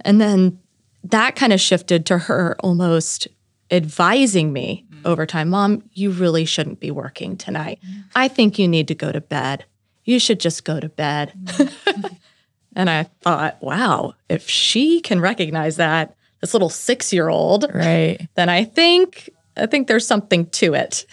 And 0.00 0.20
then 0.20 0.60
that 1.04 1.36
kind 1.36 1.52
of 1.52 1.60
shifted 1.60 2.06
to 2.06 2.18
her 2.18 2.56
almost 2.60 3.28
advising 3.70 4.52
me 4.52 4.86
mm-hmm. 4.90 5.06
over 5.06 5.26
time, 5.26 5.50
Mom, 5.50 5.82
you 5.92 6.10
really 6.10 6.44
shouldn't 6.44 6.80
be 6.80 6.90
working 6.90 7.36
tonight. 7.36 7.78
Mm-hmm. 7.86 8.00
I 8.14 8.28
think 8.28 8.58
you 8.58 8.68
need 8.68 8.88
to 8.88 8.94
go 8.94 9.12
to 9.12 9.20
bed. 9.20 9.64
You 10.04 10.18
should 10.18 10.40
just 10.40 10.64
go 10.64 10.80
to 10.80 10.88
bed. 10.88 11.32
Mm-hmm. 11.44 12.06
and 12.76 12.90
I 12.90 13.04
thought, 13.22 13.62
wow, 13.62 14.14
if 14.28 14.48
she 14.48 15.00
can 15.00 15.20
recognize 15.20 15.76
that, 15.76 16.16
this 16.40 16.52
little 16.52 16.68
six 16.68 17.12
year 17.12 17.28
old, 17.28 17.66
right, 17.72 18.28
then 18.34 18.48
I 18.48 18.64
think 18.64 19.30
I 19.56 19.66
think 19.66 19.88
there's 19.88 20.06
something 20.06 20.46
to 20.50 20.74
it. 20.74 21.06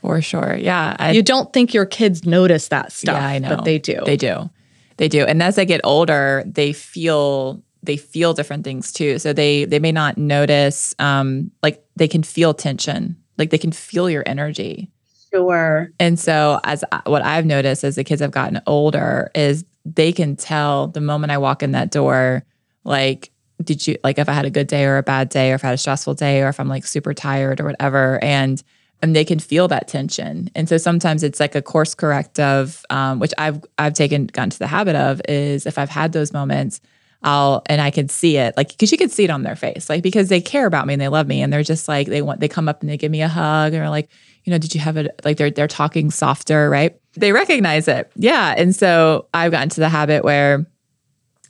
For 0.00 0.20
sure. 0.20 0.56
Yeah. 0.56 0.96
I, 0.98 1.12
you 1.12 1.22
don't 1.22 1.52
think 1.52 1.74
your 1.74 1.86
kids 1.86 2.24
notice 2.24 2.68
that 2.68 2.92
stuff. 2.92 3.16
Yeah, 3.16 3.26
I 3.26 3.38
know. 3.38 3.56
But 3.56 3.64
they 3.64 3.78
do. 3.78 4.00
They 4.04 4.16
do. 4.16 4.50
They 4.96 5.08
do. 5.08 5.24
And 5.24 5.42
as 5.42 5.56
they 5.56 5.64
get 5.64 5.80
older, 5.84 6.44
they 6.46 6.72
feel 6.72 7.62
they 7.88 7.96
feel 7.96 8.34
different 8.34 8.64
things 8.64 8.92
too. 8.92 9.18
So 9.18 9.32
they 9.32 9.64
they 9.64 9.78
may 9.78 9.90
not 9.90 10.18
notice 10.18 10.94
um 10.98 11.50
like 11.62 11.82
they 11.96 12.06
can 12.06 12.22
feel 12.22 12.54
tension. 12.54 13.16
Like 13.38 13.50
they 13.50 13.58
can 13.58 13.72
feel 13.72 14.10
your 14.10 14.22
energy. 14.26 14.90
Sure. 15.32 15.90
And 15.98 16.18
so 16.18 16.60
as 16.64 16.84
what 17.06 17.22
I've 17.22 17.46
noticed 17.46 17.84
as 17.84 17.96
the 17.96 18.04
kids 18.04 18.20
have 18.20 18.30
gotten 18.30 18.60
older 18.66 19.30
is 19.34 19.64
they 19.84 20.12
can 20.12 20.36
tell 20.36 20.88
the 20.88 21.00
moment 21.00 21.32
I 21.32 21.38
walk 21.38 21.62
in 21.62 21.72
that 21.72 21.90
door 21.90 22.44
like 22.84 23.30
did 23.64 23.86
you 23.86 23.96
like 24.04 24.18
if 24.18 24.28
I 24.28 24.32
had 24.32 24.44
a 24.44 24.50
good 24.50 24.66
day 24.66 24.84
or 24.84 24.98
a 24.98 25.02
bad 25.02 25.30
day 25.30 25.50
or 25.50 25.54
if 25.54 25.64
I 25.64 25.68
had 25.68 25.74
a 25.74 25.78
stressful 25.78 26.14
day 26.14 26.42
or 26.42 26.48
if 26.48 26.60
I'm 26.60 26.68
like 26.68 26.86
super 26.86 27.14
tired 27.14 27.58
or 27.58 27.64
whatever 27.64 28.22
and 28.22 28.62
and 29.00 29.16
they 29.16 29.24
can 29.24 29.38
feel 29.38 29.68
that 29.68 29.86
tension. 29.86 30.50
And 30.56 30.68
so 30.68 30.76
sometimes 30.76 31.22
it's 31.22 31.40
like 31.40 31.54
a 31.54 31.62
course 31.62 31.94
correct 31.94 32.40
of 32.40 32.84
um, 32.90 33.18
which 33.18 33.32
I've 33.38 33.64
I've 33.78 33.94
taken 33.94 34.26
gotten 34.26 34.50
to 34.50 34.58
the 34.58 34.66
habit 34.66 34.96
of 34.96 35.22
is 35.26 35.64
if 35.64 35.78
I've 35.78 35.88
had 35.88 36.12
those 36.12 36.32
moments 36.34 36.80
I'll 37.22 37.62
and 37.66 37.80
I 37.80 37.90
can 37.90 38.08
see 38.08 38.36
it 38.36 38.56
like 38.56 38.68
because 38.68 38.92
you 38.92 38.98
can 38.98 39.08
see 39.08 39.24
it 39.24 39.30
on 39.30 39.42
their 39.42 39.56
face 39.56 39.90
like 39.90 40.02
because 40.04 40.28
they 40.28 40.40
care 40.40 40.66
about 40.66 40.86
me 40.86 40.94
and 40.94 41.00
they 41.00 41.08
love 41.08 41.26
me 41.26 41.42
and 41.42 41.52
they're 41.52 41.64
just 41.64 41.88
like 41.88 42.06
they 42.06 42.22
want 42.22 42.38
they 42.38 42.48
come 42.48 42.68
up 42.68 42.80
and 42.80 42.88
they 42.88 42.96
give 42.96 43.10
me 43.10 43.22
a 43.22 43.28
hug 43.28 43.74
and 43.74 43.82
are 43.82 43.90
like 43.90 44.08
you 44.44 44.52
know 44.52 44.58
did 44.58 44.72
you 44.72 44.80
have 44.80 44.96
it 44.96 45.20
like 45.24 45.36
they're 45.36 45.50
they're 45.50 45.66
talking 45.66 46.10
softer 46.10 46.70
right? 46.70 46.98
They 47.14 47.32
recognize 47.32 47.88
it. 47.88 48.12
Yeah. 48.14 48.54
And 48.56 48.74
so 48.74 49.26
I've 49.34 49.50
gotten 49.50 49.68
to 49.70 49.80
the 49.80 49.88
habit 49.88 50.22
where 50.22 50.64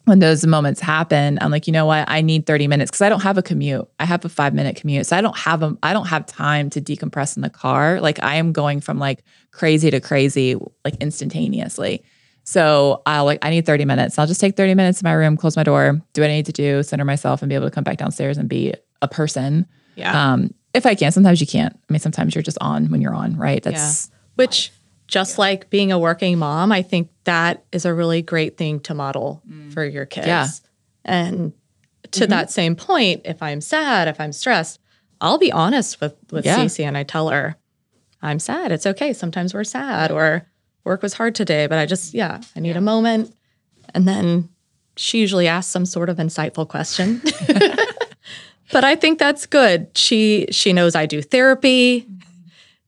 when 0.07 0.21
those 0.21 0.47
moments 0.47 0.81
happen 0.81 1.39
I'm 1.43 1.51
like 1.51 1.67
you 1.67 1.73
know 1.75 1.85
what? 1.85 2.09
I 2.09 2.23
need 2.23 2.47
30 2.47 2.67
minutes 2.67 2.91
because 2.91 3.03
I 3.03 3.11
don't 3.11 3.23
have 3.23 3.37
a 3.37 3.43
commute. 3.43 3.87
I 4.01 4.07
have 4.07 4.25
a 4.25 4.31
five 4.31 4.55
minute 4.55 4.77
commute. 4.77 5.07
So 5.07 5.19
I 5.19 5.21
don't 5.21 5.37
have 5.37 5.63
a 5.63 5.77
I 5.83 5.93
don't 5.93 6.07
have 6.07 6.25
time 6.25 6.71
to 6.71 6.81
decompress 6.81 7.37
in 7.37 7.43
the 7.43 7.51
car. 7.51 8.01
Like 8.01 8.23
I 8.23 8.37
am 8.37 8.53
going 8.53 8.81
from 8.81 8.99
like 8.99 9.23
crazy 9.51 9.91
to 9.91 10.01
crazy 10.01 10.57
like 10.83 10.97
instantaneously 10.97 12.03
so 12.49 13.03
I'll 13.05 13.27
like, 13.27 13.41
I 13.43 13.51
need 13.51 13.67
30 13.67 13.85
minutes. 13.85 14.19
I'll 14.19 14.27
just 14.27 14.41
take 14.41 14.57
30 14.57 14.75
minutes 14.75 15.03
in 15.03 15.07
my 15.07 15.13
room, 15.13 15.37
close 15.37 15.55
my 15.55 15.65
door, 15.65 16.01
do 16.15 16.23
what 16.23 16.31
I 16.31 16.33
need 16.33 16.47
to 16.47 16.53
do, 16.53 16.83
center 16.83 17.05
myself, 17.05 17.43
and 17.43 17.51
be 17.51 17.55
able 17.55 17.67
to 17.67 17.71
come 17.71 17.85
back 17.85 17.99
downstairs 17.99 18.39
and 18.39 18.49
be 18.49 18.73
a 19.03 19.07
person. 19.07 19.67
Yeah. 19.97 20.33
Um, 20.33 20.55
if 20.73 20.87
I 20.87 20.95
can, 20.95 21.13
sometimes 21.13 21.43
you 21.43 21.47
can't. 21.47 21.75
I 21.75 21.93
mean, 21.93 22.01
sometimes 22.01 22.35
you're 22.35 22.41
just 22.41 22.57
on 22.63 22.91
when 22.91 23.03
you're 23.03 23.15
on, 23.15 23.37
right? 23.37 23.63
That's 23.63 24.09
yeah. 24.09 24.17
which 24.37 24.73
just 25.09 25.37
yeah. 25.37 25.41
like 25.43 25.69
being 25.69 25.93
a 25.93 25.99
working 25.99 26.39
mom, 26.39 26.73
I 26.73 26.81
think 26.81 27.11
that 27.25 27.67
is 27.71 27.85
a 27.85 27.93
really 27.93 28.23
great 28.23 28.57
thing 28.57 28.81
to 28.81 28.95
model 28.95 29.43
mm. 29.47 29.71
for 29.75 29.85
your 29.85 30.07
kids. 30.07 30.27
Yeah. 30.27 30.47
And 31.05 31.53
to 32.13 32.21
mm-hmm. 32.21 32.31
that 32.31 32.51
same 32.51 32.77
point, 32.77 33.27
if 33.27 33.43
I'm 33.43 33.61
sad, 33.61 34.09
if 34.09 34.23
I'm 34.23 34.33
stressed, 34.33 34.81
I'll 35.21 35.37
be 35.37 35.53
honest 35.53 36.01
with 36.01 36.17
with 36.31 36.47
yeah. 36.47 36.57
Cece 36.57 36.83
and 36.83 36.97
I 36.97 37.03
tell 37.03 37.29
her, 37.29 37.57
I'm 38.23 38.39
sad. 38.39 38.73
It's 38.73 38.87
okay. 38.87 39.13
Sometimes 39.13 39.53
we're 39.53 39.65
sad 39.65 40.11
or 40.11 40.47
work 40.89 41.03
was 41.03 41.15
hard 41.15 41.35
today, 41.35 41.67
but 41.69 41.79
I 41.79 41.87
just, 41.87 42.15
yeah, 42.15 42.41
I 42.57 42.61
need 42.61 42.71
yeah. 42.71 42.79
a 42.79 42.83
moment. 42.83 43.33
And 43.95 44.09
then 44.09 44.49
she 44.97 45.21
usually 45.21 45.47
asks 45.47 45.71
some 45.71 45.87
sort 45.87 46.11
of 46.11 46.17
insightful 46.17 46.67
question. 46.69 47.23
but 48.73 48.85
I 48.85 48.97
think 48.97 49.19
that's 49.19 49.47
good. 49.47 49.97
She 49.97 50.47
she 50.51 50.73
knows 50.73 50.95
I 50.95 51.07
do 51.07 51.23
therapy. 51.23 52.07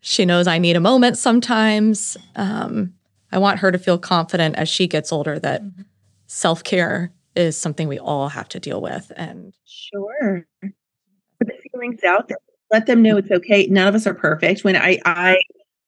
She 0.00 0.24
knows 0.24 0.46
I 0.46 0.58
need 0.58 0.76
a 0.76 0.80
moment 0.80 1.16
sometimes. 1.16 2.16
Um, 2.36 2.94
I 3.32 3.38
want 3.38 3.60
her 3.60 3.70
to 3.70 3.78
feel 3.78 3.98
confident 3.98 4.56
as 4.56 4.68
she 4.68 4.86
gets 4.86 5.12
older 5.12 5.38
that 5.38 5.62
mm-hmm. 5.62 5.82
self 6.26 6.64
care 6.64 7.12
is 7.36 7.56
something 7.56 7.86
we 7.86 7.98
all 7.98 8.28
have 8.28 8.48
to 8.48 8.60
deal 8.60 8.80
with. 8.80 9.12
And 9.16 9.54
sure, 9.64 10.46
put 10.60 10.72
the 11.40 11.54
feelings 11.70 12.02
out 12.02 12.28
there. 12.28 12.38
Let 12.72 12.86
them 12.86 13.02
know 13.02 13.16
it's 13.16 13.30
okay. 13.30 13.66
None 13.66 13.86
of 13.86 13.94
us 13.94 14.06
are 14.06 14.14
perfect. 14.14 14.64
When 14.64 14.76
I 14.76 14.98
I 15.04 15.38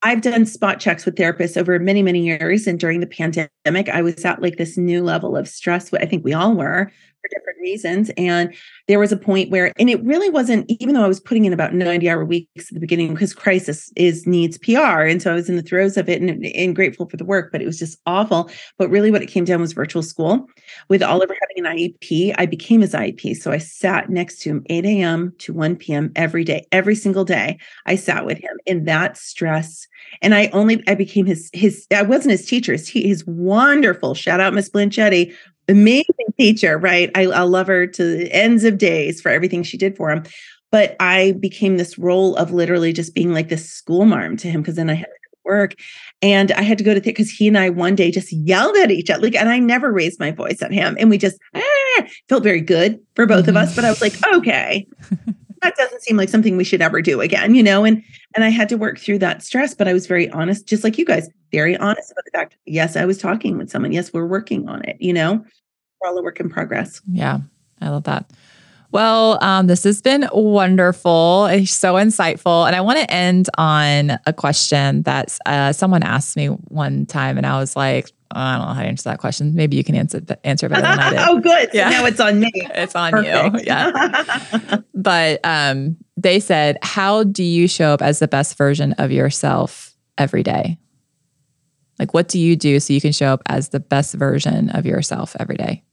I've 0.05 0.21
done 0.21 0.47
spot 0.47 0.81
checks 0.81 1.05
with 1.05 1.15
therapists 1.15 1.57
over 1.57 1.79
many, 1.79 2.03
many 2.03 2.25
years. 2.25 2.67
And 2.67 2.79
during 2.79 3.01
the 3.01 3.07
pandemic, 3.07 3.89
I 3.89 4.03
was 4.03 4.25
at 4.25 4.43
like 4.43 4.57
this 4.57 4.77
new 4.77 5.03
level 5.03 5.37
of 5.37 5.47
stress. 5.49 5.93
I 5.95 6.07
think 6.07 6.25
we 6.25 6.33
all 6.33 6.55
were 6.55 6.91
for 7.23 7.39
different 7.39 7.61
reasons. 7.61 8.11
And 8.17 8.55
there 8.89 8.99
was 8.99 9.13
a 9.13 9.17
point 9.17 9.51
where, 9.51 9.73
and 9.79 9.89
it 9.89 10.03
really 10.05 10.29
wasn't, 10.29 10.67
even 10.69 10.95
though 10.95 11.05
I 11.05 11.09
was 11.09 11.21
putting 11.21 11.45
in 11.45 11.53
about 11.53 11.75
90 11.75 12.11
hour 12.11 12.25
weeks 12.25 12.71
at 12.71 12.75
the 12.75 12.81
beginning, 12.81 13.15
because 13.15 13.35
crisis 13.35 13.93
is 13.97 14.27
needs 14.27 14.59
PR. 14.59 15.03
And 15.03 15.23
so 15.23 15.31
I 15.31 15.35
was 15.35 15.49
in 15.49 15.57
the 15.57 15.63
throes 15.63 15.97
of 15.97 16.09
it 16.09 16.21
and, 16.21 16.45
and 16.45 16.77
grateful 16.77 17.09
for 17.09 17.17
the 17.17 17.25
work, 17.25 17.53
but 17.53 17.63
it 17.63 17.67
was 17.67 17.79
just 17.79 17.99
awful. 18.07 18.51
But 18.79 18.91
really 18.91 19.11
what 19.11 19.23
it 19.23 19.27
came 19.27 19.45
down 19.45 19.61
was 19.61 19.73
virtual 19.73 20.03
school. 20.03 20.47
With 20.89 21.01
mm-hmm. 21.01 21.13
Oliver 21.13 21.37
having 21.41 21.67
an 21.67 21.77
IEP, 21.77 22.35
I 22.39 22.47
became 22.47 22.81
his 22.81 22.93
IEP. 22.93 23.37
So 23.37 23.53
I 23.53 23.59
sat 23.59 24.11
next 24.11 24.41
to 24.43 24.51
him 24.51 24.67
8 24.69 24.85
a.m. 24.85 25.35
to 25.39 25.53
1 25.53 25.77
p.m. 25.77 26.13
every 26.17 26.45
day, 26.45 26.67
every 26.73 26.95
single 26.95 27.25
day. 27.25 27.59
I 27.87 27.97
sat 27.97 28.27
with 28.27 28.39
him 28.39 28.57
in 28.67 28.85
that 28.85 29.17
stress. 29.17 29.87
And 30.21 30.35
I 30.35 30.49
only, 30.49 30.83
I 30.89 30.95
became 30.95 31.27
his, 31.27 31.49
his, 31.53 31.87
I 31.95 32.03
wasn't 32.03 32.33
his 32.33 32.47
teacher, 32.47 32.73
his, 32.73 32.89
his 32.89 33.25
wonderful, 33.27 34.15
shout 34.15 34.41
out 34.41 34.55
Miss 34.55 34.69
Blanchetti, 34.69 35.35
amazing 35.69 36.33
teacher, 36.39 36.79
right? 36.79 37.11
I, 37.15 37.27
I 37.27 37.43
love 37.43 37.67
her 37.67 37.87
to 37.87 38.17
the 38.17 38.33
ends 38.33 38.65
of 38.65 38.79
days 38.79 39.21
for 39.21 39.31
everything 39.31 39.63
she 39.63 39.77
did 39.77 39.97
for 39.97 40.11
him. 40.11 40.25
But 40.71 40.97
I 41.01 41.33
became 41.33 41.77
this 41.77 41.99
role 41.99 42.35
of 42.37 42.51
literally 42.51 42.93
just 42.93 43.15
being 43.15 43.35
like 43.35 43.49
this 43.49 43.69
school 43.69 44.07
marm 44.07 44.37
to 44.39 44.49
him 44.49 44.63
because 44.63 44.77
then 44.77 44.89
I 44.89 44.95
had 44.95 45.05
to 45.05 45.39
work 45.45 45.75
and 46.23 46.51
I 46.53 46.63
had 46.63 46.79
to 46.79 46.85
go 46.85 46.95
to 46.95 47.01
because 47.01 47.31
he 47.31 47.49
and 47.49 47.59
I 47.59 47.69
one 47.69 47.95
day 47.95 48.11
just 48.11 48.33
yelled 48.33 48.77
at 48.77 48.91
each 48.91 49.11
other. 49.11 49.23
Like, 49.23 49.35
and 49.35 49.51
I 49.51 49.59
never 49.59 49.93
raised 49.93 50.19
my 50.19 50.31
voice 50.31 50.63
at 50.63 50.73
him. 50.73 50.97
And 50.99 51.11
we 51.11 51.19
just 51.19 51.37
ah, 51.55 52.07
felt 52.29 52.43
very 52.43 52.61
good 52.61 52.99
for 53.15 53.27
both 53.27 53.49
of 53.49 53.57
us. 53.57 53.75
But 53.75 53.85
I 53.85 53.91
was 53.91 54.01
like, 54.01 54.15
okay, 54.35 54.87
that 55.63 55.77
doesn't 55.77 56.03
seem 56.03 56.17
like 56.17 56.29
something 56.29 56.57
we 56.57 56.65
should 56.65 56.83
ever 56.83 57.01
do 57.01 57.21
again, 57.21 57.55
you 57.55 57.63
know? 57.63 57.85
And 57.85 58.03
and 58.35 58.45
I 58.45 58.49
had 58.49 58.69
to 58.71 58.77
work 58.77 58.99
through 58.99 59.19
that 59.21 59.43
stress, 59.43 59.75
but 59.75 59.89
I 59.89 59.93
was 59.93 60.07
very 60.07 60.29
honest, 60.31 60.67
just 60.67 60.85
like 60.85 60.99
you 60.99 61.05
guys, 61.05 61.29
very 61.53 61.77
honest 61.77 62.11
about 62.11 62.25
the 62.25 62.31
fact, 62.33 62.57
yes, 62.67 62.97
I 62.97 63.05
was 63.05 63.19
talking 63.19 63.59
with 63.59 63.71
someone. 63.71 63.93
Yes, 63.93 64.13
we're 64.13 64.27
working 64.27 64.69
on 64.69 64.83
it, 64.85 64.97
you 65.01 65.13
know? 65.13 65.45
we're 66.03 66.11
all 66.11 66.19
a 66.19 66.23
work 66.23 66.41
in 66.41 66.49
progress. 66.49 67.01
Yeah, 67.11 67.39
I 67.81 67.89
love 67.89 68.05
that. 68.05 68.31
Well, 68.91 69.43
um, 69.43 69.69
this 69.69 69.85
has 69.85 70.03
been 70.03 70.29
wonderful. 70.33 71.47
It's 71.47 71.73
so 71.73 71.95
insightful. 71.95 72.67
And 72.67 72.77
I 72.77 72.83
want 72.83 72.99
to 72.99 73.11
end 73.11 73.49
on 73.57 74.19
a 74.27 74.35
question 74.35 75.03
that 75.05 75.37
uh, 75.47 75.73
someone 75.73 76.03
asked 76.03 76.37
me 76.37 76.49
one 76.49 77.07
time, 77.07 77.39
and 77.39 77.47
I 77.47 77.59
was 77.59 77.75
like, 77.75 78.11
I 78.35 78.57
don't 78.59 78.69
know 78.69 78.75
how 78.75 78.83
to 78.83 78.89
answer 78.89 79.09
that 79.11 79.19
question. 79.19 79.55
Maybe 79.55 79.77
you 79.77 79.85
can 79.85 79.95
answer 79.95 80.21
answer 80.45 80.69
better 80.69 80.83
than 80.83 80.99
I 80.99 81.11
did. 81.11 81.19
oh, 81.21 81.39
good. 81.41 81.71
Yeah. 81.73 81.91
So 81.91 81.97
now 81.97 82.07
it's 82.07 82.21
on 82.21 82.41
me. 82.41 82.51
it's 82.55 82.95
on 82.95 83.13
Perfect. 83.13 83.55
you. 83.57 83.61
Yeah. 83.65 84.79
but 84.95 85.41
um, 85.45 85.97
they 86.17 86.41
said, 86.41 86.79
How 86.83 87.25
do 87.25 87.43
you 87.43 87.69
show 87.69 87.91
up 87.91 88.03
as 88.03 88.19
the 88.19 88.29
best 88.29 88.57
version 88.57 88.93
of 88.95 89.11
yourself 89.13 89.95
every 90.19 90.43
day? 90.43 90.79
Like, 91.99 92.15
what 92.15 92.29
do 92.29 92.39
you 92.39 92.57
do 92.57 92.81
so 92.81 92.93
you 92.93 93.01
can 93.01 93.13
show 93.13 93.33
up 93.33 93.43
as 93.47 93.69
the 93.69 93.81
best 93.81 94.15
version 94.15 94.71
of 94.71 94.87
yourself 94.87 95.37
every 95.39 95.57
day? 95.57 95.85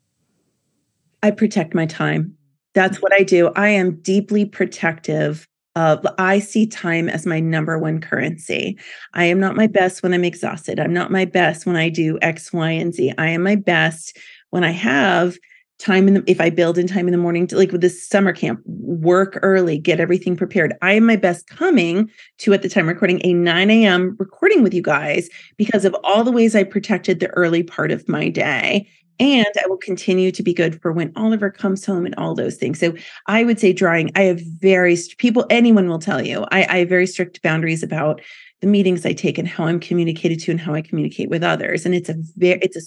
I 1.22 1.32
protect 1.32 1.74
my 1.74 1.86
time. 1.86 2.36
That's 2.74 3.02
what 3.02 3.12
I 3.14 3.24
do. 3.24 3.52
I 3.56 3.70
am 3.70 3.96
deeply 3.98 4.46
protective 4.46 5.49
of, 5.76 6.06
I 6.18 6.40
see 6.40 6.68
time 6.68 7.10
as 7.10 7.26
my 7.26 7.40
number 7.40 7.78
one 7.78 8.02
currency. 8.02 8.78
I 9.14 9.26
am 9.26 9.40
not 9.40 9.56
my 9.56 9.68
best 9.68 10.04
when 10.04 10.14
I'm 10.14 10.26
exhausted. 10.26 10.80
I'm 10.80 10.94
not 10.94 11.12
my 11.12 11.26
best 11.26 11.66
when 11.66 11.76
I 11.76 11.90
do 11.90 12.18
X, 12.22 12.52
Y, 12.52 12.72
and 12.72 12.94
Z. 12.94 13.14
I 13.18 13.30
am 13.30 13.44
my 13.44 13.56
best 13.56 14.18
when 14.50 14.64
I 14.64 14.72
have 14.72 15.38
time 15.80 16.10
in 16.10 16.14
the 16.16 16.24
if 16.28 16.42
I 16.42 16.50
build 16.50 16.78
in 16.78 16.88
time 16.88 17.08
in 17.08 17.14
the 17.14 17.18
morning 17.18 17.48
to 17.48 17.58
like 17.58 17.72
with 17.72 17.82
this 17.82 18.06
summer 18.06 18.34
camp, 18.34 18.62
work 18.66 19.40
early, 19.42 19.78
get 19.78 20.00
everything 20.00 20.36
prepared. 20.36 20.74
I 20.82 20.94
am 20.94 21.06
my 21.06 21.16
best 21.16 21.48
coming 21.48 22.12
to 22.40 22.54
at 22.54 22.62
the 22.62 22.70
time 22.70 22.88
recording 22.88 23.22
a 23.24 23.34
9 23.34 23.70
a.m. 23.70 24.16
recording 24.20 24.62
with 24.62 24.74
you 24.74 24.82
guys 24.82 25.30
because 25.56 25.86
of 25.86 25.96
all 26.04 26.24
the 26.24 26.32
ways 26.32 26.56
I 26.56 26.64
protected 26.64 27.20
the 27.20 27.30
early 27.30 27.64
part 27.64 27.92
of 27.92 28.08
my 28.10 28.30
day. 28.30 28.88
And 29.20 29.48
I 29.62 29.68
will 29.68 29.78
continue 29.78 30.32
to 30.32 30.42
be 30.42 30.54
good 30.54 30.82
for 30.82 30.94
when 30.94 31.12
Oliver 31.16 31.50
comes 31.50 31.86
home 31.86 32.06
and 32.06 32.16
all 32.16 32.34
those 32.34 32.56
things. 32.56 32.80
So 32.80 32.94
I 33.28 33.44
would 33.44 33.60
say 33.60 33.74
drawing, 33.74 34.12
I 34.16 34.24
have 34.24 34.42
very 34.60 34.98
people, 35.18 35.46
anyone 35.50 35.90
will 35.90 36.00
tell 36.00 36.26
you, 36.26 36.46
I, 36.52 36.66
I 36.70 36.78
have 36.80 36.90
very 36.90 37.06
strict 37.06 37.42
boundaries 37.42 37.84
about 37.84 38.22
the 38.62 38.68
meetings 38.68 39.06
I 39.06 39.14
take 39.14 39.38
and 39.38 39.48
how 39.48 39.66
I'm 39.66 39.80
communicated 39.80 40.40
to 40.42 40.52
and 40.52 40.60
how 40.60 40.74
I 40.74 40.82
communicate 40.82 41.30
with 41.30 41.44
others. 41.44 41.86
And 41.86 41.94
it's 41.94 42.10
a 42.10 42.16
very, 42.38 42.60
it's 42.62 42.78
a, 42.78 42.82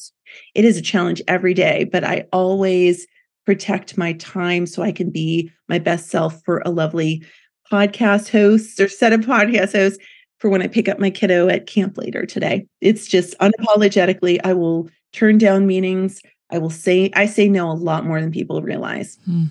it 0.54 0.64
is 0.64 0.76
a 0.76 0.82
challenge 0.82 1.22
every 1.28 1.54
day, 1.54 1.84
but 1.84 2.04
I 2.04 2.26
always 2.32 3.06
protect 3.44 3.98
my 3.98 4.12
time 4.14 4.66
so 4.66 4.82
I 4.82 4.92
can 4.92 5.10
be 5.10 5.50
my 5.68 5.78
best 5.78 6.08
self 6.08 6.42
for 6.44 6.62
a 6.64 6.70
lovely 6.70 7.24
podcast 7.70 8.30
host 8.30 8.78
or 8.80 8.88
set 8.88 9.12
of 9.12 9.20
podcast 9.20 9.72
hosts 9.72 10.02
for 10.38 10.50
when 10.50 10.62
I 10.62 10.68
pick 10.68 10.88
up 10.88 10.98
my 10.98 11.10
kiddo 11.10 11.48
at 11.48 11.66
camp 11.66 11.96
later 11.96 12.26
today. 12.26 12.66
It's 12.80 13.06
just 13.06 13.38
unapologetically, 13.38 14.40
I 14.44 14.52
will 14.52 14.90
turn 15.12 15.38
down 15.38 15.66
meetings. 15.66 16.20
I 16.50 16.58
will 16.58 16.70
say, 16.70 17.10
I 17.14 17.26
say 17.26 17.48
no 17.48 17.70
a 17.70 17.72
lot 17.72 18.04
more 18.04 18.20
than 18.20 18.30
people 18.30 18.60
realize. 18.62 19.18
Hmm. 19.24 19.44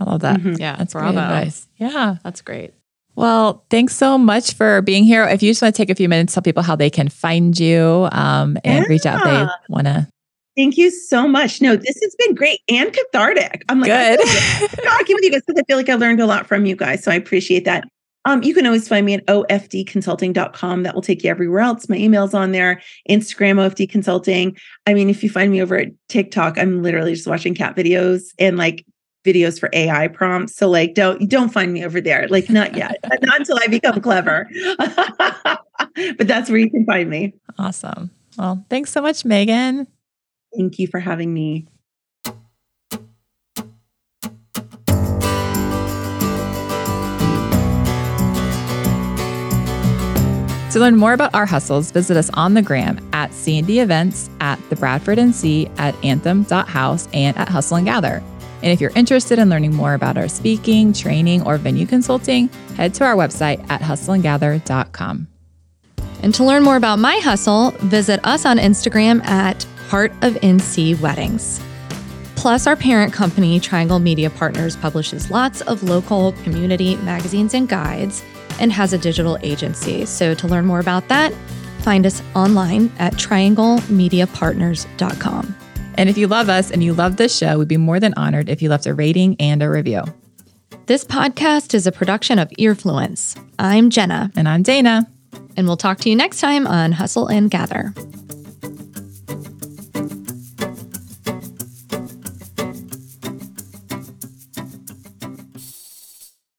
I 0.00 0.04
love 0.04 0.20
that. 0.20 0.40
Mm-hmm. 0.40 0.54
Yeah, 0.60 0.76
that's 0.76 0.92
bravo. 0.92 1.12
great 1.12 1.22
advice. 1.22 1.66
Yeah, 1.76 2.16
that's 2.22 2.40
great. 2.40 2.72
Well, 3.16 3.64
thanks 3.68 3.96
so 3.96 4.16
much 4.16 4.54
for 4.54 4.80
being 4.82 5.02
here. 5.02 5.24
If 5.24 5.42
you 5.42 5.50
just 5.50 5.60
want 5.60 5.74
to 5.74 5.76
take 5.76 5.90
a 5.90 5.94
few 5.94 6.08
minutes, 6.08 6.34
tell 6.34 6.42
people 6.42 6.62
how 6.62 6.76
they 6.76 6.88
can 6.88 7.08
find 7.08 7.58
you 7.58 8.08
um, 8.12 8.56
and 8.62 8.84
yeah. 8.84 8.88
reach 8.88 9.06
out 9.06 9.18
if 9.18 9.24
they 9.24 9.46
want 9.68 9.88
to. 9.88 10.06
Thank 10.56 10.76
you 10.76 10.90
so 10.90 11.26
much. 11.26 11.60
No, 11.60 11.76
this 11.76 11.98
has 12.00 12.16
been 12.18 12.34
great 12.34 12.60
and 12.68 12.92
cathartic. 12.92 13.64
I'm 13.68 13.80
like, 13.80 13.90
good. 13.90 14.20
talking 14.84 15.16
with 15.16 15.24
you 15.24 15.30
guys 15.32 15.42
because 15.46 15.60
I 15.60 15.64
feel 15.64 15.76
like 15.76 15.88
I 15.88 15.94
learned 15.94 16.20
a 16.20 16.26
lot 16.26 16.46
from 16.46 16.64
you 16.64 16.76
guys. 16.76 17.02
So 17.02 17.10
I 17.10 17.14
appreciate 17.14 17.64
that. 17.64 17.84
Um, 18.28 18.42
you 18.42 18.52
can 18.52 18.66
always 18.66 18.86
find 18.86 19.06
me 19.06 19.14
at 19.14 19.24
ofdconsulting.com. 19.26 20.82
That 20.82 20.94
will 20.94 21.00
take 21.00 21.24
you 21.24 21.30
everywhere 21.30 21.60
else. 21.60 21.88
My 21.88 21.96
email's 21.96 22.34
on 22.34 22.52
there, 22.52 22.82
Instagram, 23.08 23.56
OFD 23.56 23.88
Consulting. 23.88 24.54
I 24.86 24.92
mean, 24.92 25.08
if 25.08 25.24
you 25.24 25.30
find 25.30 25.50
me 25.50 25.62
over 25.62 25.76
at 25.76 25.88
TikTok, 26.08 26.58
I'm 26.58 26.82
literally 26.82 27.14
just 27.14 27.26
watching 27.26 27.54
cat 27.54 27.74
videos 27.74 28.34
and 28.38 28.58
like 28.58 28.84
videos 29.24 29.58
for 29.58 29.70
AI 29.72 30.08
prompts. 30.08 30.54
So 30.56 30.68
like 30.68 30.92
don't 30.92 31.26
don't 31.30 31.48
find 31.48 31.72
me 31.72 31.82
over 31.82 32.02
there. 32.02 32.28
Like 32.28 32.50
not 32.50 32.76
yet. 32.76 32.98
not 33.22 33.40
until 33.40 33.58
I 33.62 33.66
become 33.66 33.98
clever. 34.02 34.46
but 34.76 36.28
that's 36.28 36.50
where 36.50 36.58
you 36.58 36.70
can 36.70 36.84
find 36.84 37.08
me. 37.08 37.32
Awesome. 37.58 38.10
Well, 38.36 38.62
thanks 38.68 38.92
so 38.92 39.00
much, 39.00 39.22
Meghan. 39.22 39.86
Thank 40.54 40.78
you 40.78 40.86
for 40.86 41.00
having 41.00 41.32
me. 41.32 41.66
To 50.72 50.80
learn 50.80 50.96
more 50.96 51.14
about 51.14 51.34
our 51.34 51.46
hustles, 51.46 51.90
visit 51.90 52.18
us 52.18 52.28
on 52.34 52.52
the 52.52 52.60
gram 52.60 52.98
at 53.14 53.32
C&D 53.32 53.80
Events, 53.80 54.28
at 54.40 54.60
the 54.68 54.76
Bradford 54.76 55.16
NC, 55.16 55.70
at 55.78 55.94
anthem.house, 56.04 57.08
and 57.14 57.34
at 57.38 57.48
Hustle 57.48 57.78
and 57.78 57.86
Gather. 57.86 58.22
And 58.62 58.70
if 58.70 58.78
you're 58.78 58.92
interested 58.94 59.38
in 59.38 59.48
learning 59.48 59.74
more 59.74 59.94
about 59.94 60.18
our 60.18 60.28
speaking, 60.28 60.92
training, 60.92 61.46
or 61.46 61.56
venue 61.56 61.86
consulting, 61.86 62.48
head 62.76 62.92
to 62.94 63.04
our 63.04 63.14
website 63.14 63.64
at 63.70 63.80
hustleandgather.com. 63.80 65.28
And 66.22 66.34
to 66.34 66.44
learn 66.44 66.64
more 66.64 66.76
about 66.76 66.98
my 66.98 67.16
hustle, 67.16 67.70
visit 67.78 68.20
us 68.24 68.44
on 68.44 68.58
Instagram 68.58 69.24
at 69.24 69.64
Heart 69.88 70.12
of 70.20 70.34
NC 70.34 71.00
Weddings. 71.00 71.62
Plus, 72.36 72.66
our 72.66 72.76
parent 72.76 73.14
company, 73.14 73.58
Triangle 73.58 74.00
Media 74.00 74.28
Partners, 74.28 74.76
publishes 74.76 75.30
lots 75.30 75.62
of 75.62 75.82
local 75.82 76.32
community 76.44 76.96
magazines 76.96 77.54
and 77.54 77.68
guides 77.68 78.22
and 78.58 78.72
has 78.72 78.92
a 78.92 78.98
digital 78.98 79.38
agency. 79.42 80.04
So, 80.06 80.34
to 80.34 80.46
learn 80.46 80.66
more 80.66 80.80
about 80.80 81.08
that, 81.08 81.32
find 81.80 82.06
us 82.06 82.22
online 82.34 82.92
at 82.98 83.14
trianglemediapartners.com. 83.14 85.56
And 85.94 86.08
if 86.08 86.16
you 86.16 86.28
love 86.28 86.48
us 86.48 86.70
and 86.70 86.84
you 86.84 86.94
love 86.94 87.16
this 87.16 87.36
show, 87.36 87.58
we'd 87.58 87.68
be 87.68 87.76
more 87.76 87.98
than 87.98 88.14
honored 88.16 88.48
if 88.48 88.62
you 88.62 88.68
left 88.68 88.86
a 88.86 88.94
rating 88.94 89.34
and 89.40 89.62
a 89.62 89.68
review. 89.68 90.04
This 90.86 91.04
podcast 91.04 91.74
is 91.74 91.86
a 91.86 91.92
production 91.92 92.38
of 92.38 92.48
Earfluence. 92.50 93.36
I'm 93.58 93.90
Jenna. 93.90 94.30
And 94.36 94.48
I'm 94.48 94.62
Dana. 94.62 95.10
And 95.56 95.66
we'll 95.66 95.76
talk 95.76 95.98
to 96.00 96.08
you 96.08 96.16
next 96.16 96.40
time 96.40 96.66
on 96.66 96.92
Hustle 96.92 97.26
and 97.26 97.50
Gather. 97.50 97.92